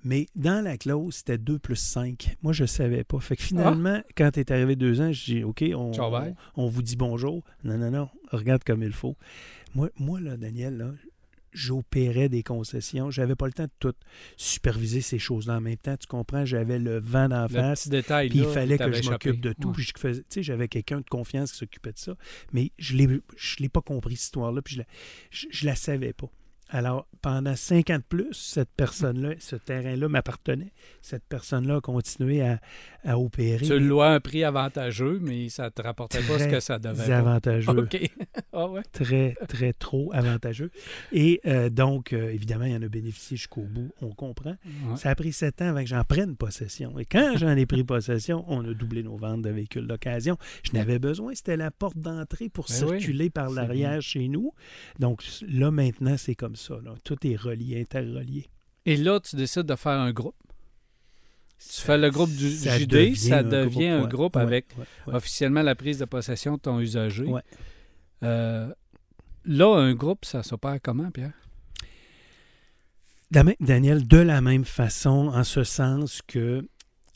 Mais 0.04 0.28
dans 0.36 0.64
la 0.64 0.78
clause, 0.78 1.18
c'était 1.18 1.38
2 1.38 1.60
plus 1.60 1.76
5. 1.76 2.38
Moi, 2.42 2.54
je 2.54 2.64
ne 2.64 2.68
savais 2.68 3.04
pas. 3.04 3.20
Fait 3.20 3.36
que 3.36 3.44
finalement, 3.44 4.02
quand 4.18 4.32
tu 4.32 4.40
es 4.40 4.52
arrivé 4.52 4.76
deux 4.76 5.00
ans, 5.00 5.12
je 5.12 5.26
dis 5.26 5.44
OK, 5.44 5.64
on, 5.76 5.92
on, 5.96 6.36
on 6.56 6.68
vous 6.68 6.82
dit 6.82 6.96
bonjour. 6.96 7.44
Non, 7.64 7.78
non, 7.78 7.92
non, 7.92 8.10
regarde 8.32 8.64
comme 8.64 8.82
il 8.82 8.94
faut. 8.94 9.16
Moi, 9.76 9.90
moi 10.00 10.20
là, 10.20 10.38
Daniel, 10.38 10.78
là, 10.78 10.92
j'opérais 11.52 12.30
des 12.30 12.44
concessions. 12.44 13.10
J'avais 13.12 13.36
pas 13.36 13.46
le 13.48 13.54
temps 13.54 13.66
de 13.66 13.72
tout 13.80 13.94
superviser 14.38 15.02
ces 15.02 15.20
choses-là 15.20 15.58
en 15.58 15.62
même 15.62 15.78
temps. 15.78 15.98
Tu 15.98 16.08
comprends? 16.08 16.46
J'avais 16.46 16.80
le 16.80 17.00
vent 17.00 17.30
d'en 17.30 17.48
face. 17.48 17.88
détail, 17.88 18.30
Puis 18.30 18.40
il 18.40 18.46
fallait 18.54 18.78
que 18.78 18.92
je 18.94 19.10
m'occupe 19.12 19.42
de 19.42 19.54
tout. 19.54 19.68
Ouais. 19.70 19.74
Puis 19.76 19.84
je 19.84 19.94
faisais- 20.00 20.22
tu 20.22 20.26
sais, 20.30 20.44
j'avais 20.44 20.68
quelqu'un 20.68 21.00
de 21.00 21.10
confiance 21.10 21.52
qui 21.52 21.58
s'occupait 21.60 21.92
de 21.94 21.98
ça. 22.00 22.16
Mais 22.54 22.72
je 22.78 22.96
l'ai, 22.96 23.08
je 23.38 23.56
l'ai 23.60 23.70
pas 23.70 23.82
compris, 23.82 24.16
cette 24.16 24.26
histoire-là. 24.26 24.62
Puis 24.62 24.76
je 24.76 24.80
la, 24.80 24.86
je, 25.30 25.48
je 25.52 25.66
la 25.66 25.76
savais 25.76 26.14
pas. 26.14 26.30
Alors, 26.74 27.06
pendant 27.22 27.56
cinq 27.58 27.90
ans 27.90 27.98
de 27.98 28.04
plus, 28.04 28.32
cette 28.32 28.70
personne-là, 28.78 29.32
ce 29.40 29.58
terrain-là 29.58 30.08
m'appartenait. 30.08 30.72
Cette 31.02 31.26
personne-là 31.26 31.76
a 31.76 31.82
continué 31.82 32.42
à, 32.42 32.62
à 33.04 33.20
opérer. 33.20 33.66
Tu 33.66 33.74
le 33.74 33.80
louais 33.80 34.06
à 34.06 34.12
un 34.12 34.20
prix 34.22 34.46
avantageux, 34.46 35.20
mais 35.22 35.50
ça 35.50 35.70
te 35.70 35.82
rapportait 35.82 36.22
pas 36.22 36.40
ce 36.40 36.48
que 36.48 36.62
ça 36.62 36.80
devait. 36.80 37.08
pas. 37.08 37.18
avantageux. 37.18 37.70
OK. 37.78 38.10
ah 38.54 38.70
ouais. 38.70 38.82
Très, 38.94 39.36
très 39.50 39.74
trop 39.74 40.12
avantageux. 40.14 40.72
Et 41.12 41.42
euh, 41.46 41.70
donc, 41.70 42.14
euh, 42.14 42.32
évidemment, 42.32 42.66
il 42.66 42.76
en 42.78 42.82
a 42.82 42.88
bénéficié 42.88 43.36
jusqu'au 43.36 43.64
bout. 43.64 43.92
On 44.02 44.12
comprend. 44.14 44.56
Ouais. 44.66 44.96
Ça 44.96 45.10
a 45.10 45.16
pris 45.16 45.34
sept 45.34 45.62
ans 45.62 45.68
avant 45.70 45.82
que 45.82 45.90
j'en 45.90 46.06
prenne 46.06 46.38
possession. 46.38 46.98
Et 47.00 47.06
quand 47.06 47.34
j'en 47.36 47.58
ai 47.58 47.66
pris 47.66 47.84
possession, 47.84 48.46
on 48.48 48.64
a 48.64 48.74
doublé 48.74 49.04
nos 49.04 49.18
ventes 49.18 49.42
de 49.42 49.50
véhicules 49.50 49.88
d'occasion. 49.88 50.38
Je 50.64 50.72
n'avais 50.72 51.00
besoin, 51.00 51.36
c'était 51.36 51.58
la 51.58 51.70
porte 51.70 51.98
d'entrée 51.98 52.48
pour 52.48 52.68
Ben 52.70 52.86
oui, 52.88 53.00
circuler 53.00 53.30
par 53.30 53.50
l'arrière 53.50 54.02
chez 54.02 54.30
nous. 54.30 54.54
Donc 55.00 55.22
là, 55.50 55.70
maintenant, 55.70 56.16
c'est 56.18 56.36
comme 56.36 56.56
ça. 56.56 56.61
Là. 56.70 56.94
Tout 57.04 57.18
est 57.26 57.36
relié, 57.36 57.82
interrelié. 57.82 58.48
Et 58.86 58.98
là, 58.98 59.20
tu 59.20 59.36
décides 59.36 59.64
de 59.64 59.76
faire 59.76 59.94
un 60.00 60.12
groupe. 60.12 60.36
Tu 61.60 61.82
fais 61.82 61.98
le 61.98 62.10
groupe 62.10 62.32
du 62.32 62.50
Ça 62.50 62.80
JD, 62.80 62.88
devient 62.90 63.16
ça 63.16 63.38
un 63.40 63.44
devient 63.44 63.88
un 63.88 64.08
groupe 64.08 64.36
ouais, 64.36 64.42
avec 64.42 64.66
ouais, 64.78 64.86
ouais. 65.08 65.14
officiellement 65.16 65.62
la 65.62 65.76
prise 65.76 66.00
de 66.00 66.06
possession 66.06 66.56
de 66.56 66.60
ton 66.60 66.80
usager. 66.80 67.32
Euh, 68.24 68.74
là, 69.46 69.76
un 69.78 69.94
groupe, 69.94 70.26
ça 70.26 70.42
s'opère 70.42 70.80
comment, 70.82 71.12
Pierre? 71.12 71.34
Da- 73.30 73.44
Daniel, 73.60 74.08
de 74.08 74.18
la 74.18 74.42
même 74.42 74.66
façon, 74.66 75.32
en 75.34 75.44
ce 75.44 75.64
sens 75.64 76.22
que, 76.28 76.68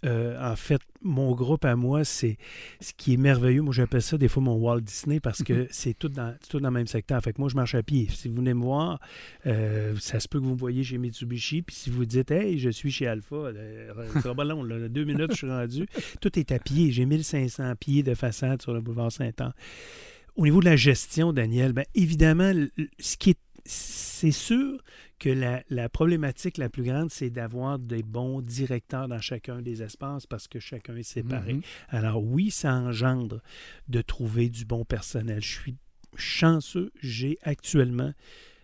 euh, 0.03 0.51
en 0.51 0.55
fait, 0.55 0.81
mon 1.01 1.33
groupe 1.33 1.65
à 1.65 1.75
moi, 1.75 2.03
c'est 2.03 2.37
ce 2.79 2.93
qui 2.93 3.13
est 3.13 3.17
merveilleux. 3.17 3.61
Moi, 3.61 3.73
j'appelle 3.73 4.01
ça 4.01 4.17
des 4.17 4.27
fois 4.27 4.43
mon 4.43 4.55
Walt 4.55 4.81
Disney 4.81 5.19
parce 5.19 5.41
que 5.41 5.67
c'est 5.71 5.97
tout 5.97 6.09
dans, 6.09 6.35
tout 6.49 6.59
dans 6.59 6.69
le 6.69 6.73
même 6.73 6.87
secteur. 6.87 7.21
Fait 7.21 7.33
que 7.33 7.39
moi, 7.39 7.49
je 7.49 7.55
marche 7.55 7.75
à 7.75 7.83
pied. 7.83 8.07
Si 8.11 8.27
vous 8.27 8.35
venez 8.35 8.53
me 8.53 8.61
voir, 8.61 8.99
euh, 9.45 9.95
ça 9.99 10.19
se 10.19 10.27
peut 10.27 10.39
que 10.39 10.45
vous 10.45 10.53
me 10.53 10.59
voyez 10.59 10.83
chez 10.83 10.97
Mitsubishi. 10.97 11.61
Puis 11.61 11.75
si 11.75 11.89
vous 11.89 12.05
dites, 12.05 12.31
hey, 12.31 12.59
je 12.59 12.69
suis 12.69 12.91
chez 12.91 13.07
Alpha, 13.07 13.35
euh, 13.35 13.93
ça 14.13 14.21
sera 14.21 14.35
pas 14.35 14.43
long. 14.43 14.63
là. 14.63 14.87
deux 14.89 15.05
minutes, 15.05 15.31
je 15.31 15.37
suis 15.37 15.49
rendu. 15.49 15.87
Tout 16.21 16.37
est 16.37 16.51
à 16.51 16.59
pied. 16.59 16.91
J'ai 16.91 17.05
1500 17.05 17.73
pieds 17.79 18.03
de 18.03 18.13
façade 18.13 18.61
sur 18.61 18.73
le 18.73 18.81
boulevard 18.81 19.11
Saint-Anne. 19.11 19.53
Au 20.35 20.43
niveau 20.43 20.59
de 20.59 20.65
la 20.65 20.75
gestion, 20.75 21.31
Daniel, 21.31 21.71
bien 21.71 21.85
évidemment, 21.95 22.51
ce 22.99 23.15
qui 23.17 23.31
est, 23.31 23.39
c'est 23.65 24.31
sûr 24.31 24.81
que 25.19 25.29
la, 25.29 25.63
la 25.69 25.89
problématique 25.89 26.57
la 26.57 26.69
plus 26.69 26.83
grande, 26.83 27.09
c'est 27.09 27.29
d'avoir 27.29 27.79
des 27.79 28.03
bons 28.03 28.41
directeurs 28.41 29.07
dans 29.07 29.21
chacun 29.21 29.61
des 29.61 29.81
espaces 29.81 30.27
parce 30.27 30.47
que 30.47 30.59
chacun 30.59 30.95
est 30.95 31.03
séparé. 31.03 31.53
Mhm. 31.53 31.61
Alors 31.89 32.23
oui, 32.23 32.51
ça 32.51 32.73
engendre 32.73 33.41
de 33.87 34.01
trouver 34.01 34.49
du 34.49 34.65
bon 34.65 34.85
personnel. 34.85 35.41
Je 35.41 35.53
suis 35.53 35.75
chanceux, 36.15 36.91
j'ai 37.01 37.37
actuellement, 37.43 38.13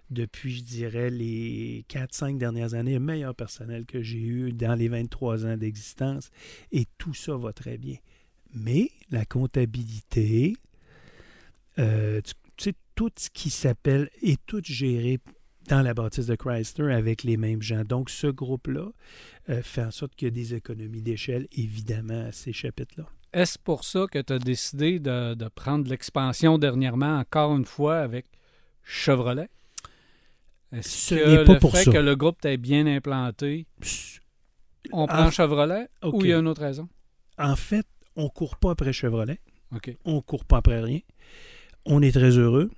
depuis, 0.09 0.57
je 0.57 0.63
dirais, 0.63 1.09
les 1.09 1.85
4-5 1.89 2.37
dernières 2.37 2.73
années, 2.73 2.93
le 2.93 2.99
meilleur 2.99 3.33
personnel 3.33 3.85
que 3.85 4.01
j'ai 4.01 4.19
eu 4.19 4.51
dans 4.51 4.75
les 4.75 4.89
23 4.89 5.45
ans 5.45 5.57
d'existence 5.57 6.31
et 6.71 6.85
tout 6.97 7.13
ça 7.13 7.35
va 7.35 7.53
très 7.53 7.77
bien. 7.77 7.97
Mais 8.53 8.91
la 9.09 9.25
comptabilité, 9.25 10.57
euh, 11.79 12.19
tu, 12.21 12.33
tout 13.01 13.11
ce 13.17 13.31
qui 13.31 13.49
s'appelle 13.49 14.09
est 14.21 14.39
tout 14.45 14.61
géré 14.63 15.17
dans 15.67 15.81
la 15.81 15.95
bâtisse 15.95 16.27
de 16.27 16.35
Chrysler 16.35 16.93
avec 16.93 17.23
les 17.23 17.35
mêmes 17.35 17.59
gens. 17.63 17.83
Donc, 17.83 18.11
ce 18.11 18.27
groupe-là 18.27 18.89
euh, 19.49 19.63
fait 19.63 19.83
en 19.83 19.89
sorte 19.89 20.13
qu'il 20.15 20.27
y 20.27 20.29
a 20.29 20.31
des 20.31 20.53
économies 20.53 21.01
d'échelle, 21.01 21.47
évidemment, 21.51 22.27
à 22.27 22.31
ces 22.31 22.53
chapitres-là. 22.53 23.07
Est-ce 23.33 23.57
pour 23.57 23.85
ça 23.85 24.05
que 24.11 24.19
tu 24.19 24.33
as 24.33 24.37
décidé 24.37 24.99
de, 24.99 25.33
de 25.33 25.47
prendre 25.47 25.89
l'expansion 25.89 26.59
dernièrement, 26.59 27.17
encore 27.17 27.55
une 27.57 27.65
fois, 27.65 27.97
avec 28.01 28.27
Chevrolet? 28.83 29.49
Est-ce 30.71 30.89
Ce 30.89 31.15
que 31.15 31.29
n'est 31.39 31.43
pas 31.43 31.53
le 31.53 31.59
pour 31.59 31.71
fait 31.71 31.85
ça. 31.85 31.91
que 31.91 31.97
le 31.97 32.15
groupe 32.15 32.45
est 32.45 32.57
bien 32.57 32.85
implanté, 32.85 33.65
on 34.91 35.07
prend 35.07 35.25
En- 35.25 35.31
Chevrolet 35.31 35.87
ou 36.03 36.21
il 36.23 36.27
y 36.29 36.33
a 36.33 36.37
une 36.37 36.47
autre 36.47 36.61
raison? 36.61 36.87
En 37.39 37.55
fait, 37.55 37.87
on 38.15 38.29
court 38.29 38.57
pas 38.57 38.69
après 38.71 38.93
Chevrolet. 38.93 39.39
On 40.05 40.21
court 40.21 40.45
pas 40.45 40.57
après 40.57 40.81
rien. 40.81 40.99
On 41.85 42.03
est 42.03 42.11
très 42.11 42.37
heureux. 42.37 42.69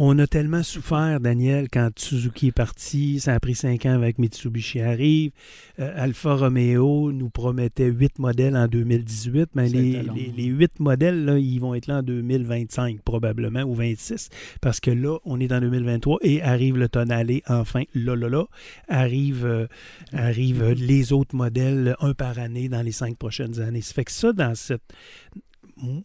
On 0.00 0.16
a 0.20 0.28
tellement 0.28 0.62
souffert, 0.62 1.18
Daniel, 1.18 1.66
quand 1.68 1.90
Suzuki 1.98 2.46
est 2.46 2.52
parti. 2.52 3.18
Ça 3.18 3.34
a 3.34 3.40
pris 3.40 3.56
cinq 3.56 3.84
ans 3.84 3.94
avec 3.94 4.18
Mitsubishi 4.18 4.80
arrive. 4.80 5.32
Euh, 5.80 5.92
Alfa 5.96 6.36
Romeo 6.36 7.10
nous 7.10 7.30
promettait 7.30 7.88
huit 7.88 8.16
modèles 8.20 8.56
en 8.56 8.68
2018. 8.68 9.50
Mais 9.54 9.66
C'était 9.66 9.82
les, 9.82 10.02
long. 10.04 10.14
les, 10.14 10.32
les 10.36 10.44
huit 10.44 10.78
modèles, 10.78 11.24
là, 11.24 11.36
ils 11.36 11.58
vont 11.58 11.74
être 11.74 11.88
là 11.88 11.96
en 11.96 12.02
2025 12.04 13.02
probablement, 13.02 13.62
ou 13.62 13.74
26. 13.74 14.28
Parce 14.60 14.78
que 14.78 14.92
là, 14.92 15.18
on 15.24 15.40
est 15.40 15.50
en 15.52 15.60
2023 15.60 16.20
et 16.22 16.42
arrive 16.42 16.78
le 16.78 16.88
Tonale 16.88 17.40
enfin. 17.48 17.82
Là, 17.92 18.14
là, 18.14 18.28
là. 18.28 18.44
Arrive, 18.86 19.44
euh, 19.44 19.66
arrivent 20.12 20.62
euh, 20.62 20.74
les 20.74 21.12
autres 21.12 21.34
modèles, 21.34 21.96
un 21.98 22.14
par 22.14 22.38
année 22.38 22.68
dans 22.68 22.82
les 22.82 22.92
cinq 22.92 23.18
prochaines 23.18 23.58
années. 23.60 23.80
Ça 23.80 23.94
fait 23.94 24.04
que 24.04 24.12
ça, 24.12 24.32
dans 24.32 24.54
cette 24.54 24.92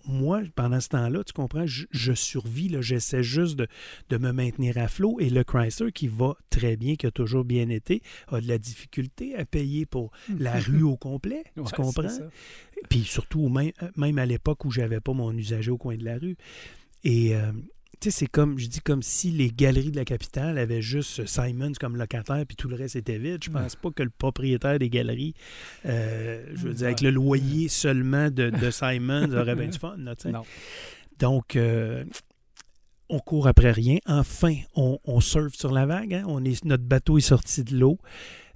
moi, 0.05 0.41
pendant 0.55 0.79
ce 0.79 0.89
temps-là, 0.89 1.23
tu 1.23 1.33
comprends, 1.33 1.65
je, 1.65 1.85
je 1.91 2.13
survis, 2.13 2.75
j'essaie 2.81 3.23
juste 3.23 3.55
de, 3.55 3.67
de 4.09 4.17
me 4.17 4.31
maintenir 4.31 4.77
à 4.77 4.87
flot. 4.87 5.19
Et 5.19 5.29
le 5.29 5.43
Chrysler, 5.43 5.91
qui 5.91 6.07
va 6.07 6.35
très 6.49 6.75
bien, 6.75 6.95
qui 6.95 7.05
a 7.05 7.11
toujours 7.11 7.43
bien 7.43 7.69
été, 7.69 8.01
a 8.27 8.41
de 8.41 8.47
la 8.47 8.57
difficulté 8.57 9.35
à 9.35 9.45
payer 9.45 9.85
pour 9.85 10.11
la 10.37 10.59
rue 10.59 10.83
au 10.83 10.97
complet. 10.97 11.43
Ouais, 11.57 11.63
tu 11.65 11.73
comprends? 11.73 12.07
Puis 12.89 13.03
surtout, 13.03 13.49
même, 13.49 13.71
même 13.95 14.17
à 14.17 14.25
l'époque 14.25 14.65
où 14.65 14.71
j'avais 14.71 14.99
pas 14.99 15.13
mon 15.13 15.31
usager 15.31 15.71
au 15.71 15.77
coin 15.77 15.95
de 15.95 16.05
la 16.05 16.17
rue. 16.17 16.37
Et 17.03 17.35
euh, 17.35 17.51
tu 18.03 18.11
sais, 18.11 18.17
c'est 18.19 18.27
comme, 18.27 18.59
je 18.59 18.67
dis 18.67 18.81
comme 18.81 19.01
si 19.01 19.31
les 19.31 19.49
galeries 19.49 19.91
de 19.91 19.95
la 19.95 20.03
capitale 20.05 20.57
avaient 20.57 20.81
juste 20.81 21.25
Simons 21.25 21.71
comme 21.79 21.95
locataire, 21.95 22.43
puis 22.45 22.57
tout 22.57 22.67
le 22.67 22.75
reste 22.75 22.95
était 22.97 23.17
vide. 23.17 23.41
Je 23.43 23.49
pense 23.49 23.75
pas 23.77 23.91
que 23.91 24.03
le 24.03 24.09
propriétaire 24.09 24.77
des 24.77 24.89
galeries, 24.89 25.33
euh, 25.85 26.45
je 26.53 26.67
veux 26.67 26.73
dire, 26.73 26.87
avec 26.87 27.01
le 27.01 27.11
loyer 27.11 27.69
seulement 27.69 28.29
de, 28.29 28.49
de 28.49 28.71
Simons, 28.71 29.31
aurait 29.33 29.55
bien 29.55 29.67
du 29.67 29.79
fun. 29.79 29.95
là. 29.97 30.15
Non. 30.25 30.43
Donc, 31.19 31.55
euh, 31.55 32.03
on 33.09 33.19
court 33.19 33.47
après 33.47 33.71
rien. 33.71 33.97
Enfin, 34.05 34.55
on, 34.75 34.99
on 35.05 35.19
surfe 35.21 35.53
sur 35.55 35.71
la 35.71 35.85
vague. 35.85 36.13
hein. 36.13 36.23
On 36.27 36.43
est, 36.43 36.65
notre 36.65 36.83
bateau 36.83 37.17
est 37.17 37.21
sorti 37.21 37.63
de 37.63 37.77
l'eau. 37.77 37.99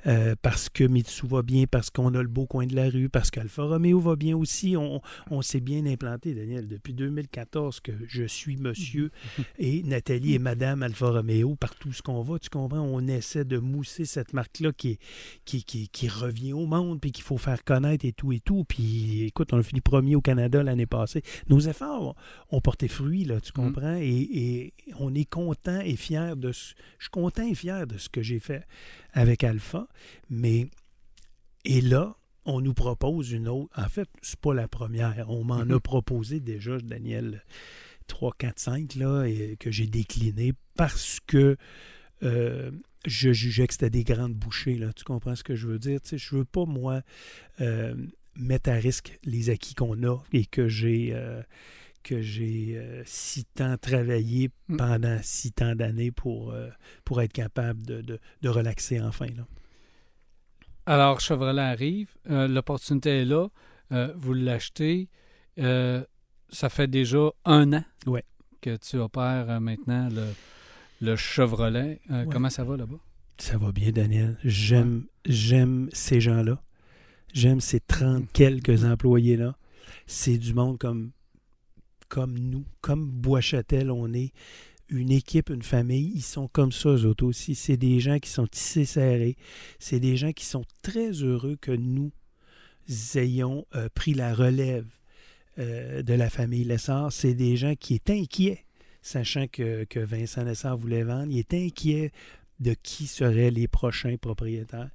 Euh, 0.05 0.35
parce 0.41 0.69
que 0.69 0.83
Mitsu 0.83 1.25
va 1.27 1.41
bien, 1.41 1.65
parce 1.69 1.89
qu'on 1.89 2.13
a 2.13 2.21
le 2.21 2.27
beau 2.27 2.45
coin 2.45 2.67
de 2.67 2.75
la 2.75 2.87
rue, 2.89 3.09
parce 3.09 3.31
qu'Alfa 3.31 3.63
Romeo 3.63 3.99
va 3.99 4.15
bien 4.15 4.37
aussi. 4.37 4.77
On, 4.77 5.01
on 5.31 5.41
s'est 5.41 5.59
bien 5.59 5.85
implanté, 5.87 6.33
Daniel, 6.35 6.67
depuis 6.67 6.93
2014 6.93 7.79
que 7.79 7.91
je 8.07 8.23
suis 8.23 8.57
monsieur 8.57 9.09
et 9.57 9.81
Nathalie 9.83 10.35
et 10.35 10.39
Madame 10.39 10.83
Alfa 10.83 11.09
Romeo. 11.09 11.55
Partout 11.55 11.91
ce 11.93 12.01
qu'on 12.01 12.21
va, 12.21 12.37
tu 12.39 12.49
comprends, 12.49 12.79
on 12.81 13.07
essaie 13.07 13.43
de 13.43 13.57
mousser 13.57 14.05
cette 14.05 14.33
marque-là 14.33 14.71
qui, 14.71 14.91
est- 14.91 14.99
qui, 15.45 15.63
qui, 15.63 15.89
qui 15.89 16.07
revient 16.07 16.53
au 16.53 16.67
monde, 16.67 17.01
puis 17.01 17.11
qu'il 17.11 17.23
faut 17.23 17.37
faire 17.37 17.63
connaître 17.63 18.05
et 18.05 18.13
tout 18.13 18.31
et 18.31 18.39
tout. 18.39 18.63
Puis 18.65 19.23
écoute, 19.23 19.51
on 19.51 19.57
a 19.57 19.63
fini 19.63 19.81
premier 19.81 20.15
au 20.15 20.21
Canada 20.21 20.61
l'année 20.63 20.85
passée. 20.85 21.23
Nos 21.49 21.59
efforts 21.59 22.15
ont 22.51 22.61
porté 22.61 22.87
fruit, 22.87 23.25
là, 23.25 23.41
tu 23.41 23.51
comprends? 23.51 23.95
Et, 23.95 24.09
et 24.09 24.73
on 24.99 25.13
est 25.15 25.25
content 25.29 25.79
et 25.81 25.95
fier 25.95 26.37
de 26.37 26.51
ce. 26.51 26.75
Je 26.99 27.05
suis 27.05 27.09
content 27.11 27.47
et 27.47 27.55
fier 27.55 27.87
de 27.87 27.97
ce 27.97 28.09
que 28.09 28.21
j'ai 28.21 28.39
fait 28.39 28.63
avec 29.17 29.43
Alpha. 29.43 29.87
Mais 30.29 30.67
et 31.65 31.81
là, 31.81 32.15
on 32.45 32.61
nous 32.61 32.73
propose 32.73 33.31
une 33.31 33.47
autre. 33.47 33.69
En 33.75 33.89
fait, 33.89 34.07
c'est 34.21 34.39
pas 34.39 34.53
la 34.53 34.67
première. 34.67 35.25
On 35.29 35.43
m'en 35.43 35.65
Mhm. 35.65 35.71
a 35.73 35.79
proposé 35.79 36.39
déjà, 36.39 36.77
Daniel, 36.77 37.43
3, 38.07 38.33
4, 38.37 38.59
5, 38.59 38.95
là, 38.95 39.25
et 39.25 39.57
que 39.59 39.71
j'ai 39.71 39.87
décliné 39.87 40.53
parce 40.75 41.19
que 41.25 41.57
euh, 42.23 42.71
je 43.05 43.31
jugeais 43.33 43.67
que 43.67 43.73
c'était 43.73 43.89
des 43.89 44.03
grandes 44.03 44.33
bouchées. 44.33 44.77
Là. 44.77 44.93
Tu 44.93 45.03
comprends 45.03 45.35
ce 45.35 45.43
que 45.43 45.55
je 45.55 45.67
veux 45.67 45.79
dire? 45.79 45.99
Tu 46.01 46.09
sais, 46.09 46.17
je 46.17 46.35
veux 46.35 46.45
pas, 46.45 46.65
moi, 46.65 47.01
euh, 47.61 47.95
mettre 48.35 48.69
à 48.69 48.75
risque 48.75 49.17
les 49.25 49.49
acquis 49.49 49.73
qu'on 49.75 50.01
a 50.03 50.17
et 50.31 50.45
que 50.45 50.67
j'ai 50.67 51.09
euh, 51.13 51.41
que 52.07 52.21
j'ai 52.21 52.73
euh, 52.77 53.01
si 53.05 53.43
tant 53.45 53.77
travaillé 53.77 54.49
Mm. 54.69 54.77
pendant 54.77 55.19
si 55.21 55.51
tant 55.51 55.75
d'années 55.75 56.11
pour, 56.11 56.51
euh, 56.51 56.69
pour 57.05 57.21
être 57.21 57.33
capable 57.33 57.83
de, 57.85 58.01
de- 58.01 58.19
de 58.41 58.49
relaxer 58.49 58.99
enfin. 59.01 59.27
Là. 59.27 59.45
Alors, 60.85 61.19
Chevrolet 61.19 61.61
arrive, 61.61 62.09
euh, 62.29 62.47
l'opportunité 62.47 63.21
est 63.21 63.25
là, 63.25 63.47
vous 64.15 64.33
l'achetez. 64.33 65.09
ça 65.57 66.69
fait 66.69 66.87
déjà 66.87 67.29
un 67.45 67.73
an 67.73 67.83
Ouais. 68.05 68.23
que 68.61 68.77
tu 68.77 68.97
opères 68.97 69.59
maintenant 69.59 70.07
le, 70.09 70.27
le 71.01 71.15
Chevrolet. 71.15 71.99
Ouais. 72.09 72.25
Comment 72.31 72.49
ça 72.49 72.63
va 72.63 72.77
là-bas? 72.77 72.99
Ça 73.37 73.57
va 73.57 73.71
bien, 73.71 73.91
Daniel. 73.91 74.37
J'aime 74.43 75.05
j'aime 75.25 75.89
ces 75.93 76.21
gens-là. 76.21 76.61
J'aime 77.33 77.59
ces 77.59 77.79
30 77.81 78.31
quelques 78.31 78.83
employés-là. 78.85 79.55
C'est 80.05 80.37
du 80.37 80.53
monde 80.53 80.77
comme, 80.77 81.11
comme 82.09 82.37
nous, 82.37 82.65
comme 82.81 83.09
Bois-Châtel, 83.09 83.91
on 83.91 84.13
est 84.13 84.31
une 84.89 85.11
équipe, 85.11 85.49
une 85.49 85.63
famille. 85.63 86.11
Ils 86.15 86.21
sont 86.21 86.47
comme 86.47 86.71
ça, 86.71 86.89
eux 86.89 87.05
autres 87.05 87.25
aussi. 87.25 87.55
C'est 87.55 87.77
des 87.77 87.99
gens 87.99 88.19
qui 88.19 88.29
sont 88.29 88.47
tissés 88.47 88.85
serrés. 88.85 89.35
C'est 89.79 89.99
des 89.99 90.17
gens 90.17 90.31
qui 90.31 90.45
sont 90.45 90.65
très 90.81 91.11
heureux 91.11 91.57
que 91.59 91.71
nous 91.71 92.11
ayons 93.15 93.65
euh, 93.75 93.89
pris 93.93 94.13
la 94.13 94.33
relève 94.33 94.87
euh, 95.59 96.01
de 96.01 96.13
la 96.13 96.29
famille 96.29 96.63
Lessard. 96.63 97.11
C'est 97.11 97.33
des 97.33 97.57
gens 97.57 97.75
qui 97.75 97.95
étaient 97.95 98.19
inquiets, 98.19 98.65
sachant 99.01 99.47
que, 99.47 99.85
Vincent 99.95 100.43
Lessard 100.43 100.77
voulait 100.77 101.03
vendre. 101.03 101.31
Il 101.31 101.39
était 101.39 101.65
inquiet 101.65 102.11
de 102.59 102.73
qui 102.81 103.07
seraient 103.07 103.51
les 103.51 103.67
prochains 103.67 104.17
propriétaires. 104.17 104.89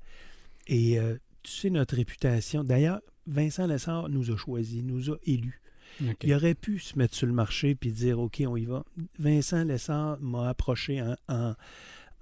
Et 0.66 0.98
euh, 0.98 1.16
tu 1.42 1.52
sais, 1.52 1.70
notre 1.70 1.96
réputation. 1.96 2.64
D'ailleurs, 2.64 3.00
Vincent 3.26 3.66
Lessard 3.66 4.08
nous 4.08 4.30
a 4.30 4.36
choisis, 4.36 4.82
nous 4.82 5.10
a 5.10 5.16
élus. 5.24 5.61
Il 6.00 6.34
aurait 6.34 6.54
pu 6.54 6.78
se 6.78 6.98
mettre 6.98 7.14
sur 7.14 7.26
le 7.26 7.32
marché 7.32 7.74
puis 7.74 7.92
dire 7.92 8.18
OK, 8.18 8.42
on 8.46 8.56
y 8.56 8.64
va. 8.64 8.84
Vincent 9.18 9.64
Lessard 9.64 10.18
m'a 10.20 10.48
approché 10.48 11.02
en, 11.02 11.16
en, 11.28 11.54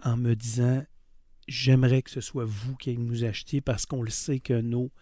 en 0.03 0.17
me 0.17 0.35
disant 0.35 0.85
J'aimerais 1.51 2.03
que 2.03 2.11
ce 2.11 2.21
soit 2.21 2.45
vous 2.45 2.77
qui 2.77 2.97
nous 2.97 3.25
achetiez 3.25 3.61
parce 3.61 3.85
qu'on 3.85 4.03
le 4.03 4.11
sait 4.11 4.39
que 4.39 4.61
nos. 4.61 4.93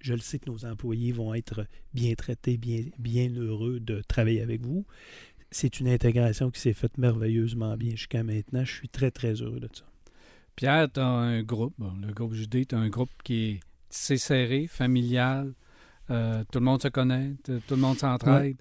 Je 0.00 0.14
le 0.14 0.20
sais 0.20 0.38
que 0.38 0.48
nos 0.48 0.64
employés 0.64 1.12
vont 1.12 1.34
être 1.34 1.66
bien 1.92 2.14
traités, 2.14 2.56
bien, 2.56 2.84
bien 2.98 3.28
heureux 3.34 3.80
de 3.80 4.00
travailler 4.08 4.40
avec 4.40 4.62
vous. 4.62 4.86
C'est 5.50 5.78
une 5.78 5.88
intégration 5.88 6.50
qui 6.50 6.58
s'est 6.58 6.72
faite 6.72 6.96
merveilleusement 6.96 7.76
bien 7.76 7.90
jusqu'à 7.90 8.22
maintenant. 8.22 8.64
Je 8.64 8.72
suis 8.72 8.88
très, 8.88 9.10
très 9.10 9.34
heureux 9.42 9.60
de 9.60 9.68
ça. 9.70 9.84
Pierre, 10.56 10.90
tu 10.90 11.00
as 11.00 11.06
un 11.06 11.42
groupe, 11.42 11.74
bon, 11.76 11.92
le 12.00 12.14
groupe 12.14 12.32
JD, 12.32 12.68
tu 12.68 12.74
as 12.74 12.78
un 12.78 12.88
groupe 12.88 13.10
qui 13.22 13.60
est 13.90 14.16
serré, 14.16 14.66
familial. 14.68 15.52
Euh, 16.10 16.44
tout 16.50 16.58
le 16.58 16.64
monde 16.64 16.82
se 16.82 16.88
connaît, 16.88 17.34
tout 17.44 17.74
le 17.74 17.76
monde 17.76 17.98
s'entraide. 17.98 18.56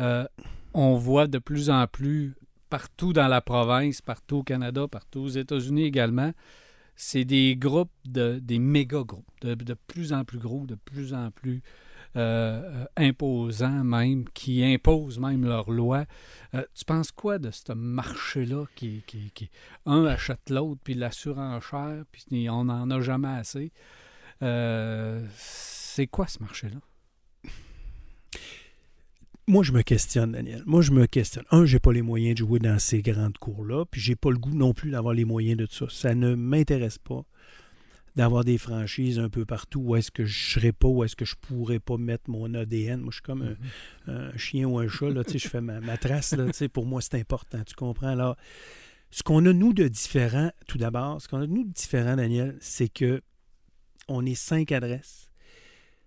Euh, 0.00 0.26
on 0.74 0.94
voit 0.94 1.26
de 1.26 1.38
plus 1.38 1.70
en 1.70 1.86
plus 1.86 2.34
partout 2.70 3.12
dans 3.12 3.28
la 3.28 3.40
province, 3.40 4.00
partout 4.00 4.38
au 4.38 4.42
Canada, 4.42 4.88
partout 4.88 5.20
aux 5.20 5.28
États-Unis 5.28 5.84
également, 5.84 6.32
c'est 6.96 7.24
des 7.24 7.56
groupes, 7.56 7.92
de, 8.04 8.38
des 8.40 8.58
méga 8.58 9.02
groupes, 9.02 9.26
de, 9.42 9.54
de 9.54 9.74
plus 9.86 10.12
en 10.12 10.24
plus 10.24 10.38
gros, 10.38 10.66
de 10.66 10.74
plus 10.74 11.14
en 11.14 11.30
plus 11.30 11.62
euh, 12.16 12.62
euh, 12.64 12.84
imposants 12.96 13.84
même, 13.84 14.24
qui 14.34 14.64
imposent 14.64 15.18
même 15.18 15.44
leurs 15.44 15.70
lois. 15.70 16.04
Euh, 16.54 16.62
tu 16.74 16.84
penses 16.84 17.10
quoi 17.10 17.38
de 17.38 17.50
ce 17.50 17.72
marché-là 17.72 18.66
qui, 18.74 19.02
qui, 19.06 19.30
qui, 19.30 19.50
un 19.86 20.04
achète 20.04 20.50
l'autre, 20.50 20.80
puis 20.84 20.94
la 20.94 21.10
surenchère, 21.10 22.04
puis 22.12 22.48
on 22.50 22.64
n'en 22.64 22.90
a 22.90 23.00
jamais 23.00 23.28
assez? 23.28 23.72
Euh, 24.42 25.26
c'est 25.36 26.06
quoi 26.06 26.26
ce 26.26 26.40
marché-là? 26.40 26.80
Moi, 29.48 29.64
je 29.64 29.72
me 29.72 29.82
questionne, 29.82 30.32
Daniel. 30.32 30.62
Moi, 30.66 30.82
je 30.82 30.92
me 30.92 31.06
questionne. 31.06 31.44
Un, 31.50 31.64
j'ai 31.64 31.80
pas 31.80 31.92
les 31.92 32.02
moyens 32.02 32.34
de 32.34 32.38
jouer 32.38 32.60
dans 32.60 32.78
ces 32.78 33.02
grandes 33.02 33.38
cours-là, 33.38 33.84
puis 33.90 34.00
j'ai 34.00 34.14
pas 34.14 34.30
le 34.30 34.38
goût 34.38 34.54
non 34.54 34.72
plus 34.72 34.90
d'avoir 34.90 35.14
les 35.14 35.24
moyens 35.24 35.56
de 35.56 35.66
ça. 35.68 35.86
Ça 35.90 36.14
ne 36.14 36.34
m'intéresse 36.34 36.98
pas 36.98 37.24
d'avoir 38.14 38.44
des 38.44 38.58
franchises 38.58 39.18
un 39.18 39.28
peu 39.28 39.44
partout 39.44 39.80
où 39.80 39.96
est-ce 39.96 40.10
que 40.10 40.24
je 40.24 40.52
serais 40.52 40.72
pas, 40.72 40.86
où 40.86 41.02
est-ce 41.02 41.16
que 41.16 41.24
je 41.24 41.34
pourrais 41.34 41.80
pas 41.80 41.96
mettre 41.96 42.30
mon 42.30 42.54
ADN. 42.54 43.00
Moi, 43.00 43.10
je 43.10 43.16
suis 43.16 43.22
comme 43.22 43.56
un, 44.06 44.12
un 44.12 44.36
chien 44.36 44.66
ou 44.68 44.78
un 44.78 44.86
chat, 44.86 45.10
là, 45.10 45.24
tu 45.24 45.32
sais, 45.32 45.38
je 45.38 45.48
fais 45.48 45.60
ma, 45.60 45.80
ma 45.80 45.96
trace, 45.96 46.32
là, 46.32 46.46
tu 46.46 46.52
sais, 46.52 46.68
pour 46.68 46.86
moi, 46.86 47.00
c'est 47.00 47.18
important, 47.18 47.62
tu 47.64 47.74
comprends? 47.74 48.08
Alors, 48.08 48.36
ce 49.10 49.22
qu'on 49.22 49.44
a, 49.46 49.52
nous, 49.52 49.72
de 49.72 49.88
différent, 49.88 50.50
tout 50.68 50.78
d'abord, 50.78 51.20
ce 51.20 51.28
qu'on 51.28 51.40
a, 51.40 51.46
nous, 51.46 51.64
de 51.64 51.72
différent, 51.72 52.16
Daniel, 52.16 52.56
c'est 52.60 52.88
que 52.88 53.22
on 54.08 54.26
est 54.26 54.34
cinq 54.34 54.72
adresses 54.72 55.30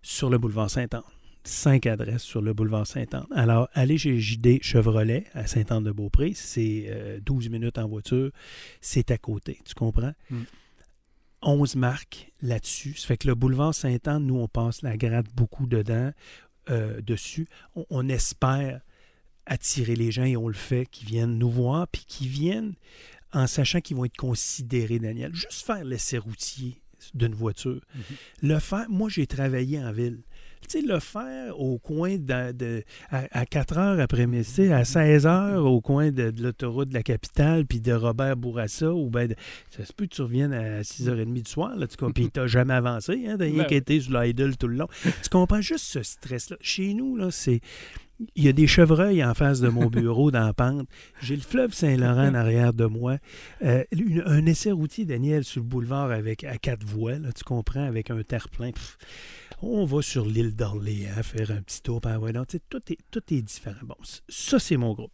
sur 0.02 0.30
le 0.30 0.38
boulevard 0.38 0.69
Saint-Anne. 0.69 1.02
Cinq 1.45 1.86
adresses 1.86 2.23
sur 2.23 2.41
le 2.41 2.53
boulevard 2.53 2.88
Saint-Anne. 2.88 3.27
Alors, 3.31 3.69
aller 3.73 3.97
chez 3.97 4.19
JD 4.19 4.62
Chevrolet 4.62 5.25
à 5.34 5.45
Saint-Anne-de-Beaupré, 5.47 6.34
c'est 6.36 6.86
euh, 6.88 7.19
12 7.23 7.49
minutes 7.49 7.77
en 7.77 7.88
voiture, 7.88 8.31
c'est 8.81 9.12
à 9.12 9.17
côté, 9.17 9.60
tu 9.63 9.73
comprends? 9.75 10.13
Mm. 10.29 10.43
11 11.43 11.75
marques 11.75 12.31
là-dessus. 12.41 12.95
Ça 12.95 13.08
fait 13.08 13.17
que 13.17 13.27
le 13.27 13.36
boulevard 13.36 13.75
Saint-Anne, 13.75 14.25
nous, 14.25 14.37
on 14.37 14.48
passe 14.48 14.81
la 14.81 14.98
gratte 14.98 15.27
beaucoup 15.35 15.67
dedans, 15.67 16.12
euh, 16.71 17.02
dessus. 17.02 17.48
On, 17.75 17.85
on 17.91 18.10
espère 18.10 18.81
attirer 19.46 19.96
les 19.96 20.12
gens 20.12 20.25
et 20.25 20.35
on 20.37 20.48
le 20.48 20.56
fait, 20.56 20.87
qui 20.87 21.06
viennent 21.06 21.37
nous 21.37 21.52
voir, 21.52 21.87
puis 21.87 22.04
qui 22.08 22.27
viennent 22.27 22.73
en 23.33 23.48
sachant 23.48 23.81
qu'ils 23.81 23.98
vont 23.98 24.06
être 24.06 24.17
considérés, 24.17 24.98
Daniel. 24.98 25.35
Juste 25.35 25.65
faire 25.65 25.83
l'essai 25.83 26.17
routier 26.17 26.81
d'une 27.13 27.35
voiture. 27.35 27.81
Le 28.41 28.60
faire, 28.60 28.89
moi, 28.89 29.10
j'ai 29.10 29.27
travaillé 29.27 29.83
en 29.83 29.91
ville. 29.91 30.23
Tu 30.68 30.82
sais, 30.82 30.86
le 30.86 31.00
faire 31.00 31.60
au 31.60 31.78
coin 31.78 32.16
de, 32.18 32.52
de- 32.52 32.84
à, 33.12 33.24
à 33.32 33.46
4 33.46 33.78
heures 33.78 34.00
après-midi, 34.00 34.72
à 34.72 34.84
16 34.86 35.26
heures 35.28 35.66
au 35.66 35.80
coin 35.82 36.12
de, 36.12 36.32
de 36.32 36.44
l'autoroute 36.44 36.90
de 36.90 36.94
la 36.94 37.04
capitale, 37.04 37.66
puis 37.66 37.80
de 37.82 37.94
Robert 37.94 38.36
Bourassa, 38.36 38.92
ou 38.94 39.10
ben 39.10 39.28
de- 39.28 39.36
ça 39.70 39.86
se 39.86 39.94
peut 39.94 40.06
que 40.06 40.16
tu 40.16 40.22
reviennes 40.22 40.54
à 40.54 40.82
6h30 40.82 41.34
du 41.44 41.50
soir, 41.50 41.76
là, 41.76 41.88
tu 41.88 41.98
comprends, 41.98 42.13
puis 42.13 42.30
t'as 42.32 42.48
jamais 42.48 42.74
avancé, 42.74 43.26
hein, 43.28 43.36
t'as 43.38 43.46
rien 43.46 43.58
Ben 43.63 43.68
oui. 43.70 43.76
été 43.78 44.00
sur 44.02 44.20
l'idle 44.20 44.56
tout 44.58 44.68
le 44.68 44.76
long. 44.78 44.88
Tu 45.04 45.30
comprends 45.30 45.62
juste 45.62 45.86
ce 45.86 46.02
stress-là. 46.04 46.58
Chez 46.62 46.94
nous, 46.94 47.16
là, 47.16 47.30
c'est... 47.32 47.62
Il 48.38 48.46
y 48.46 48.48
a 48.48 48.54
des 48.54 48.66
chevreuils 48.66 49.22
en 49.26 49.34
face 49.34 49.60
de 49.60 49.68
mon 49.68 49.88
bureau 49.88 50.32
dans 50.32 50.46
la 50.46 50.54
pente. 50.54 50.88
J'ai 51.22 51.36
le 51.36 51.42
fleuve 51.42 51.74
Saint-Laurent 51.74 52.30
en 52.30 52.34
arrière 52.34 52.72
de 52.72 52.86
moi. 52.86 53.18
Euh, 53.62 53.84
une- 53.92 54.24
un 54.26 54.46
essai 54.46 54.72
routier, 54.72 55.04
Daniel, 55.04 55.44
sur 55.44 55.62
le 55.62 55.68
boulevard 55.68 56.12
avec 56.12 56.46
à 56.46 56.58
quatre 56.58 56.86
voies, 56.86 57.20
là, 57.20 57.34
tu 57.34 57.44
comprends, 57.44 57.84
avec 57.86 58.12
un 58.12 58.24
terre-plein. 58.24 58.72
On 59.62 59.85
va 59.85 60.01
sur 60.01 60.25
l'île 60.25 60.56
d'Orléans 60.56 61.23
faire 61.23 61.51
un 61.51 61.62
petit 61.62 61.81
tour 61.81 62.01
par 62.01 62.21
sais, 62.49 62.60
tout, 62.69 62.91
est, 62.91 62.97
tout 63.12 63.33
est 63.33 63.41
différent. 63.41 63.79
Bon, 63.83 63.95
ça, 64.27 64.60
c'est 64.60 64.77
mon 64.77 64.93
groupe. 64.93 65.13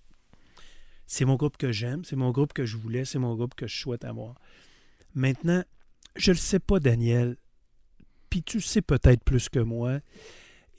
C'est 1.05 1.25
mon 1.25 1.35
groupe 1.35 1.57
que 1.57 1.71
j'aime, 1.71 2.03
c'est 2.05 2.15
mon 2.15 2.31
groupe 2.31 2.53
que 2.53 2.65
je 2.65 2.77
voulais, 2.77 3.05
c'est 3.05 3.19
mon 3.19 3.35
groupe 3.35 3.53
que 3.55 3.67
je 3.67 3.77
souhaite 3.77 4.05
avoir. 4.05 4.35
Maintenant, 5.13 5.63
je 6.15 6.31
ne 6.31 6.35
le 6.35 6.39
sais 6.39 6.59
pas, 6.59 6.79
Daniel, 6.79 7.35
puis 8.29 8.43
tu 8.43 8.61
sais 8.61 8.81
peut-être 8.81 9.23
plus 9.23 9.49
que 9.49 9.59
moi, 9.59 9.99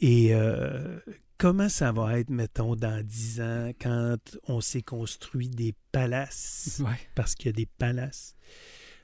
et 0.01 0.35
euh, 0.35 0.99
comment 1.39 1.69
ça 1.69 1.93
va 1.93 2.19
être, 2.19 2.31
mettons, 2.31 2.77
dans 2.77 3.07
dix 3.07 3.41
ans, 3.41 3.73
quand 3.81 4.17
on 4.49 4.61
s'est 4.61 4.83
construit 4.83 5.51
des 5.51 5.75
palaces? 5.93 6.81
Ouais. 6.85 6.99
parce 7.15 7.35
qu'il 7.35 7.47
y 7.47 7.49
a 7.51 7.53
des 7.53 7.67
palaces? 7.67 8.35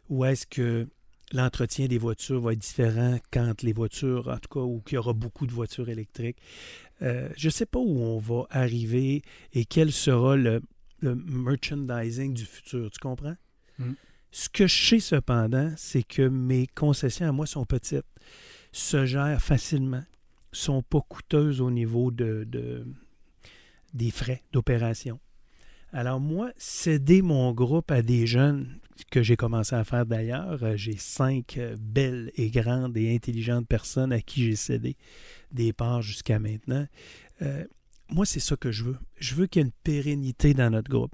Ou 0.09 0.25
est-ce 0.25 0.47
que 0.47 0.89
l'entretien 1.33 1.87
des 1.87 1.99
voitures 1.99 2.41
va 2.41 2.53
être 2.53 2.59
différent 2.59 3.19
quand 3.33 3.63
les 3.63 3.73
voitures, 3.73 4.29
en 4.29 4.39
tout 4.39 4.49
cas, 4.49 4.61
ou 4.61 4.81
qu'il 4.81 4.97
y 4.97 4.99
aura 4.99 5.13
beaucoup 5.13 5.47
de 5.47 5.53
voitures 5.53 5.89
électriques? 5.89 6.39
Euh, 7.03 7.29
je 7.37 7.49
ne 7.49 7.53
sais 7.53 7.67
pas 7.67 7.79
où 7.79 8.01
on 8.01 8.19
va 8.19 8.47
arriver 8.51 9.23
et 9.53 9.65
quel 9.65 9.93
sera 9.93 10.37
le, 10.37 10.63
le 11.01 11.15
merchandising 11.15 12.35
du 12.35 12.45
futur. 12.45 12.91
Tu 12.91 12.99
comprends? 12.99 13.37
Mm. 13.79 13.93
Ce 14.31 14.49
que 14.49 14.67
je 14.67 14.89
sais 14.89 15.01
cependant, 15.01 15.73
c'est 15.77 16.03
que 16.03 16.23
mes 16.29 16.67
concessions 16.67 17.29
à 17.29 17.33
moi 17.33 17.47
sont 17.47 17.65
petites, 17.65 18.05
se 18.73 19.07
gèrent 19.07 19.41
facilement, 19.41 20.05
sont 20.53 20.83
pas 20.83 21.01
coûteuses 21.09 21.61
au 21.61 21.71
niveau 21.71 22.11
de, 22.11 22.45
de- 22.45 22.85
des 23.95 24.11
frais 24.11 24.43
d'opération. 24.53 25.19
Alors 25.93 26.21
moi, 26.21 26.51
céder 26.59 27.23
mon 27.23 27.53
groupe 27.53 27.91
à 27.91 28.03
des 28.03 28.27
jeunes, 28.27 28.79
que 29.07 29.23
j'ai 29.23 29.37
commencé 29.37 29.75
à 29.75 29.85
faire 29.85 30.07
d'ailleurs, 30.07 30.63
euh, 30.63 30.77
j'ai 30.77 30.97
cinq 30.97 31.57
euh, 31.57 31.77
belles 31.79 32.31
et 32.37 32.51
grandes 32.51 32.97
et 32.97 33.15
intelligentes 33.15 33.67
personnes 33.67 34.13
à 34.13 34.21
qui 34.21 34.45
j'ai 34.45 34.57
cédé 34.57 34.97
des 35.53 35.73
parts 35.73 36.03
jusqu'à 36.03 36.39
maintenant. 36.39 36.87
Euh, 37.43 37.65
moi, 38.11 38.27
c'est 38.27 38.41
ça 38.41 38.57
que 38.57 38.71
je 38.71 38.85
veux. 38.85 38.97
Je 39.19 39.35
veux 39.35 39.47
qu'il 39.47 39.63
y 39.63 39.65
ait 39.65 39.67
une 39.67 39.73
pérennité 39.85 40.55
dans 40.55 40.71
notre 40.71 40.91
groupe. 40.91 41.13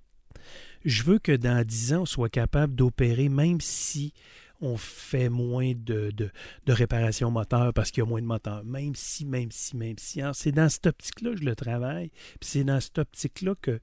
Je 0.84 1.02
veux 1.02 1.18
que 1.18 1.32
dans 1.32 1.64
10 1.66 1.94
ans, 1.94 2.02
on 2.02 2.06
soit 2.06 2.28
capable 2.28 2.74
d'opérer, 2.74 3.28
même 3.28 3.60
si 3.60 4.12
on 4.60 4.76
fait 4.76 5.28
moins 5.28 5.72
de, 5.74 6.10
de, 6.10 6.30
de 6.66 6.72
réparations 6.72 7.30
moteurs 7.30 7.72
parce 7.74 7.90
qu'il 7.90 8.02
y 8.02 8.06
a 8.06 8.08
moins 8.08 8.20
de 8.20 8.26
moteurs. 8.26 8.64
Même 8.64 8.94
si, 8.94 9.24
même 9.24 9.50
si, 9.50 9.76
même 9.76 9.96
si. 9.98 10.20
C'est 10.32 10.52
dans 10.52 10.68
cette 10.68 10.86
optique-là 10.86 11.30
que 11.32 11.36
je 11.38 11.44
le 11.44 11.56
travaille. 11.56 12.10
C'est 12.40 12.64
dans 12.64 12.80
cette 12.80 12.98
optique-là 12.98 13.54
que, 13.60 13.80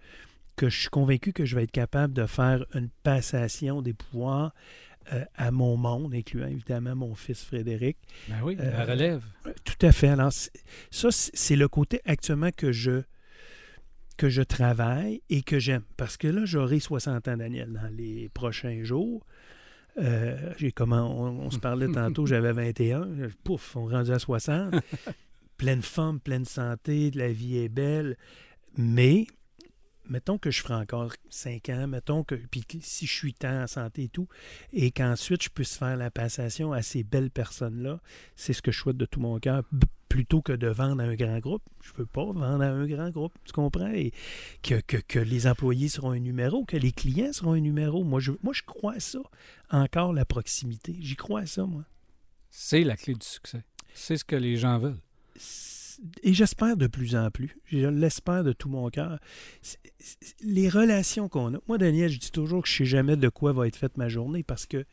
que 0.56 0.70
je 0.70 0.80
suis 0.82 0.90
convaincu 0.90 1.34
que 1.34 1.46
je 1.46 1.56
vais 1.56 1.64
être 1.64 1.72
capable 1.72 2.14
de 2.14 2.26
faire 2.26 2.66
une 2.74 2.90
passation 3.04 3.82
des 3.82 3.94
pouvoirs 3.94 4.54
euh, 5.14 5.26
à 5.36 5.50
mon 5.52 5.78
monde, 5.78 6.14
incluant 6.14 6.48
évidemment 6.48 6.96
mon 6.96 7.16
fils 7.16 7.44
Frédéric. 7.44 7.98
Ben 8.30 8.36
oui, 8.44 8.56
la 8.56 8.82
Euh, 8.82 8.86
relève. 8.86 9.24
Euh, 9.48 9.54
Tout 9.64 9.86
à 9.86 9.92
fait. 9.92 10.10
Alors, 10.10 10.32
ça, 10.32 10.52
c'est 11.12 11.32
c'est 11.34 11.56
le 11.56 11.68
côté 11.68 12.02
actuellement 12.06 12.52
que 12.56 12.72
je, 12.72 13.02
que 14.18 14.30
je 14.30 14.44
travaille 14.44 15.22
et 15.30 15.42
que 15.42 15.58
j'aime. 15.58 15.84
Parce 15.98 16.18
que 16.18 16.28
là, 16.28 16.46
j'aurai 16.46 16.80
60 16.80 17.28
ans, 17.28 17.38
Daniel, 17.38 17.72
dans 17.74 17.90
les 17.96 18.30
prochains 18.30 18.84
jours. 18.84 19.26
Euh, 19.98 20.54
j'ai 20.58 20.72
comment 20.72 21.10
on, 21.20 21.40
on 21.48 21.52
se 21.52 21.58
parlait 21.60 21.88
tantôt, 21.92 22.26
j'avais 22.26 22.54
21, 22.54 23.08
pouf, 23.44 23.76
on 23.76 23.90
est 23.90 23.96
rendu 23.96 24.12
à 24.12 24.20
60. 24.20 24.76
pleine 25.58 25.82
forme, 25.82 26.20
pleine 26.20 26.46
santé, 26.46 27.12
la 27.16 27.32
vie 27.32 27.58
est 27.58 27.70
belle. 27.70 28.18
Mais 28.78 29.26
mettons 30.12 30.38
que 30.38 30.52
je 30.52 30.62
ferai 30.62 30.74
encore 30.74 31.14
5 31.30 31.70
ans, 31.70 31.88
mettons 31.88 32.24
que 32.24 32.36
puis 32.36 32.66
si 32.82 33.08
je 33.08 33.14
suis 33.14 33.34
tant 33.34 33.64
en 33.64 33.68
santé 33.68 34.04
et 34.04 34.10
tout, 34.10 34.28
et 34.74 34.92
qu'ensuite 34.92 35.44
je 35.44 35.50
puisse 35.50 35.78
faire 35.78 35.96
la 35.96 36.12
passation 36.12 36.74
à 36.74 36.82
ces 36.82 37.04
belles 37.04 37.32
personnes-là, 37.32 38.02
c'est 38.36 38.54
ce 38.54 38.62
que 38.62 38.72
je 38.72 38.80
souhaite 38.80 38.98
de 38.98 39.06
tout 39.06 39.22
mon 39.22 39.40
cœur, 39.40 39.64
plutôt 40.10 40.42
que 40.42 40.52
de 40.52 40.68
vendre 40.68 41.02
à 41.02 41.06
un 41.06 41.16
grand 41.16 41.40
groupe. 41.40 41.64
Je 41.82 41.94
ne 41.94 41.98
veux 42.00 42.06
pas 42.06 42.26
vendre 42.26 42.62
à 42.62 42.68
un 42.68 42.86
grand 42.86 43.10
groupe, 43.10 43.34
tu 43.46 43.54
comprends? 43.54 43.94
Que, 44.62 44.82
que 44.82 45.20
les 45.20 45.48
employés 45.48 45.88
seront 45.88 46.12
un 46.12 46.20
numéro, 46.20 46.66
que 46.66 46.76
les 46.76 46.92
clients 46.92 47.32
seront 47.32 47.54
un 47.54 47.62
numéro. 47.62 48.04
Moi, 48.04 48.20
je, 48.20 48.34
moi, 48.44 48.52
je 48.54 48.64
crois 48.64 48.96
à 48.96 49.00
ça. 49.00 49.20
Encore 49.70 50.12
la 50.12 50.26
proximité. 50.26 50.98
J'y 51.00 51.16
crois 51.16 51.42
à 51.42 51.46
ça, 51.46 51.66
moi. 51.66 51.86
C'est 52.50 52.84
la 52.84 52.98
clé 52.98 53.14
du 53.14 53.26
succès. 53.26 53.64
C'est 53.94 54.18
ce 54.18 54.26
que 54.26 54.36
les 54.36 54.58
gens 54.58 54.78
veulent. 54.78 55.00
Et 56.24 56.34
j'espère 56.34 56.78
de 56.78 56.88
plus 56.88 57.16
en 57.16 57.30
plus. 57.30 57.58
Je 57.66 57.88
l'espère 57.88 58.44
de 58.44 58.54
tout 58.54 58.70
mon 58.70 58.90
cœur. 58.90 59.20
Les 60.44 60.68
relations 60.70 61.30
qu'on 61.30 61.56
a. 61.56 61.60
Moi, 61.68 61.78
Daniel, 61.78 62.10
je 62.10 62.20
dis 62.20 62.32
toujours 62.32 62.64
que 62.64 62.68
je 62.70 62.74
ne 62.74 62.78
sais 62.80 62.86
jamais 62.86 63.16
de 63.18 63.30
quoi 63.30 63.54
va 63.54 63.68
être 63.68 63.76
faite 63.76 63.98
ma 63.98 64.10
journée 64.10 64.44
parce 64.44 64.66
que 64.66 64.86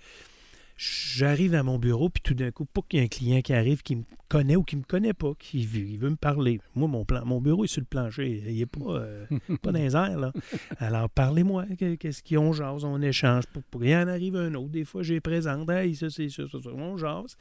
j'arrive 0.77 1.55
à 1.55 1.63
mon 1.65 1.79
bureau, 1.79 2.09
puis 2.09 2.23
tout 2.23 2.35
d'un 2.35 2.53
coup, 2.53 2.65
pas 2.65 2.83
qu'il 2.89 3.01
y 3.01 3.03
ait 3.03 3.07
un 3.07 3.09
client 3.09 3.41
qui 3.41 3.53
arrive 3.53 3.83
qui 3.83 3.97
me 3.97 4.05
connaît 4.29 4.55
ou 4.55 4.63
qui 4.63 4.77
me 4.77 4.83
connaît 4.85 5.13
pas, 5.13 5.33
qui 5.37 5.67
veut, 5.67 5.81
il 5.81 5.99
me 5.99 6.15
parler. 6.15 6.61
Moi, 6.77 6.87
mon, 6.87 7.05
plan, 7.05 7.25
mon 7.27 7.41
bureau 7.41 7.65
est 7.65 7.69
sur 7.69 7.81
le 7.81 7.87
plancher. 7.87 8.43
Il 8.47 8.59
n'est 8.59 8.67
pas, 8.67 8.93
euh, 9.01 9.27
pas 9.63 9.73
dans 9.73 10.21
là. 10.21 10.33
Alors, 10.79 11.11
parlez-moi. 11.11 11.67
Que- 11.79 11.97
Qu'est-ce 11.97 12.23
qu'ils 12.23 12.39
ont 12.39 12.53
jase? 12.53 12.85
On 12.85 13.01
échange. 13.03 13.47
Pour, 13.47 13.63
pour 13.65 13.81
qu'il 13.81 13.91
y 13.91 13.95
arrive 13.95 14.37
un 14.37 14.55
autre. 14.55 14.69
Des 14.69 14.85
fois, 14.85 15.03
j'ai 15.03 15.21
présente. 15.21 15.69
Hey, 15.71 15.97
ça, 15.97 16.11
c'est 16.11 16.29
ça, 16.29 16.45
ça, 16.47 16.59
ça. 16.63 16.71
On 16.71 16.97
jase. 16.97 17.37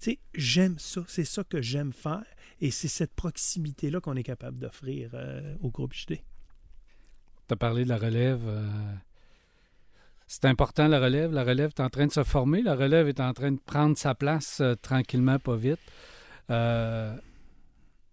Tu 0.00 0.18
j'aime 0.34 0.74
ça. 0.78 1.02
C'est 1.08 1.24
ça 1.24 1.44
que 1.44 1.62
j'aime 1.62 1.92
faire. 1.92 2.24
Et 2.64 2.70
c'est 2.70 2.86
cette 2.88 3.12
proximité-là 3.14 4.00
qu'on 4.00 4.14
est 4.14 4.22
capable 4.22 4.60
d'offrir 4.60 5.10
euh, 5.14 5.56
au 5.62 5.70
groupe 5.70 5.92
JD. 5.92 6.14
Tu 6.16 6.22
as 7.50 7.56
parlé 7.56 7.82
de 7.82 7.88
la 7.88 7.98
relève. 7.98 8.42
euh, 8.46 8.94
C'est 10.28 10.44
important, 10.44 10.86
la 10.86 11.00
relève. 11.00 11.32
La 11.32 11.42
relève 11.42 11.70
est 11.76 11.80
en 11.80 11.90
train 11.90 12.06
de 12.06 12.12
se 12.12 12.22
former. 12.22 12.62
La 12.62 12.76
relève 12.76 13.08
est 13.08 13.18
en 13.18 13.32
train 13.32 13.50
de 13.50 13.58
prendre 13.58 13.98
sa 13.98 14.14
place 14.14 14.60
euh, 14.60 14.76
tranquillement, 14.76 15.40
pas 15.40 15.56
vite. 15.56 15.80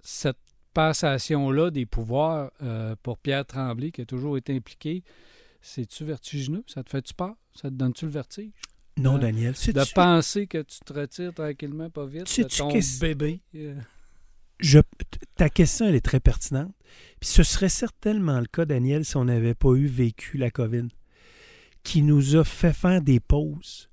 Cette 0.01 0.37
passation-là 0.73 1.69
des 1.69 1.85
pouvoirs 1.85 2.51
pour 3.03 3.17
Pierre 3.19 3.45
Tremblay, 3.45 3.91
qui 3.91 4.01
a 4.01 4.05
toujours 4.05 4.37
été 4.37 4.55
impliqué, 4.55 5.03
c'est-tu 5.61 6.05
vertigineux? 6.05 6.63
Ça 6.67 6.83
te 6.83 6.89
fait-tu 6.89 7.13
peur? 7.13 7.35
Ça 7.53 7.69
te 7.69 7.75
donne-tu 7.75 8.05
le 8.05 8.11
vertige? 8.11 8.51
Non, 8.97 9.17
Daniel. 9.17 9.55
c'est 9.55 9.73
De 9.73 9.83
penser 9.93 10.47
que 10.47 10.61
tu 10.61 10.79
te 10.79 10.93
retires 10.93 11.33
tranquillement, 11.33 11.89
pas 11.89 12.05
vite, 12.05 12.27
de 12.39 12.47
ton 12.57 12.71
bébé. 13.01 13.41
Je- 14.59 14.79
ta 15.35 15.49
question, 15.49 15.87
elle 15.87 15.95
est 15.95 16.01
très 16.05 16.19
pertinente. 16.19 16.73
Puis 17.19 17.29
ce 17.29 17.43
serait 17.43 17.69
certainement 17.69 18.39
le 18.39 18.45
cas, 18.45 18.65
Daniel, 18.65 19.05
si 19.05 19.15
on 19.17 19.25
n'avait 19.25 19.53
pas 19.53 19.73
eu 19.73 19.87
vécu 19.87 20.37
la 20.37 20.49
COVID, 20.51 20.87
qui 21.83 22.01
nous 22.01 22.35
a 22.35 22.43
fait 22.43 22.73
faire 22.73 23.01
des 23.01 23.19
pauses. 23.19 23.89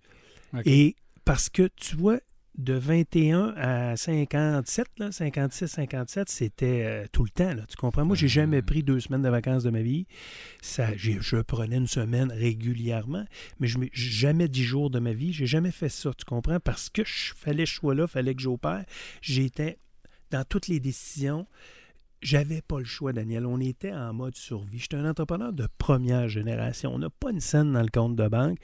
Et 0.65 0.97
parce 1.25 1.49
que, 1.49 1.69
tu 1.77 1.97
vois, 1.97 2.19
de 2.59 2.73
21 2.73 3.53
à 3.57 3.97
57, 3.97 4.87
là, 4.99 5.13
56, 5.13 5.69
57, 5.69 6.29
c'était 6.31 6.83
euh, 6.87 7.07
tout 7.13 7.23
le 7.25 7.29
temps. 7.31 7.53
Là, 7.55 7.65
tu 7.69 7.77
comprends? 7.77 8.05
Moi, 8.07 8.17
j'ai 8.17 8.29
jamais 8.29 8.63
pris 8.63 8.83
deux 8.83 8.99
semaines 8.99 9.23
de 9.23 9.29
vacances 9.29 9.63
de 9.63 9.71
ma 9.71 9.83
vie. 9.83 10.07
Ça, 10.63 10.89
je 10.97 11.37
prenais 11.43 11.77
une 11.77 11.87
semaine 11.87 12.33
régulièrement, 12.33 13.25
mais 13.61 13.67
je 13.69 13.77
n'ai 13.79 13.91
jamais 13.93 14.49
dix 14.49 14.65
jours 14.65 14.89
de 14.91 14.99
ma 14.99 15.13
vie. 15.13 15.33
J'ai 15.35 15.47
jamais 15.47 15.71
fait 15.71 15.91
ça, 15.91 16.13
tu 16.17 16.25
comprends? 16.25 16.59
Parce 16.59 16.89
que 16.89 17.03
je 17.05 17.35
fallait 17.37 17.65
que 17.65 17.71
je 17.71 17.75
sois 17.75 17.95
là, 17.95 18.07
fallait 18.07 18.35
que 18.35 18.41
j'opère. 18.43 18.85
J'étais 19.21 19.79
dans 20.37 20.45
toutes 20.45 20.69
les 20.69 20.81
décisions. 20.81 21.47
J'avais 22.23 22.63
pas 22.63 22.79
le 22.79 22.85
choix, 22.87 23.13
Daniel. 23.13 23.45
On 23.47 23.61
était 23.61 23.93
en 23.93 24.13
mode 24.15 24.35
survie. 24.35 24.79
J'étais 24.79 24.97
un 24.97 25.09
entrepreneur 25.09 25.53
de 25.53 25.69
première 25.79 26.29
génération. 26.29 26.95
On 26.95 26.99
n'a 26.99 27.11
pas 27.11 27.31
une 27.31 27.41
scène 27.41 27.73
dans 27.75 27.83
le 27.83 27.91
compte 27.91 28.17
de 28.17 28.27
banque. 28.27 28.57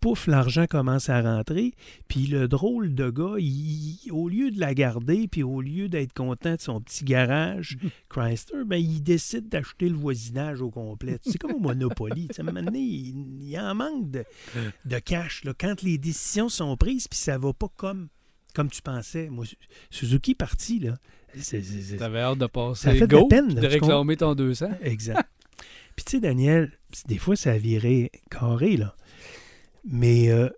Pouf, 0.00 0.28
l'argent 0.28 0.66
commence 0.66 1.08
à 1.10 1.20
rentrer. 1.20 1.72
Puis 2.08 2.26
le 2.28 2.46
drôle 2.46 2.94
de 2.94 3.10
gars, 3.10 3.34
il- 3.38 4.08
au 4.12 4.28
lieu 4.28 4.50
de 4.52 4.60
la 4.60 4.72
garder, 4.72 5.26
puis 5.28 5.42
au 5.42 5.60
lieu 5.60 5.88
d'être 5.88 6.12
content 6.14 6.54
de 6.54 6.60
son 6.60 6.80
petit 6.80 7.04
garage 7.04 7.76
Chrysler, 8.08 8.64
ben, 8.64 8.76
il 8.76 9.02
décide 9.02 9.48
d'acheter 9.48 9.88
le 9.88 9.96
voisinage 9.96 10.62
au 10.62 10.70
complet. 10.70 11.18
C'est 11.22 11.38
comme 11.38 11.52
au 11.54 11.60
Monopoly. 11.60 12.28
À 12.38 12.40
un 12.40 12.44
moment 12.44 12.62
donné, 12.62 12.80
il, 12.80 13.42
il 13.42 13.58
en 13.58 13.74
manque 13.74 14.10
de, 14.12 14.24
de 14.84 14.98
cash. 15.00 15.42
Là. 15.44 15.52
Quand 15.58 15.82
les 15.82 15.98
décisions 15.98 16.48
sont 16.48 16.76
prises, 16.76 17.08
puis 17.08 17.18
ça 17.18 17.36
va 17.36 17.52
pas 17.52 17.68
comme, 17.76 18.08
comme 18.54 18.70
tu 18.70 18.82
pensais. 18.82 19.28
Moi, 19.28 19.44
Suzuki 19.90 20.34
parti, 20.34 20.78
là. 20.78 20.94
T'avais 21.98 22.20
hâte 22.20 22.38
de 22.38 22.44
Ça 22.44 22.48
passer 22.48 22.94
fait 22.94 23.06
de 23.06 23.16
la 23.16 23.24
peine, 23.24 23.54
là, 23.54 23.60
de 23.62 23.66
réclamer 23.66 24.16
ton 24.16 24.34
200. 24.34 24.68
Exact. 24.82 25.28
Puis 25.96 26.04
tu 26.04 26.10
sais, 26.12 26.20
Daniel, 26.20 26.72
des 27.06 27.18
fois, 27.18 27.36
ça 27.36 27.52
a 27.52 27.58
viré 27.58 28.10
carré, 28.30 28.76
là. 28.76 28.94
Mais 29.84 30.30
euh, 30.30 30.48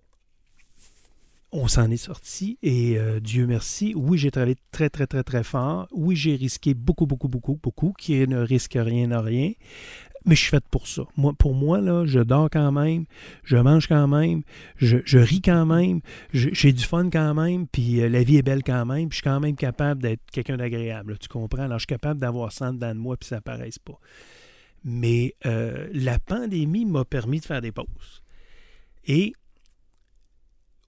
on 1.52 1.68
s'en 1.68 1.90
est 1.90 1.96
sorti 1.96 2.58
et 2.62 2.98
euh, 2.98 3.20
Dieu 3.20 3.46
merci. 3.46 3.94
Oui, 3.96 4.18
j'ai 4.18 4.30
travaillé 4.30 4.56
très, 4.72 4.90
très, 4.90 5.06
très, 5.06 5.22
très 5.22 5.44
fort. 5.44 5.88
Oui, 5.92 6.16
j'ai 6.16 6.34
risqué 6.34 6.74
beaucoup, 6.74 7.06
beaucoup, 7.06 7.28
beaucoup, 7.28 7.58
beaucoup, 7.62 7.94
qui 7.96 8.26
ne 8.26 8.38
risque 8.38 8.76
rien 8.76 9.06
n'a 9.06 9.20
rien. 9.20 9.52
Mais 10.24 10.34
je 10.34 10.40
suis 10.40 10.50
fait 10.50 10.64
pour 10.70 10.86
ça. 10.86 11.02
Moi, 11.16 11.34
pour 11.34 11.54
moi, 11.54 11.80
là, 11.80 12.06
je 12.06 12.20
dors 12.20 12.48
quand 12.50 12.72
même, 12.72 13.04
je 13.42 13.56
mange 13.58 13.86
quand 13.86 14.08
même, 14.08 14.42
je, 14.76 14.98
je 15.04 15.18
ris 15.18 15.42
quand 15.42 15.66
même, 15.66 16.00
j'ai 16.32 16.72
du 16.72 16.82
fun 16.82 17.10
quand 17.10 17.34
même, 17.34 17.66
puis 17.66 18.00
euh, 18.00 18.08
la 18.08 18.22
vie 18.22 18.38
est 18.38 18.42
belle 18.42 18.62
quand 18.62 18.86
même, 18.86 19.08
puis 19.10 19.16
je 19.16 19.22
suis 19.22 19.30
quand 19.30 19.40
même 19.40 19.56
capable 19.56 20.00
d'être 20.00 20.22
quelqu'un 20.32 20.56
d'agréable. 20.56 21.18
Tu 21.18 21.28
comprends? 21.28 21.64
Alors, 21.64 21.78
je 21.78 21.82
suis 21.82 21.88
capable 21.88 22.20
d'avoir 22.20 22.52
ça 22.52 22.72
dedans 22.72 22.94
de 22.94 23.00
moi, 23.00 23.16
puis 23.18 23.28
ça 23.28 23.42
paraisse 23.42 23.78
pas. 23.78 23.98
Mais 24.82 25.34
euh, 25.44 25.88
la 25.92 26.18
pandémie 26.18 26.86
m'a 26.86 27.04
permis 27.04 27.40
de 27.40 27.44
faire 27.44 27.60
des 27.60 27.72
pauses. 27.72 28.22
Et 29.06 29.34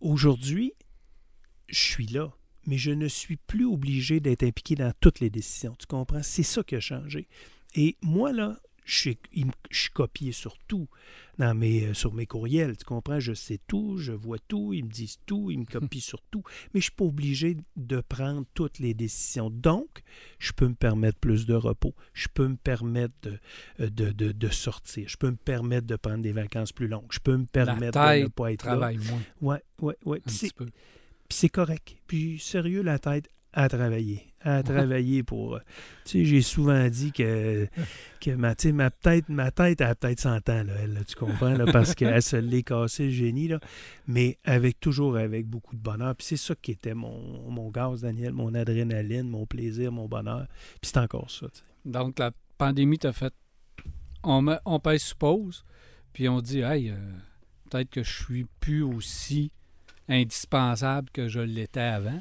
aujourd'hui, 0.01 0.73
je 1.69 1.79
suis 1.79 2.07
là, 2.07 2.33
mais 2.67 2.79
je 2.79 2.91
ne 2.91 3.09
suis 3.09 3.37
plus 3.37 3.67
obligé 3.67 4.21
d'être 4.21 4.43
impliqué 4.43 4.75
dans 4.75 4.93
toutes 5.01 5.21
les 5.21 5.31
décisions. 5.31 5.75
Tu 5.79 5.87
comprends? 5.87 6.23
C'est 6.23 6.43
ça 6.43 6.63
qui 6.63 6.77
a 6.77 6.81
changé. 6.81 7.29
Et 7.75 7.97
moi, 8.03 8.33
là, 8.33 8.59
je 8.87 8.99
suis, 8.99 9.19
je 9.71 9.89
copié 9.91 10.31
sur 10.33 10.57
tout, 10.69 10.89
dans 11.39 11.55
mes, 11.55 11.87
euh, 11.89 11.93
sur 11.95 12.15
mes 12.15 12.25
courriels. 12.25 12.77
Tu 12.77 12.85
comprends? 12.85 13.19
Je 13.21 13.35
sais 13.35 13.59
tout, 13.67 13.99
je 13.99 14.13
vois 14.13 14.39
tout, 14.49 14.73
ils 14.73 14.85
me 14.85 14.89
disent 14.91 15.19
tout, 15.27 15.51
ils 15.51 15.59
me 15.59 15.65
copient 15.65 16.01
sur 16.01 16.23
tout. 16.31 16.43
Mais 16.73 16.81
je 16.81 16.87
ne 16.87 16.91
suis 16.91 16.93
pas 16.93 17.05
obligé 17.05 17.57
de 17.77 18.01
prendre 18.01 18.47
toutes 18.55 18.79
les 18.79 18.95
décisions. 18.95 19.51
Donc, 19.51 20.03
je 20.39 20.53
peux 20.53 20.69
me 20.69 20.75
permettre 20.75 21.19
plus 21.19 21.45
de 21.47 21.55
repos. 21.55 21.95
Je 22.15 22.29
peux 22.33 22.47
me 22.47 22.57
permettre 22.57 23.13
de, 23.23 23.39
euh, 23.81 23.91
de, 23.91 24.13
de, 24.13 24.31
de 24.33 24.49
sortir. 24.49 25.09
Je 25.09 25.17
peux 25.17 25.31
me 25.31 25.37
permettre 25.37 25.87
de 25.89 25.97
prendre 25.97 26.23
des 26.23 26.33
vacances 26.33 26.73
plus 26.73 26.87
longues. 26.89 27.09
Je 27.11 27.19
peux 27.19 27.37
me 27.37 27.45
permettre 27.47 27.93
de 28.21 28.25
ne 28.25 28.29
pas 28.29 28.53
être 28.53 28.65
là. 28.65 28.71
Travaille 28.71 28.99
moins 29.41 29.61
c'est- 30.27 30.47
petit 30.47 30.55
peu. 30.55 30.67
puis 30.67 31.39
c'est 31.39 31.49
correct. 31.49 31.97
Puis 32.07 32.39
sérieux, 32.39 32.83
la 32.83 32.99
tête 33.01 33.29
à 33.53 33.69
travailler. 33.69 34.23
À 34.49 34.63
travailler 34.63 35.23
pour. 35.25 35.57
euh, 35.57 35.61
Tu 36.05 36.11
sais, 36.21 36.25
j'ai 36.25 36.41
souvent 36.43 36.89
dit 36.89 37.11
que, 37.11 37.67
que 38.21 38.31
ma, 38.31 38.55
tu 38.55 38.69
sais, 38.69 38.73
ma, 38.73 38.91
tête, 38.91 39.29
ma 39.29 39.51
tête 39.51 39.81
a 39.81 39.95
peut-être 39.97 40.21
100 40.21 40.49
ans, 40.51 40.63
là, 40.63 40.73
elle, 40.83 40.95
là, 40.95 41.01
tu 41.05 41.17
comprends, 41.17 41.51
là, 41.51 41.65
parce 41.73 41.95
qu'elle 41.97 42.23
se 42.23 42.37
l'est 42.37 42.63
cassée, 42.63 43.07
le 43.07 43.11
génie, 43.11 43.49
là, 43.49 43.59
mais 44.07 44.39
avec 44.45 44.79
toujours 44.79 45.17
avec 45.17 45.47
beaucoup 45.47 45.75
de 45.75 45.81
bonheur. 45.81 46.15
Puis 46.15 46.29
c'est 46.29 46.37
ça 46.37 46.55
qui 46.55 46.71
était 46.71 46.95
mon, 46.95 47.51
mon 47.51 47.71
gaz, 47.71 48.03
Daniel, 48.03 48.33
mon 48.33 48.55
adrénaline, 48.55 49.29
mon 49.29 49.47
plaisir, 49.47 49.91
mon 49.91 50.07
bonheur. 50.07 50.47
Puis 50.81 50.93
c'est 50.93 50.99
encore 50.99 51.29
ça. 51.31 51.49
tu 51.49 51.59
sais. 51.59 51.65
Donc, 51.85 52.19
la 52.21 52.31
pandémie 52.57 52.99
t'a 52.99 53.13
fait. 53.13 53.35
On, 54.23 54.43
met- 54.43 54.59
on 54.65 54.79
pèse 54.79 55.03
sous 55.03 55.17
pause, 55.17 55.65
puis 56.13 56.29
on 56.29 56.41
dit, 56.41 56.61
hey, 56.61 56.91
euh, 56.91 56.95
peut-être 57.71 57.91
que 57.91 58.03
je 58.05 58.13
suis 58.25 58.47
plus 58.61 58.83
aussi 58.83 59.51
indispensable 60.09 61.11
que 61.13 61.29
je 61.29 61.41
l'étais 61.41 61.81
avant. 61.81 62.21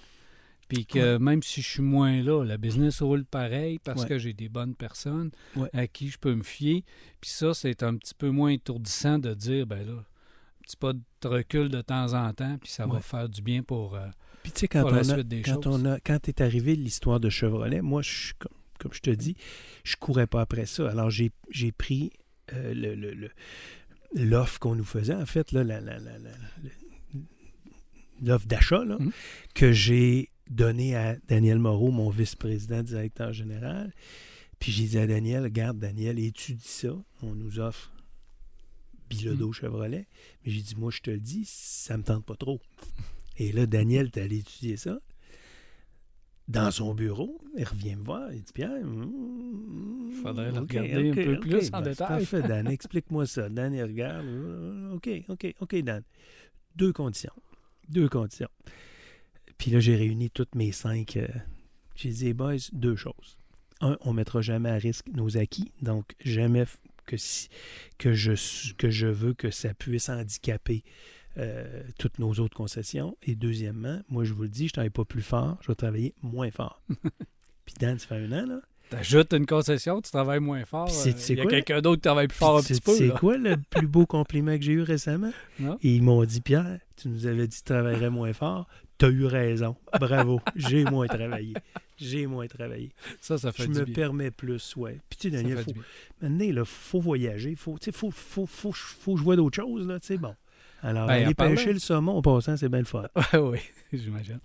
Puis 0.67 0.85
que 0.87 1.17
même 1.17 1.43
si 1.43 1.61
je 1.61 1.69
suis 1.69 1.81
moins 1.83 2.23
là, 2.23 2.43
le 2.43 2.57
business 2.57 3.01
roule 3.01 3.23
pareil 3.25 3.77
parce 3.83 4.01
Ouais. 4.03 4.07
que 4.09 4.17
j'ai 4.17 4.33
des 4.33 4.49
bonnes 4.49 4.73
personnes 4.75 5.29
Ouais. 5.55 5.69
à 5.73 5.85
qui 5.87 6.09
je 6.09 6.17
peux 6.17 6.33
me 6.33 6.41
fier. 6.43 6.83
Puis 7.21 7.29
ça, 7.29 7.53
c'est 7.53 7.83
un 7.83 7.95
petit 7.97 8.15
peu 8.15 8.29
moins 8.31 8.49
étourdissant 8.49 9.19
de 9.19 9.33
dire, 9.35 9.67
ben 9.67 9.85
là, 9.85 9.93
un 9.93 10.63
petit 10.63 10.75
pas 10.77 10.93
de 10.93 11.01
recul 11.27 11.69
de 11.69 11.81
temps 11.81 12.13
en 12.13 12.33
temps, 12.33 12.57
puis 12.59 12.71
ça 12.71 12.87
va 12.87 12.99
faire 12.99 13.29
du 13.29 13.41
bien 13.43 13.61
pour. 13.61 13.95
euh, 13.95 14.07
Puis 14.41 14.51
tu 14.51 14.61
sais, 14.61 14.67
quand, 14.67 14.81
Pour 14.81 14.89
on 14.91 14.93
la 14.95 14.99
a, 15.01 15.03
suite 15.03 15.27
des 15.27 15.41
quand, 15.43 15.61
choses. 15.63 15.81
on 15.81 15.85
a, 15.85 15.99
quand 15.99 16.27
est 16.27 16.41
arrivé 16.41 16.75
l'histoire 16.75 17.19
de 17.19 17.29
Chevrolet, 17.29 17.81
moi, 17.81 18.01
je, 18.01 18.33
comme, 18.39 18.51
comme 18.79 18.93
je 18.93 19.01
te 19.01 19.09
dis, 19.11 19.35
je 19.83 19.95
courais 19.97 20.27
pas 20.27 20.41
après 20.41 20.65
ça. 20.65 20.89
Alors, 20.89 21.09
j'ai 21.11 21.31
j'ai 21.51 21.71
pris 21.71 22.11
euh, 22.53 22.73
le- 22.75 22.93
le- 22.95 23.13
le- 23.13 23.31
l'offre 24.15 24.59
qu'on 24.59 24.75
nous 24.75 24.83
faisait, 24.83 25.15
en 25.15 25.25
fait, 25.27 25.51
là, 25.51 25.63
la- 25.63 25.81
la- 25.81 25.97
la- 25.99 26.17
la- 26.19 26.29
l'offre 28.21 28.47
d'achat, 28.47 28.83
là, 28.85 28.97
Mhm. 28.99 29.11
que 29.53 29.71
j'ai 29.71 30.29
donnée 30.49 30.95
à 30.95 31.15
Daniel 31.27 31.59
Moreau, 31.59 31.91
mon 31.91 32.09
vice-président 32.09 32.83
directeur 32.83 33.33
général. 33.33 33.93
Puis 34.59 34.71
j'ai 34.71 34.85
dit 34.85 34.97
à 34.97 35.07
Daniel, 35.07 35.43
regarde, 35.43 35.79
Daniel, 35.79 36.19
étudie 36.19 36.67
ça. 36.67 36.95
On 37.21 37.35
nous 37.35 37.59
offre 37.59 37.91
Bilodeau 39.09 39.51
Chevrolet. 39.51 40.07
Mais 40.43 40.51
j'ai 40.51 40.61
dit, 40.61 40.75
moi, 40.77 40.91
je 40.91 41.01
te 41.01 41.11
le 41.11 41.19
dis, 41.19 41.43
ça 41.45 41.97
me 41.97 42.03
tente 42.03 42.25
pas 42.25 42.35
trop. 42.35 42.59
Et 43.37 43.51
là, 43.51 43.65
Daniel 43.65 44.07
est 44.07 44.17
allé 44.17 44.37
étudier 44.37 44.77
ça. 44.77 44.99
Dans 46.47 46.69
son 46.69 46.93
bureau, 46.93 47.41
il 47.57 47.63
revient 47.63 47.95
me 47.95 48.03
voir, 48.03 48.31
il 48.31 48.43
dit 48.43 48.53
Pierre, 48.53 48.85
hmm, 48.85 50.11
Faudrait 50.21 50.51
le 50.51 50.59
regarder 50.59 51.09
un 51.09 51.13
peu 51.13 51.39
plus 51.39 51.69
en 51.73 51.81
ben, 51.81 51.89
détail. 51.89 52.07
Parfait, 52.07 52.41
Dan, 52.43 52.67
explique-moi 52.71 53.25
ça. 53.25 53.49
Dan, 53.49 53.73
il 53.73 53.81
regarde. 53.81 54.25
euh, 54.25 54.93
OK, 54.93 55.09
OK, 55.27 55.55
OK, 55.59 55.75
Dan. 55.77 56.03
Deux 56.75 56.93
conditions. 56.93 57.33
Deux 57.89 58.07
conditions. 58.09 58.49
Puis 59.57 59.71
là, 59.71 59.79
j'ai 59.79 59.95
réuni 59.95 60.29
toutes 60.29 60.55
mes 60.55 60.71
cinq. 60.71 61.17
euh, 61.17 61.27
j'ai 61.95 62.09
dit, 62.09 62.33
boys, 62.33 62.55
deux 62.73 62.95
choses. 62.95 63.37
Un, 63.81 63.97
on 64.01 64.11
ne 64.11 64.17
mettra 64.17 64.41
jamais 64.41 64.69
à 64.69 64.75
risque 64.75 65.05
nos 65.13 65.37
acquis. 65.37 65.71
Donc, 65.81 66.13
jamais 66.23 66.65
que, 67.05 67.17
si, 67.17 67.49
que, 67.97 68.13
je, 68.13 68.33
que 68.77 68.89
je 68.89 69.07
veux 69.07 69.33
que 69.33 69.51
ça 69.51 69.73
puisse 69.73 70.09
handicaper 70.09 70.83
euh, 71.37 71.83
toutes 71.99 72.19
nos 72.19 72.31
autres 72.33 72.55
concessions. 72.55 73.17
Et 73.23 73.35
deuxièmement, 73.35 74.01
moi, 74.09 74.23
je 74.23 74.33
vous 74.33 74.43
le 74.43 74.49
dis, 74.49 74.63
je 74.67 74.71
ne 74.71 74.73
travaille 74.73 74.89
pas 74.89 75.05
plus 75.05 75.21
fort, 75.21 75.57
je 75.61 75.67
vais 75.67 75.75
travailler 75.75 76.13
moins 76.21 76.51
fort. 76.51 76.81
Puis 77.65 77.75
Dan, 77.79 77.97
ça 77.99 78.07
fait 78.07 78.15
un 78.15 78.31
an, 78.31 78.45
là. 78.45 78.59
T'ajoutes 78.91 79.33
une 79.33 79.47
concession, 79.47 79.99
tu 79.99 80.11
travailles 80.11 80.39
moins 80.39 80.63
fort. 80.63 80.87
Euh, 80.89 81.11
Il 81.29 81.37
y 81.37 81.41
a 81.41 81.45
quelqu'un 81.47 81.81
d'autre 81.81 81.95
qui 81.97 82.01
travaille 82.03 82.27
plus 82.27 82.37
fort 82.37 82.57
un 82.59 82.61
petit 82.61 82.79
peu. 82.79 82.95
C'est 82.95 83.09
quoi 83.09 83.35
le 83.35 83.57
plus 83.57 83.87
beau 83.87 84.05
compliment 84.05 84.55
que 84.57 84.63
j'ai 84.63 84.73
eu 84.73 84.81
récemment? 84.83 85.31
Non? 85.59 85.79
Et 85.81 85.95
ils 85.95 86.03
m'ont 86.03 86.23
dit, 86.23 86.39
Pierre, 86.39 86.79
tu 86.95 87.07
nous 87.09 87.25
avais 87.25 87.47
dit 87.47 87.55
que 87.55 87.61
tu 87.61 87.63
travaillerais 87.63 88.11
moins 88.11 88.31
fort. 88.31 88.67
Tu 88.97 89.05
as 89.05 89.09
eu 89.09 89.25
raison. 89.25 89.75
Bravo. 89.99 90.39
J'ai 90.55 90.83
moins 90.85 91.07
travaillé. 91.07 91.53
J'ai 91.97 92.27
moins 92.27 92.47
travaillé. 92.47 92.91
Ça, 93.21 93.37
ça 93.37 93.51
fait 93.51 93.63
Je 93.63 93.67
du 93.71 93.79
me 93.79 93.85
bien. 93.85 93.93
permets 93.93 94.31
plus, 94.31 94.75
ouais. 94.77 94.99
Puis 95.09 95.17
tu 95.19 95.29
sais, 95.29 95.35
Daniel, 95.35 95.57
faut, 95.63 95.71
maintenant, 96.21 96.45
il 96.45 96.65
faut 96.65 96.99
voyager. 97.01 97.55
Faut, 97.55 97.77
tu 97.77 97.85
sais, 97.85 97.91
faut, 97.91 98.11
faut, 98.11 98.45
faut, 98.45 98.71
faut 98.73 99.17
jouer 99.17 99.35
d'autres 99.35 99.55
choses, 99.61 99.85
là, 99.87 99.99
tu 99.99 100.07
sais, 100.07 100.17
bon. 100.17 100.33
Alors, 100.81 101.07
Ben, 101.07 101.13
en 101.23 101.25
aller 101.25 101.33
parlant- 101.33 101.55
pêcher 101.55 101.73
le 101.73 101.79
saumon 101.79 102.17
en 102.17 102.21
passant, 102.21 102.55
c'est 102.57 102.69
bien 102.69 102.79
le 102.79 102.85
fun. 102.85 103.05
Ouais, 103.33 103.39
oui, 103.39 103.59
j'imagine. 103.91 104.39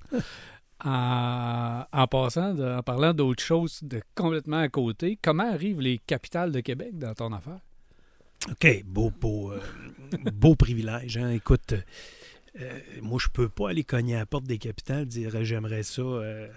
en, 0.85 1.85
en 1.93 2.07
passant, 2.07 2.55
de- 2.55 2.65
en 2.79 2.83
parlant 2.83 3.13
d'autres 3.13 3.43
choses 3.43 3.81
de 3.83 4.01
complètement 4.15 4.59
à 4.61 4.69
côté, 4.69 5.19
comment 5.23 5.51
arrivent 5.53 5.81
les 5.81 5.99
capitales 5.99 6.53
de 6.53 6.61
Québec 6.61 6.99
dans 6.99 7.15
ton 7.15 7.33
affaire? 7.33 7.59
OK, 8.51 8.85
beau, 8.87 9.11
beau, 9.11 9.53
euh, 9.53 9.61
beau 10.33 10.55
privilège. 10.55 11.19
Hein? 11.19 11.31
Écoute, 11.31 11.75
moi, 13.01 13.19
je 13.21 13.29
peux 13.29 13.49
pas 13.49 13.71
aller 13.71 13.85
cogner 13.85 14.17
à 14.17 14.21
la 14.21 14.27
porte 14.27 14.45
des 14.45 14.59
capitales 14.59 15.07
dire 15.07 15.35
euh, 15.37 15.45
j'aimerais 15.45 15.83
ça 15.83 16.03
euh, 16.03 16.49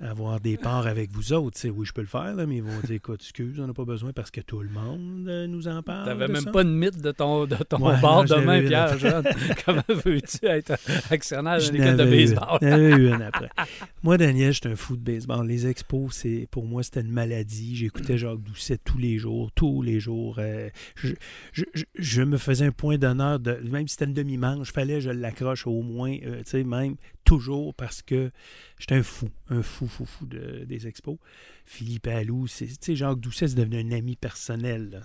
avoir 0.00 0.40
des 0.40 0.56
parts 0.56 0.86
avec 0.86 1.10
vous 1.12 1.32
autres. 1.32 1.56
Tu 1.56 1.60
sais, 1.62 1.70
oui, 1.70 1.84
je 1.86 1.92
peux 1.92 2.00
le 2.00 2.06
faire, 2.06 2.34
là, 2.34 2.46
mais 2.46 2.56
ils 2.56 2.62
vont 2.62 2.80
dire 2.80 2.92
écoute, 2.96 3.20
excuse, 3.20 3.60
on 3.60 3.66
n'a 3.66 3.74
pas 3.74 3.84
besoin 3.84 4.12
parce 4.12 4.30
que 4.30 4.40
tout 4.40 4.60
le 4.60 4.70
monde 4.70 5.28
euh, 5.28 5.46
nous 5.46 5.68
en 5.68 5.82
parle. 5.82 6.06
T'avais 6.06 6.26
de 6.28 6.32
même 6.32 6.42
ça. 6.42 6.50
pas 6.50 6.64
de 6.64 6.70
mythe 6.70 7.00
de 7.02 7.10
ton, 7.12 7.44
de 7.46 7.56
ton 7.56 7.78
Ouais, 7.86 8.00
bord 8.00 8.24
non, 8.24 8.36
demain, 8.38 8.52
avais 8.54 8.62
une 8.62 8.68
Pierre 8.68 8.82
après. 8.84 8.98
Jeanne. 8.98 9.24
Comment 9.66 9.82
veux-tu 9.88 10.46
être 10.46 10.72
actionnaire 11.10 11.58
d'une 11.58 11.74
équipe 11.76 11.84
de 11.90 11.96
n'avais 11.96 12.10
baseball? 12.10 12.58
j'en 12.62 12.66
avais 12.68 13.24
après. 13.24 13.48
Moi, 14.02 14.16
Daniel, 14.16 14.52
j'étais 14.52 14.70
un 14.70 14.76
fou 14.76 14.96
de 14.96 15.02
baseball. 15.02 15.46
Les 15.46 15.66
expos, 15.66 16.12
c'est 16.12 16.48
pour 16.50 16.64
moi, 16.64 16.82
c'était 16.82 17.00
une 17.02 17.12
maladie. 17.12 17.76
J'écoutais 17.76 18.16
Jacques 18.16 18.42
Doucet 18.42 18.78
tous 18.82 18.98
les 18.98 19.18
jours, 19.18 19.50
tous 19.54 19.82
les 19.82 20.00
jours. 20.00 20.36
Euh, 20.38 20.70
je, 20.96 21.08
je- 21.52 21.64
je- 21.74 21.84
je 21.98 22.22
me 22.22 22.38
faisais 22.38 22.64
un 22.66 22.72
point 22.72 22.96
d'honneur, 22.96 23.38
de, 23.38 23.58
même 23.70 23.86
si 23.86 23.92
c'était 23.92 24.06
une 24.06 24.14
demi-manche, 24.14 24.72
fallait 24.72 24.94
que 24.94 25.00
je 25.00 25.10
l'accroche 25.10 25.66
au 25.66 25.82
moins, 25.82 26.16
euh, 26.24 26.38
tu 26.44 26.50
sais, 26.50 26.64
même 26.64 26.96
toujours 27.38 27.74
parce 27.74 28.02
que 28.02 28.30
j'étais 28.78 28.96
un 28.96 29.02
fou, 29.04 29.28
un 29.50 29.62
fou, 29.62 29.86
fou, 29.86 30.04
fou 30.04 30.26
de- 30.26 30.64
des 30.66 30.86
expos. 30.88 31.16
Philippe 31.64 32.08
Allou, 32.08 32.46
c'est- 32.48 32.66
tu 32.66 32.74
sais, 32.80 32.96
Jacques 32.96 33.20
Doucet, 33.20 33.46
c'est 33.48 33.54
devenu 33.54 33.78
un 33.78 33.92
ami 33.96 34.16
personnel. 34.16 34.90
là. 34.90 35.00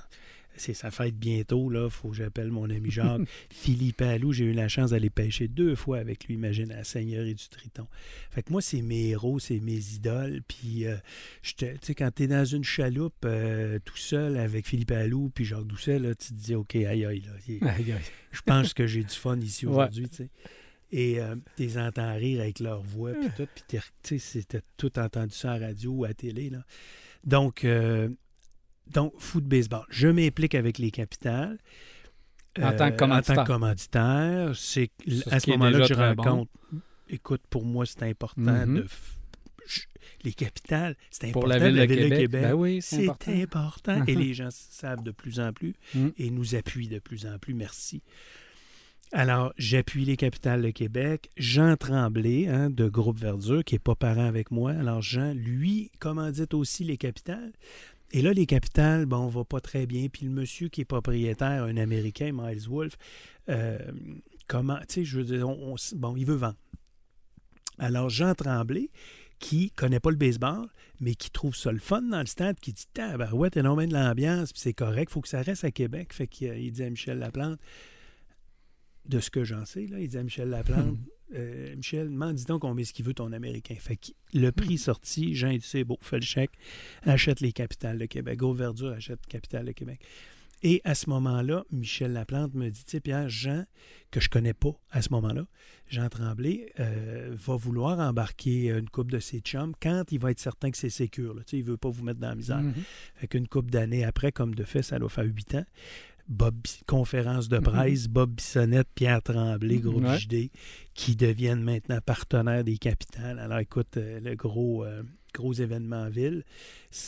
C'est 0.58 0.74
sa 0.74 0.90
fête 0.90 1.16
bientôt, 1.20 1.70
là. 1.70 1.90
Faut 1.90 2.10
que 2.12 2.16
j'appelle 2.16 2.50
mon 2.50 2.70
ami 2.70 2.90
Jacques. 2.90 3.22
Philippe 3.52 4.02
Allou, 4.02 4.32
j'ai 4.32 4.46
eu 4.46 4.54
la 4.54 4.70
chance 4.70 4.92
d'aller 4.92 5.10
pêcher 5.10 5.50
deux 5.50 5.76
fois 5.76 5.98
avec 6.00 6.26
lui, 6.26 6.36
imagine, 6.36 6.72
à 6.72 6.78
la 6.78 6.84
Seigneurie 6.86 7.36
du 7.36 7.48
Triton. 7.50 7.86
Fait 8.32 8.42
que 8.42 8.52
moi, 8.54 8.62
c'est 8.62 8.82
mes 8.82 9.10
héros, 9.10 9.38
c'est 9.38 9.60
mes 9.60 9.78
idoles. 9.96 10.42
Puis, 10.48 10.88
euh, 10.88 10.96
tu 11.44 11.68
sais, 11.82 11.94
quand 11.94 12.10
t'es 12.10 12.28
dans 12.28 12.46
une 12.46 12.64
chaloupe 12.64 13.14
euh, 13.26 13.80
tout 13.84 13.98
seul 13.98 14.38
avec 14.38 14.66
Philippe 14.66 14.92
Allou 14.92 15.30
puis 15.36 15.44
Jacques 15.44 15.68
Doucet, 15.68 16.00
là, 16.00 16.16
tu 16.16 16.30
te 16.30 16.34
dis, 16.34 16.56
OK, 16.56 16.74
aïe, 16.76 17.04
aïe, 17.06 17.22
là. 17.28 17.98
je 18.32 18.42
pense 18.42 18.74
que 18.74 18.88
j'ai 18.88 19.04
du 19.04 19.14
fun 19.14 19.38
ici 19.40 19.66
Ouais. 19.68 19.74
aujourd'hui, 19.74 20.08
tu 20.10 20.16
sais. 20.16 20.30
Et 20.98 21.20
euh, 21.20 21.36
tu 21.58 21.64
les 21.64 21.78
entends 21.78 22.14
rire 22.16 22.40
avec 22.42 22.60
leur 22.60 22.82
voix, 22.82 23.12
puis 23.14 23.30
tout. 23.36 23.48
Puis 23.54 23.64
tu 23.68 23.80
sais, 24.04 24.18
c'était 24.20 24.62
tout 24.78 24.98
entendu 24.98 25.36
ça 25.36 25.58
la 25.60 25.68
radio 25.68 25.92
ou 25.92 26.04
à 26.06 26.10
la 26.10 26.14
télé, 26.14 26.50
là. 26.50 26.64
Donc, 27.26 27.66
euh, 27.66 28.08
donc 28.94 29.14
foot 29.20 29.44
baseball. 29.44 29.84
Je 29.90 30.08
m'implique 30.08 30.56
avec 30.56 30.78
les 30.78 30.92
capitales. 30.92 31.58
En 32.58 32.72
tant 32.72 32.90
que 32.90 32.94
Euh, 32.94 32.98
commanditaire. 32.98 33.34
En 33.34 33.36
tant 33.38 33.44
que 33.44 33.48
commanditaire. 33.52 34.56
C'est 34.56 34.90
Ce 35.08 35.30
à 35.30 35.40
ce 35.42 35.50
moment-là 35.52 35.80
que 35.80 35.84
je 35.88 35.94
très 35.94 36.16
bon. 36.16 36.24
rencontre. 36.24 36.52
Écoute, 37.10 37.42
pour 37.50 37.66
moi, 37.66 37.86
c'est 37.86 38.04
important 38.04 38.66
Mhm. 38.66 38.76
de. 38.78 38.86
je- 39.68 39.82
les 40.24 40.34
capitales, 40.34 40.96
c'est 41.12 41.26
important. 41.30 41.40
Pour 41.42 41.48
la 41.50 41.58
ville 41.60 41.76
de 41.76 41.82
Ville 41.94 42.10
Québec. 42.10 42.30
Ben 42.44 42.54
oui, 42.54 42.80
c'est 42.82 43.04
important. 43.04 43.32
important. 43.34 44.06
Et 44.06 44.16
les 44.30 44.34
gens 44.34 44.50
savent 44.52 45.04
de 45.04 45.12
plus 45.12 45.40
en 45.40 45.52
plus 45.52 45.74
Mhm. 45.94 46.14
et 46.18 46.30
nous 46.30 46.56
appuient 46.56 46.88
de 46.88 47.00
plus 47.00 47.26
en 47.26 47.38
plus. 47.40 47.54
Merci. 47.54 48.02
Alors, 49.12 49.54
j'appuie 49.58 50.04
les 50.04 50.18
capitales 50.18 50.62
de 50.62 50.72
Québec. 50.72 51.30
Jean 51.38 51.78
Tremblay, 51.78 52.48
hein, 52.48 52.70
de 52.70 52.88
Groupe 52.90 53.20
Verdure, 53.20 53.64
qui 53.64 53.76
n'est 53.76 53.80
pas 53.80 53.96
parent 53.96 54.26
avec 54.26 54.52
moi. 54.52 54.72
Alors, 54.72 55.02
Jean, 55.02 55.34
lui, 55.34 55.92
commandite 56.00 56.54
aussi 56.54 56.84
les 56.84 56.98
capitales. 56.98 57.54
Et 58.12 58.22
là, 58.22 58.34
les 58.34 58.46
capitales, 58.46 59.06
bon, 59.06 59.18
on 59.18 59.28
va 59.30 59.44
pas 59.46 59.62
très 59.62 59.86
bien. 59.86 60.08
Puis 60.12 60.26
le 60.26 60.32
monsieur 60.32 60.68
qui 60.70 60.82
est 60.82 60.86
propriétaire, 60.86 61.64
un 61.64 61.78
Américain, 61.78 62.32
Miles 62.34 62.68
Wolf, 62.68 62.98
euh, 63.50 63.78
comment, 64.48 64.78
tu 64.80 64.86
sais, 64.90 65.06
je 65.06 65.18
veux 65.20 65.24
dire, 65.38 65.48
on- 65.48 65.74
on- 65.74 65.96
bon, 65.98 66.16
il 66.16 66.26
veut 66.26 66.36
vendre. 66.36 66.58
Alors, 67.78 68.10
Jean 68.10 68.34
Tremblay, 68.36 68.90
qui 69.40 69.70
connaît 69.72 70.00
pas 70.00 70.12
le 70.12 70.16
baseball, 70.18 70.68
mais 71.00 71.14
qui 71.16 71.30
trouve 71.30 71.56
ça 71.56 71.72
le 71.72 71.80
fun 71.80 72.02
dans 72.02 72.22
le 72.22 72.26
stade, 72.26 72.58
qui 72.60 72.74
dit 72.74 72.86
Tabarouette, 72.94 73.54
t'es 73.54 73.62
non 73.64 73.76
de 73.76 73.94
l'ambiance, 73.94 74.54
puis 74.54 74.62
c'est 74.62 74.74
correct, 74.74 75.12
faut 75.12 75.22
que 75.22 75.28
ça 75.28 75.42
reste 75.42 75.64
à 75.66 75.72
Québec. 75.72 76.14
Fait 76.14 76.28
qu'il 76.28 76.54
il 76.58 76.72
dit 76.72 76.84
à 76.84 76.90
Michel 76.90 77.20
Laplante, 77.20 77.60
de 79.08 79.20
ce 79.20 79.30
que 79.30 79.44
j'en 79.44 79.66
sais, 79.66 79.88
là, 79.88 80.00
il 80.00 80.08
dit 80.08 80.18
à 80.18 80.24
Michel 80.24 80.50
Laplante, 80.50 80.98
euh, 81.34 81.76
Michel, 81.76 82.10
m'en 82.10 82.34
dis 82.34 82.46
donc 82.46 82.62
combien 82.62 82.82
est-ce 82.82 82.94
qu'il 82.94 83.06
veut 83.06 83.14
ton 83.14 83.32
Américain. 83.34 83.76
Fait 83.80 83.98
que 83.98 84.12
le 84.34 84.52
prix 84.52 84.78
sorti, 84.78 85.36
Jean, 85.36 85.50
il 85.50 85.60
dit 85.60 85.68
c'est 85.68 85.84
beau, 85.84 85.98
fais 86.02 86.18
le 86.18 86.26
chèque, 86.26 86.52
achète 87.04 87.40
les 87.40 87.52
capitales 87.52 87.98
de 87.98 88.06
Québec. 88.06 88.38
Gros 88.38 88.54
Verdure 88.54 88.92
achète 88.92 89.26
Capitale 89.28 89.66
de 89.66 89.72
Québec. 89.72 90.00
Et 90.64 90.82
à 90.84 90.96
ce 90.96 91.10
moment-là, 91.10 91.64
Michel 91.72 92.14
Laplante 92.14 92.54
me 92.56 92.70
dit, 92.70 92.84
tu 92.86 92.92
sais, 92.92 93.00
Pierre, 93.00 93.30
Jean, 93.30 93.66
que 94.10 94.20
je 94.20 94.30
connais 94.30 94.54
pas 94.54 94.72
à 94.90 95.02
ce 95.02 95.10
moment-là, 95.12 95.46
Jean 95.90 96.10
Tremblay, 96.10 96.72
euh, 96.80 97.30
va 97.34 97.56
vouloir 97.56 98.00
embarquer 98.00 98.70
une 98.70 98.90
coupe 98.90 99.12
de 99.12 99.20
ses 99.20 99.42
chums 99.42 99.74
quand 99.80 100.12
il 100.12 100.20
va 100.20 100.32
être 100.32 100.40
certain 100.40 100.72
que 100.72 100.78
c'est 100.78 100.90
sécure. 100.90 101.36
Tu 101.36 101.44
sais, 101.48 101.58
il 101.58 101.64
veut 101.64 101.78
pas 101.78 101.90
vous 101.90 102.04
mettre 102.04 102.20
dans 102.20 102.30
la 102.30 102.36
misère. 102.36 102.64
Fait 103.16 103.28
qu'une 103.28 103.48
couple 103.48 103.70
d'années 103.70 104.04
après, 104.06 104.32
comme 104.32 104.56
de 104.56 104.64
fait, 104.64 104.82
ça 104.82 104.98
doit 104.98 105.10
faire 105.10 105.26
huit 105.26 105.54
ans. 105.54 105.66
Bob, 106.28 106.56
conférence 106.88 107.50
de 107.50 107.58
Mhm. 107.58 107.64
presse, 107.64 108.08
Bob 108.08 108.32
Bissonnette, 108.32 108.88
Pierre 108.96 109.22
Tremblay, 109.22 109.78
groupe 109.80 110.04
Ouais. 110.06 110.18
JD, 110.18 110.50
qui 110.94 111.16
deviennent 111.16 111.62
maintenant 111.64 112.00
partenaires 112.04 112.64
des 112.64 112.78
capitales. 112.78 113.38
Alors 113.40 113.60
écoute, 113.60 113.98
euh, 113.98 114.20
le 114.20 114.36
gros, 114.36 114.84
euh, 114.84 115.04
gros 115.34 115.54
événement 115.54 116.04
en 116.04 116.10
ville, 116.10 116.44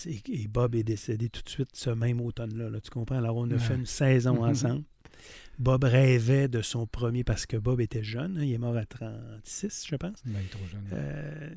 et 0.07 0.47
Bob 0.47 0.75
est 0.75 0.83
décédé 0.83 1.29
tout 1.29 1.41
de 1.41 1.49
suite 1.49 1.69
ce 1.73 1.89
même 1.89 2.21
automne-là, 2.21 2.69
là, 2.69 2.79
tu 2.79 2.89
comprends? 2.91 3.17
Alors 3.17 3.37
on 3.37 3.49
a 3.49 3.53
Ouais. 3.53 3.59
fait 3.59 3.75
une 3.75 3.85
saison 3.85 4.35
Mhm. 4.43 4.49
ensemble. 4.49 4.83
Bob 5.57 5.83
rêvait 5.85 6.47
de 6.47 6.61
son 6.61 6.85
premier, 6.85 7.23
parce 7.23 7.47
que 7.47 7.57
Bob 7.57 7.81
était 7.81 8.03
jeune, 8.03 8.37
hein, 8.37 8.43
il 8.43 8.53
est 8.53 8.57
mort 8.59 8.77
à 8.77 8.85
36, 8.85 9.85
je 9.89 9.95
pense 9.95 10.21
Ben, 10.25 10.39
il 10.39 10.45
est 10.45 10.49
trop 10.49 10.67
jeune. 10.67 10.83
euh, 10.93 11.49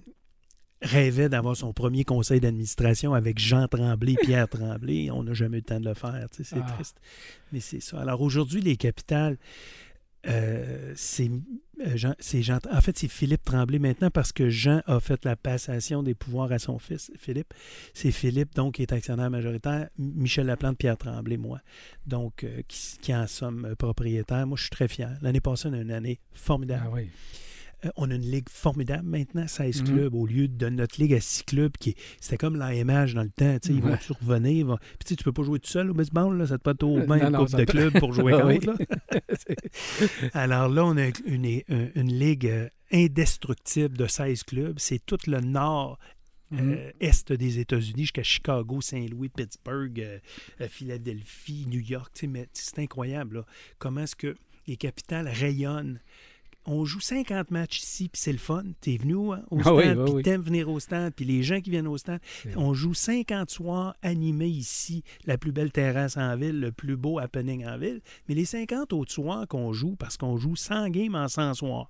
rêvait 0.82 1.28
d'avoir 1.28 1.56
son 1.56 1.72
premier 1.72 2.04
conseil 2.04 2.40
d'administration 2.40 3.12
avec 3.14 3.38
Jean 3.38 3.68
Tremblay, 3.68 4.14
Pierre 4.22 4.48
Tremblay. 4.48 5.10
On 5.10 5.22
n'a 5.22 5.34
jamais 5.34 5.58
eu 5.58 5.60
le 5.60 5.64
temps 5.66 5.80
de 5.80 5.88
le 5.88 5.94
faire. 5.94 6.26
tu 6.30 6.42
sais, 6.42 6.54
C'est 6.56 6.62
Ah. 6.64 6.72
triste. 6.72 6.96
Mais 7.52 7.60
c'est 7.60 7.80
ça. 7.80 8.00
Alors 8.00 8.20
aujourd'hui, 8.22 8.60
les 8.62 8.76
capitales, 8.76 9.36
euh, 10.26 10.92
c'est 10.96 11.30
euh, 11.80 11.96
Jean, 11.96 12.14
Jean- 12.20 12.58
En 12.70 12.80
fait, 12.82 12.98
c'est 12.98 13.08
Philippe 13.08 13.42
Tremblay 13.42 13.78
maintenant 13.78 14.10
parce 14.10 14.32
que 14.32 14.50
Jean 14.50 14.82
a 14.86 15.00
fait 15.00 15.24
la 15.24 15.34
passation 15.34 16.02
des 16.02 16.14
pouvoirs 16.14 16.52
à 16.52 16.58
son 16.58 16.78
fils, 16.78 17.10
Philippe. 17.16 17.54
C'est 17.94 18.10
Philippe, 18.12 18.54
donc, 18.54 18.74
qui 18.74 18.82
est 18.82 18.92
actionnaire 18.92 19.30
majoritaire. 19.30 19.88
Michel 19.98 20.46
Laplante, 20.46 20.76
Pierre 20.76 20.98
Tremblay, 20.98 21.38
moi. 21.38 21.60
Donc, 22.06 22.44
euh, 22.44 22.60
qui, 22.68 22.98
qui 23.00 23.14
en 23.14 23.26
sommes 23.26 23.64
euh, 23.64 23.74
propriétaires. 23.74 24.46
Moi, 24.46 24.56
je 24.56 24.62
suis 24.64 24.70
très 24.70 24.88
fier. 24.88 25.10
L'année 25.22 25.40
passée, 25.40 25.68
on 25.68 25.72
a 25.72 25.78
eu 25.78 25.82
une 25.82 25.90
année 25.90 26.20
formidable. 26.34 26.82
Ah 26.86 26.90
oui. 26.94 27.08
Euh, 27.84 27.88
on 27.96 28.10
a 28.10 28.14
une 28.14 28.30
ligue 28.30 28.48
formidable 28.50 29.08
maintenant, 29.08 29.46
16 29.48 29.82
Mhm. 29.82 29.88
clubs, 29.88 30.14
au 30.14 30.26
lieu 30.26 30.48
de 30.48 30.68
notre 30.68 31.00
ligue 31.00 31.14
à 31.14 31.20
6 31.20 31.44
clubs, 31.44 31.72
qui 31.78 31.94
c'était 32.20 32.36
comme 32.36 32.56
l'AMH 32.56 33.14
dans 33.14 33.22
le 33.22 33.30
temps. 33.30 33.56
Ils 33.68 33.80
vont 33.80 33.90
Ouais. 33.92 33.98
revenir. 34.20 34.50
ils 34.52 34.64
vont- 34.66 34.76
Puis 34.98 35.06
tu 35.06 35.16
tu 35.16 35.24
peux 35.24 35.32
pas 35.32 35.42
jouer 35.42 35.58
tout 35.60 35.70
seul 35.70 35.90
au 35.90 35.94
baseball, 35.94 36.36
là, 36.36 36.46
ça 36.46 36.58
te 36.58 36.62
pas 36.62 36.74
trop 36.74 36.98
Euh, 36.98 37.06
non, 37.06 37.14
une 37.16 37.28
non, 37.30 37.44
coupe 37.46 37.56
de 37.56 37.64
clubs 37.64 37.98
pour 37.98 38.12
jouer 38.12 38.32
Ah 38.34 38.42
contre. 38.42 38.76
Alors 40.34 40.68
là, 40.68 40.84
on 40.84 40.96
a 40.96 41.06
une, 41.06 41.44
une- 41.44 41.90
une 41.94 42.12
ligue 42.12 42.46
euh, 42.46 42.68
indestructible 42.92 43.96
de 43.96 44.06
16 44.06 44.42
clubs. 44.44 44.78
C'est 44.78 45.04
tout 45.04 45.18
le 45.26 45.40
nord. 45.40 45.98
Mhm. 46.52 46.72
euh, 46.72 46.90
est 46.98 47.30
des 47.32 47.60
États-Unis 47.60 48.02
jusqu'à 48.02 48.24
Chicago, 48.24 48.80
Saint-Louis, 48.80 49.28
Pittsburgh, 49.28 50.00
euh, 50.00 50.18
euh, 50.60 50.66
Philadelphie, 50.68 51.64
New 51.68 51.78
York. 51.78 52.10
tu 52.12 52.22
sais, 52.22 52.26
mais 52.26 52.48
C'est 52.52 52.80
incroyable 52.80 53.36
là, 53.36 53.46
comment 53.78 54.00
est-ce 54.00 54.16
que 54.16 54.34
les 54.66 54.76
capitales 54.76 55.28
rayonnent. 55.28 56.00
On 56.66 56.84
joue 56.84 57.00
50 57.00 57.50
matchs 57.50 57.80
ici, 57.80 58.08
puis 58.10 58.20
c'est 58.20 58.32
le 58.32 58.38
fun. 58.38 58.62
T'es 58.80 58.96
venu 58.98 59.14
au 59.14 59.32
Ah 59.32 59.38
stade, 59.60 59.74
oui, 59.74 59.84
oui, 59.86 60.04
puis 60.04 60.12
oui. 60.14 60.22
t'aimes 60.22 60.42
venir 60.42 60.68
au 60.68 60.78
stade, 60.78 61.14
puis 61.14 61.24
les 61.24 61.42
gens 61.42 61.60
qui 61.60 61.70
viennent 61.70 61.86
au 61.86 61.96
stade. 61.96 62.20
C'est- 62.42 62.56
On 62.56 62.74
joue 62.74 62.92
50 62.92 63.48
soirs 63.50 63.94
animés 64.02 64.46
ici, 64.48 65.02
la 65.24 65.38
plus 65.38 65.52
belle 65.52 65.72
terrasse 65.72 66.16
en 66.18 66.36
ville, 66.36 66.60
le 66.60 66.70
plus 66.70 66.96
beau 66.96 67.18
happening 67.18 67.66
en 67.66 67.78
ville. 67.78 68.02
Mais 68.28 68.34
les 68.34 68.44
50 68.44 68.92
autres 68.92 69.10
soirs 69.12 69.48
qu'on 69.48 69.72
joue, 69.72 69.96
parce 69.96 70.16
qu'on 70.18 70.36
joue 70.36 70.54
100 70.54 70.90
games 70.90 71.14
en 71.14 71.28
100 71.28 71.54
soirs, 71.54 71.88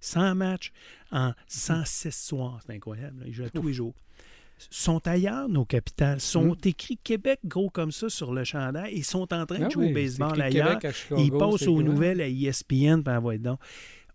100 0.00 0.34
matchs 0.34 0.72
en 1.10 1.32
106 1.48 2.12
soirs, 2.14 2.60
c'est 2.66 2.74
incroyable. 2.74 3.20
là. 3.20 3.24
Ils 3.28 3.32
jouent 3.32 3.48
tous 3.52 3.66
les 3.66 3.72
jours. 3.72 3.94
Sont 4.70 5.06
ailleurs, 5.06 5.48
nos 5.48 5.64
capitales? 5.64 6.20
Sont 6.20 6.52
Mm. 6.54 6.56
écrits 6.64 6.98
Québec 7.02 7.40
gros 7.44 7.68
comme 7.70 7.92
ça 7.92 8.08
sur 8.08 8.32
le 8.32 8.42
chandail. 8.44 8.92
Ils 8.94 9.04
sont 9.04 9.32
en 9.34 9.44
train 9.46 9.58
de 9.58 9.64
Ah 9.64 9.68
jouer 9.68 9.86
oui, 9.86 9.90
au 9.90 9.94
baseball 9.94 10.40
ailleurs. 10.40 10.80
Chicago, 10.80 11.22
Ils 11.22 11.30
passent 11.32 11.66
aux 11.68 11.82
nouvelles 11.82 12.20
à 12.20 12.28
ESPN, 12.28 13.02
puis 13.02 13.14
envoient 13.14 13.38
donc. 13.38 13.58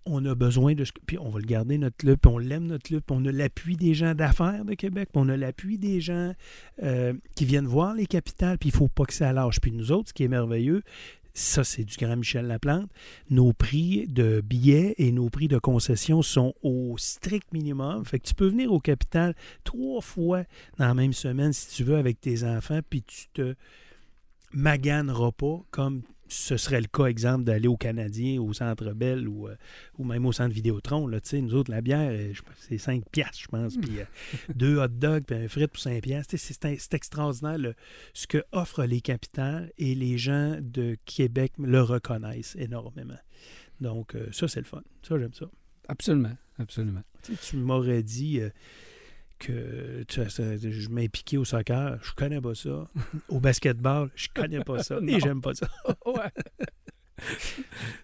On 0.03 0.25
a 0.25 0.33
besoin 0.33 0.73
de 0.73 0.83
ce 0.83 0.91
puis 1.05 1.19
on 1.19 1.29
va 1.29 1.39
le 1.39 1.45
garder 1.45 1.77
notre 1.77 1.95
club, 1.97 2.17
puis 2.19 2.31
on 2.31 2.39
l'aime 2.39 2.65
notre 2.65 2.85
club, 2.85 3.03
puis 3.05 3.15
on 3.19 3.23
a 3.25 3.31
l'appui 3.31 3.75
des 3.77 3.93
gens 3.93 4.15
d'affaires 4.15 4.65
de 4.65 4.73
Québec, 4.73 5.09
puis 5.13 5.21
on 5.23 5.29
a 5.29 5.37
l'appui 5.37 5.77
des 5.77 6.01
gens 6.01 6.33
euh, 6.81 7.13
qui 7.35 7.45
viennent 7.45 7.67
voir 7.67 7.93
les 7.93 8.07
capitales, 8.07 8.57
puis 8.57 8.69
il 8.69 8.75
faut 8.75 8.87
pas 8.87 9.05
que 9.05 9.13
ça 9.13 9.31
lâche. 9.31 9.59
Puis 9.61 9.71
nous 9.71 9.91
autres, 9.91 10.09
ce 10.09 10.13
qui 10.15 10.23
est 10.23 10.27
merveilleux, 10.27 10.81
ça 11.33 11.63
c'est 11.63 11.83
du 11.83 11.95
grand 11.97 12.15
Michel 12.15 12.47
Laplante, 12.47 12.89
nos 13.29 13.53
prix 13.53 14.07
de 14.07 14.41
billets 14.41 14.95
et 14.97 15.11
nos 15.11 15.29
prix 15.29 15.47
de 15.47 15.57
concession 15.57 16.21
sont 16.21 16.53
au 16.63 16.95
strict 16.97 17.51
minimum. 17.53 18.05
Fait 18.05 18.19
tu 18.19 18.33
peux 18.33 18.47
venir 18.47 18.71
au 18.71 18.79
capital 18.79 19.35
trois 19.63 20.01
fois 20.01 20.43
dans 20.77 20.87
la 20.87 20.93
même 20.93 21.13
semaine 21.13 21.53
si 21.53 21.69
tu 21.75 21.83
veux 21.83 21.97
avec 21.97 22.19
tes 22.19 22.43
enfants, 22.43 22.79
puis 22.89 23.03
tu 23.03 23.27
te 23.33 23.55
maganeras 24.53 25.31
pas 25.31 25.61
comme 25.71 26.03
ce 26.31 26.55
serait 26.55 26.79
le 26.79 26.87
cas, 26.87 27.05
exemple, 27.05 27.43
d'aller 27.43 27.67
au 27.67 27.75
Canadien, 27.75 28.41
au 28.41 28.53
Centre 28.53 28.93
Bell 28.93 29.27
ou, 29.27 29.49
euh, 29.49 29.55
ou 29.97 30.05
même 30.05 30.25
au 30.25 30.31
Centre 30.31 30.53
Vidéotron. 30.53 31.05
Là, 31.05 31.19
nous 31.33 31.53
autres, 31.53 31.69
la 31.69 31.81
bière, 31.81 32.11
euh, 32.11 32.33
c'est 32.57 32.77
5 32.77 33.03
piastres, 33.11 33.41
je 33.41 33.47
pense. 33.47 33.75
Puis 33.75 33.99
euh, 33.99 34.05
deux 34.55 34.77
hot 34.77 34.87
dogs, 34.87 35.23
puis 35.25 35.35
un 35.35 35.47
frit 35.49 35.67
pour 35.67 35.81
5 35.81 36.01
piastres. 36.01 36.35
C'est 36.37 36.53
c'est 36.61 36.93
extraordinaire 36.93 37.57
ce 38.13 38.27
que 38.27 38.43
offrent 38.53 38.85
les 38.85 39.01
capitales 39.01 39.71
et 39.77 39.93
les 39.93 40.17
gens 40.17 40.57
de 40.61 40.97
Québec 41.05 41.51
le 41.57 41.81
reconnaissent 41.81 42.55
énormément. 42.57 43.19
Donc, 43.81 44.15
euh, 44.15 44.27
ça, 44.31 44.47
c'est 44.47 44.61
le 44.61 44.65
fun. 44.65 44.83
Ça, 45.01 45.19
j'aime 45.19 45.33
ça. 45.33 45.47
Absolument, 45.89 46.37
absolument. 46.59 47.03
Tu, 47.23 47.57
m'aurais 47.57 48.03
dit 48.03 48.39
que 49.41 50.03
tu- 50.07 50.71
je 50.71 50.89
m'impliquais 50.89 51.37
au 51.37 51.45
soccer, 51.45 51.97
je 52.03 52.11
connais 52.13 52.39
pas 52.41 52.55
ça. 52.55 52.87
Au 53.29 53.39
basketball, 53.39 54.09
je 54.15 54.27
connais 54.33 54.63
pas 54.63 54.81
ça. 54.83 54.99
Et 55.07 55.19
j'aime 55.19 55.41
pas 55.41 55.53
ça. 55.53 55.67
Ouais. 56.05 56.29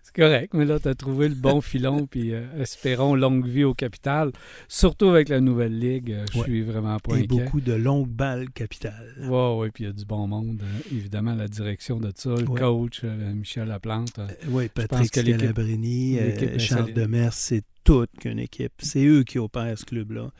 C'est 0.03 0.13
correct, 0.15 0.53
mais 0.53 0.65
là, 0.65 0.79
tu 0.79 0.87
as 0.87 0.93
trouvé 0.93 1.27
le 1.27 1.33
bon 1.33 1.59
filon, 1.59 2.05
puis 2.05 2.33
euh, 2.35 2.45
espérons 2.61 3.15
longue 3.15 3.47
vie 3.47 3.63
au 3.63 3.73
capital. 3.73 4.31
Surtout 4.67 5.07
avec 5.09 5.27
la 5.29 5.39
nouvelle 5.41 5.77
ligue, 5.79 6.11
euh, 6.11 6.25
je 6.31 6.37
Ouais. 6.37 6.43
suis 6.45 6.61
vraiment 6.61 6.99
pas 6.99 7.15
Et 7.15 7.23
inquiet. 7.23 7.27
beaucoup 7.27 7.59
de 7.61 7.73
longues 7.73 8.07
balles 8.09 8.49
capitales. 8.51 9.13
Oui, 9.21 9.55
oui, 9.57 9.69
puis 9.73 9.83
il 9.85 9.87
y 9.87 9.89
a 9.89 9.93
du 9.93 10.05
bon 10.05 10.27
monde. 10.27 10.61
euh, 10.63 10.79
évidemment, 10.95 11.33
la 11.33 11.47
direction 11.47 11.99
de 11.99 12.11
ça, 12.15 12.29
le 12.29 12.47
Ouais. 12.47 12.59
coach, 12.59 13.01
euh, 13.03 13.33
Michel 13.33 13.67
Laplante. 13.69 14.19
Oui, 14.49 14.69
Patrick 14.69 15.07
Scalabrini, 15.07 16.19
Charles. 16.59 16.93
Demers, 16.93 17.33
c'est 17.33 17.63
toute 17.83 18.11
qu'une 18.19 18.39
équipe. 18.39 18.73
C'est 18.79 19.03
eux 19.05 19.23
qui 19.23 19.39
opèrent 19.39 19.77
ce 19.79 19.85
club-là. 19.85 20.31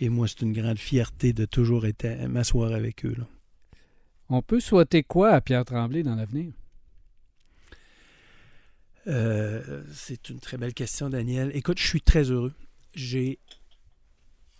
Et 0.00 0.08
moi, 0.08 0.28
c'est 0.28 0.42
une 0.42 0.52
grande 0.52 0.78
fierté 0.78 1.32
de 1.32 1.44
toujours 1.44 1.86
être 1.86 2.26
m'asseoir 2.26 2.72
avec 2.72 3.04
eux. 3.04 3.14
là. 3.16 3.26
On 4.28 4.42
peut 4.42 4.60
souhaiter 4.60 5.02
quoi 5.02 5.30
à 5.30 5.40
Pierre 5.40 5.64
Tremblay 5.64 6.02
dans 6.02 6.16
l'avenir? 6.16 6.52
Euh, 9.06 9.84
c'est 9.92 10.30
une 10.30 10.40
très 10.40 10.56
belle 10.56 10.74
question, 10.74 11.08
Daniel. 11.08 11.52
Écoute, 11.54 11.78
je 11.78 11.86
suis 11.86 12.00
très 12.00 12.30
heureux. 12.30 12.52
J'ai 12.94 13.38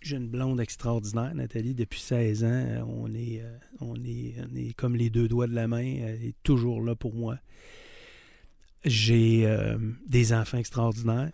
j'ai 0.01 0.15
une 0.15 0.27
blonde 0.27 0.61
extraordinaire, 0.61 1.33
Nathalie, 1.35 1.73
depuis 1.73 1.99
16 1.99 2.43
ans. 2.43 2.47
Euh, 2.47 2.81
On 2.87 3.11
est, 3.13 3.41
euh, 3.41 3.57
on 3.81 3.95
est, 3.95 4.35
on 4.39 4.55
est 4.55 4.73
comme 4.73 4.95
les 4.95 5.09
deux 5.09 5.27
doigts 5.27 5.47
de 5.47 5.55
la 5.55 5.67
main. 5.67 5.83
Elle 5.83 6.23
est 6.23 6.35
toujours 6.43 6.81
là 6.81 6.95
pour 6.95 7.13
moi. 7.13 7.37
J'ai 8.85 9.45
euh, 9.45 9.77
des 10.07 10.33
enfants 10.33 10.59
extraordinaires. 10.59 11.31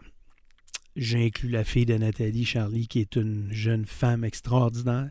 J'inclus 0.96 1.50
la 1.50 1.64
fille 1.64 1.86
de 1.86 1.96
Nathalie, 1.96 2.46
Charlie, 2.46 2.88
qui 2.88 3.00
est 3.00 3.16
une 3.16 3.48
jeune 3.52 3.86
femme 3.86 4.24
extraordinaire. 4.24 5.10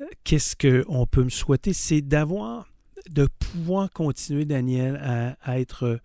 Euh, 0.00 0.04
Qu'est-ce 0.24 0.54
qu'on 0.56 1.06
peut 1.06 1.24
me 1.24 1.28
souhaiter? 1.30 1.72
C'est 1.72 2.02
d'avoir, 2.02 2.68
de 3.10 3.26
pouvoir 3.38 3.90
continuer, 3.90 4.44
Daniel, 4.44 4.96
à, 5.02 5.36
à 5.42 5.58
être 5.58 6.00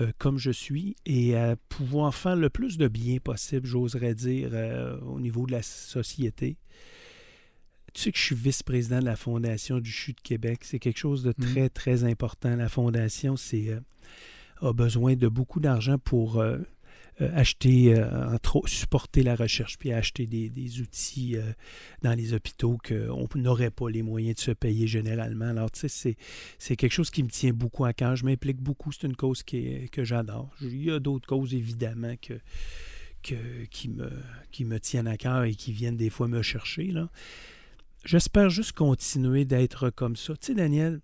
euh, 0.00 0.12
comme 0.18 0.38
je 0.38 0.50
suis 0.50 0.94
et 1.06 1.34
à 1.36 1.56
pouvoir 1.68 2.14
faire 2.14 2.36
le 2.36 2.50
plus 2.50 2.78
de 2.78 2.86
bien 2.86 3.16
possible, 3.18 3.66
j'oserais 3.66 4.14
dire, 4.14 4.50
euh, 4.52 4.98
au 5.00 5.18
niveau 5.18 5.46
de 5.46 5.52
la 5.52 5.62
société. 5.62 6.58
Tu 7.94 8.02
sais 8.02 8.12
que 8.12 8.18
je 8.18 8.22
suis 8.24 8.34
vice-président 8.36 9.00
de 9.00 9.06
la 9.06 9.16
Fondation 9.16 9.80
du 9.80 9.90
CHU 9.90 10.12
de 10.12 10.20
Québec. 10.20 10.60
C'est 10.64 10.78
quelque 10.78 10.98
chose 10.98 11.22
de 11.22 11.32
Mhm. 11.38 11.46
très, 11.54 11.68
très 11.70 12.04
important. 12.04 12.54
La 12.54 12.68
Fondation, 12.68 13.36
c'est. 13.36 13.68
euh, 13.70 13.80
a 14.62 14.72
besoin 14.72 15.16
de 15.16 15.28
beaucoup 15.28 15.60
d'argent 15.60 15.98
pour 15.98 16.38
euh, 16.40 16.56
acheter, 17.20 17.94
euh, 17.94 18.34
entre 18.34 18.56
autres, 18.56 18.68
supporter 18.68 19.22
la 19.22 19.34
recherche, 19.36 19.78
puis 19.78 19.92
acheter 19.92 20.26
des, 20.26 20.80
outils 20.80 21.36
euh, 21.36 21.52
dans 22.02 22.12
les 22.12 22.34
hôpitaux 22.34 22.78
qu'on 22.86 23.28
n'aurait 23.36 23.70
pas 23.70 23.88
les 23.88 24.02
moyens 24.02 24.36
de 24.36 24.40
se 24.40 24.50
payer 24.50 24.86
généralement. 24.86 25.46
Alors, 25.46 25.70
tu 25.70 25.88
sais, 25.88 26.16
c'est, 26.58 26.76
quelque 26.76 26.92
chose 26.92 27.10
qui 27.10 27.22
me 27.22 27.28
tient 27.28 27.52
beaucoup 27.52 27.84
à 27.84 27.92
cœur. 27.92 28.16
Je 28.16 28.24
m'implique 28.24 28.58
beaucoup. 28.58 28.92
C'est 28.92 29.06
une 29.06 29.16
cause 29.16 29.42
que 29.42 30.04
j'adore. 30.04 30.50
Il 30.60 30.84
y 30.84 30.90
a 30.90 30.98
d'autres 30.98 31.26
causes, 31.26 31.54
évidemment, 31.54 32.14
qui, 33.22 33.88
me, 33.88 34.78
tiennent 34.78 35.08
à 35.08 35.16
cœur 35.16 35.44
et 35.44 35.54
qui 35.54 35.72
viennent 35.72 35.96
des 35.96 36.10
fois 36.10 36.28
me 36.28 36.42
chercher. 36.42 36.92
J'espère 38.04 38.50
juste 38.50 38.72
continuer 38.72 39.44
d'être 39.44 39.90
comme 39.90 40.16
ça. 40.16 40.36
Tu 40.36 40.46
sais, 40.46 40.54
Daniel, 40.54 41.00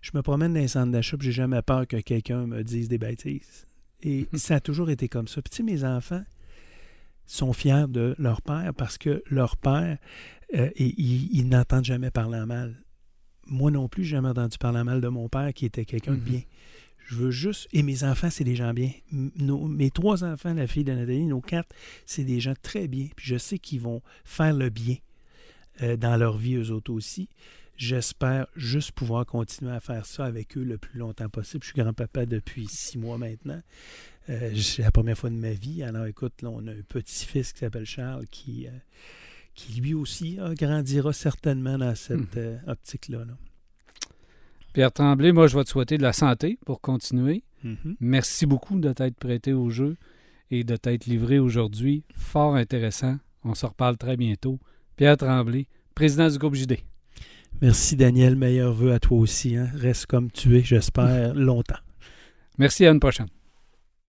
je 0.00 0.10
me 0.14 0.22
promène 0.22 0.54
dans 0.54 0.60
les 0.60 0.68
centres 0.68 0.90
d'achat, 0.90 1.16
j'ai 1.20 1.32
jamais 1.32 1.60
peur 1.62 1.86
que 1.86 1.98
quelqu'un 1.98 2.46
me 2.46 2.64
dise 2.64 2.88
des 2.88 2.98
bêtises. 2.98 3.66
Et 4.02 4.26
ça 4.34 4.56
a 4.56 4.60
toujours 4.60 4.90
été 4.90 5.08
comme 5.08 5.28
ça. 5.28 5.40
Puis 5.42 5.62
mes 5.62 5.84
enfants 5.84 6.22
sont 7.26 7.52
fiers 7.52 7.86
de 7.88 8.14
leur 8.18 8.42
père 8.42 8.72
parce 8.76 8.98
que 8.98 9.22
leur 9.30 9.56
père, 9.56 9.98
euh, 10.54 10.70
et- 10.74 10.94
ils, 11.00 11.28
ils 11.38 11.48
n'entendent 11.48 11.84
jamais 11.84 12.10
parler 12.10 12.38
en 12.38 12.46
mal. 12.46 12.74
Moi 13.46 13.70
non 13.70 13.88
plus, 13.88 14.04
j'ai 14.04 14.10
jamais 14.16 14.28
entendu 14.28 14.58
parler 14.58 14.80
en 14.80 14.84
mal 14.84 15.00
de 15.00 15.08
mon 15.08 15.28
père 15.28 15.52
qui 15.52 15.66
était 15.66 15.84
quelqu'un 15.84 16.12
de 16.12 16.18
Mhm. 16.18 16.24
bien. 16.24 16.42
Je 17.08 17.16
veux 17.16 17.30
juste. 17.32 17.68
Et 17.72 17.82
mes 17.82 18.04
enfants, 18.04 18.30
c'est 18.30 18.44
des 18.44 18.54
gens 18.54 18.72
bien. 18.72 18.90
Nos- 19.10 19.66
mes 19.66 19.90
trois 19.90 20.22
enfants, 20.22 20.54
la 20.54 20.66
fille 20.68 20.84
de 20.84 20.92
Nathalie, 20.92 21.24
nos 21.26 21.40
quatre, 21.40 21.74
c'est 22.06 22.22
des 22.24 22.38
gens 22.40 22.54
très 22.62 22.86
bien. 22.86 23.08
Puis 23.16 23.26
je 23.28 23.36
sais 23.36 23.58
qu'ils 23.58 23.80
vont 23.80 24.00
faire 24.24 24.54
le 24.54 24.68
bien 24.70 24.96
euh, 25.82 25.96
dans 25.96 26.16
leur 26.16 26.36
vie, 26.36 26.54
eux 26.56 26.70
autres 26.70 26.92
aussi. 26.92 27.28
J'espère 27.80 28.46
juste 28.56 28.92
pouvoir 28.92 29.24
continuer 29.24 29.72
à 29.72 29.80
faire 29.80 30.04
ça 30.04 30.26
avec 30.26 30.58
eux 30.58 30.62
le 30.62 30.76
plus 30.76 30.98
longtemps 30.98 31.30
possible. 31.30 31.64
Je 31.64 31.70
suis 31.72 31.80
grand-papa 31.82 32.26
depuis 32.26 32.66
six 32.68 32.98
mois 32.98 33.16
maintenant. 33.16 33.58
Euh, 34.28 34.54
c'est 34.54 34.82
la 34.82 34.90
première 34.90 35.16
fois 35.16 35.30
de 35.30 35.34
ma 35.36 35.52
vie. 35.52 35.82
Alors 35.82 36.04
écoute, 36.04 36.42
là, 36.42 36.50
on 36.50 36.66
a 36.66 36.72
un 36.72 36.82
petit-fils 36.86 37.54
qui 37.54 37.60
s'appelle 37.60 37.86
Charles 37.86 38.26
qui, 38.30 38.66
euh, 38.66 38.70
qui 39.54 39.80
lui 39.80 39.94
aussi 39.94 40.38
euh, 40.38 40.52
grandira 40.52 41.14
certainement 41.14 41.78
dans 41.78 41.94
cette 41.94 42.18
Mhm. 42.18 42.26
euh, 42.36 42.58
optique-là. 42.66 43.24
là. 43.24 43.32
Pierre 44.74 44.92
Tremblay, 44.92 45.32
moi, 45.32 45.46
je 45.46 45.56
vais 45.56 45.64
te 45.64 45.70
souhaiter 45.70 45.96
de 45.96 46.02
la 46.02 46.12
santé 46.12 46.58
pour 46.66 46.82
continuer. 46.82 47.42
Mhm. 47.64 47.96
Merci 47.98 48.44
beaucoup 48.44 48.78
de 48.78 48.92
t'être 48.92 49.16
prêté 49.16 49.54
au 49.54 49.70
jeu 49.70 49.96
et 50.50 50.64
de 50.64 50.76
t'être 50.76 51.06
livré 51.06 51.38
aujourd'hui. 51.38 52.04
Fort 52.14 52.56
intéressant. 52.56 53.18
On 53.42 53.54
se 53.54 53.64
reparle 53.64 53.96
très 53.96 54.18
bientôt. 54.18 54.60
Pierre 54.96 55.16
Tremblay, 55.16 55.66
président 55.94 56.28
du 56.28 56.36
groupe 56.36 56.54
JD. 56.56 56.76
Merci 57.62 57.96
Daniel, 57.96 58.36
meilleurs 58.36 58.72
vœux 58.72 58.92
à 58.92 58.98
toi 58.98 59.18
aussi. 59.18 59.56
hein. 59.56 59.68
Reste 59.74 60.06
comme 60.06 60.30
tu 60.30 60.56
es, 60.56 60.62
j'espère, 60.62 61.34
longtemps. 61.34 61.78
Merci, 62.58 62.86
à 62.86 62.90
une 62.90 63.00
prochaine. 63.00 63.26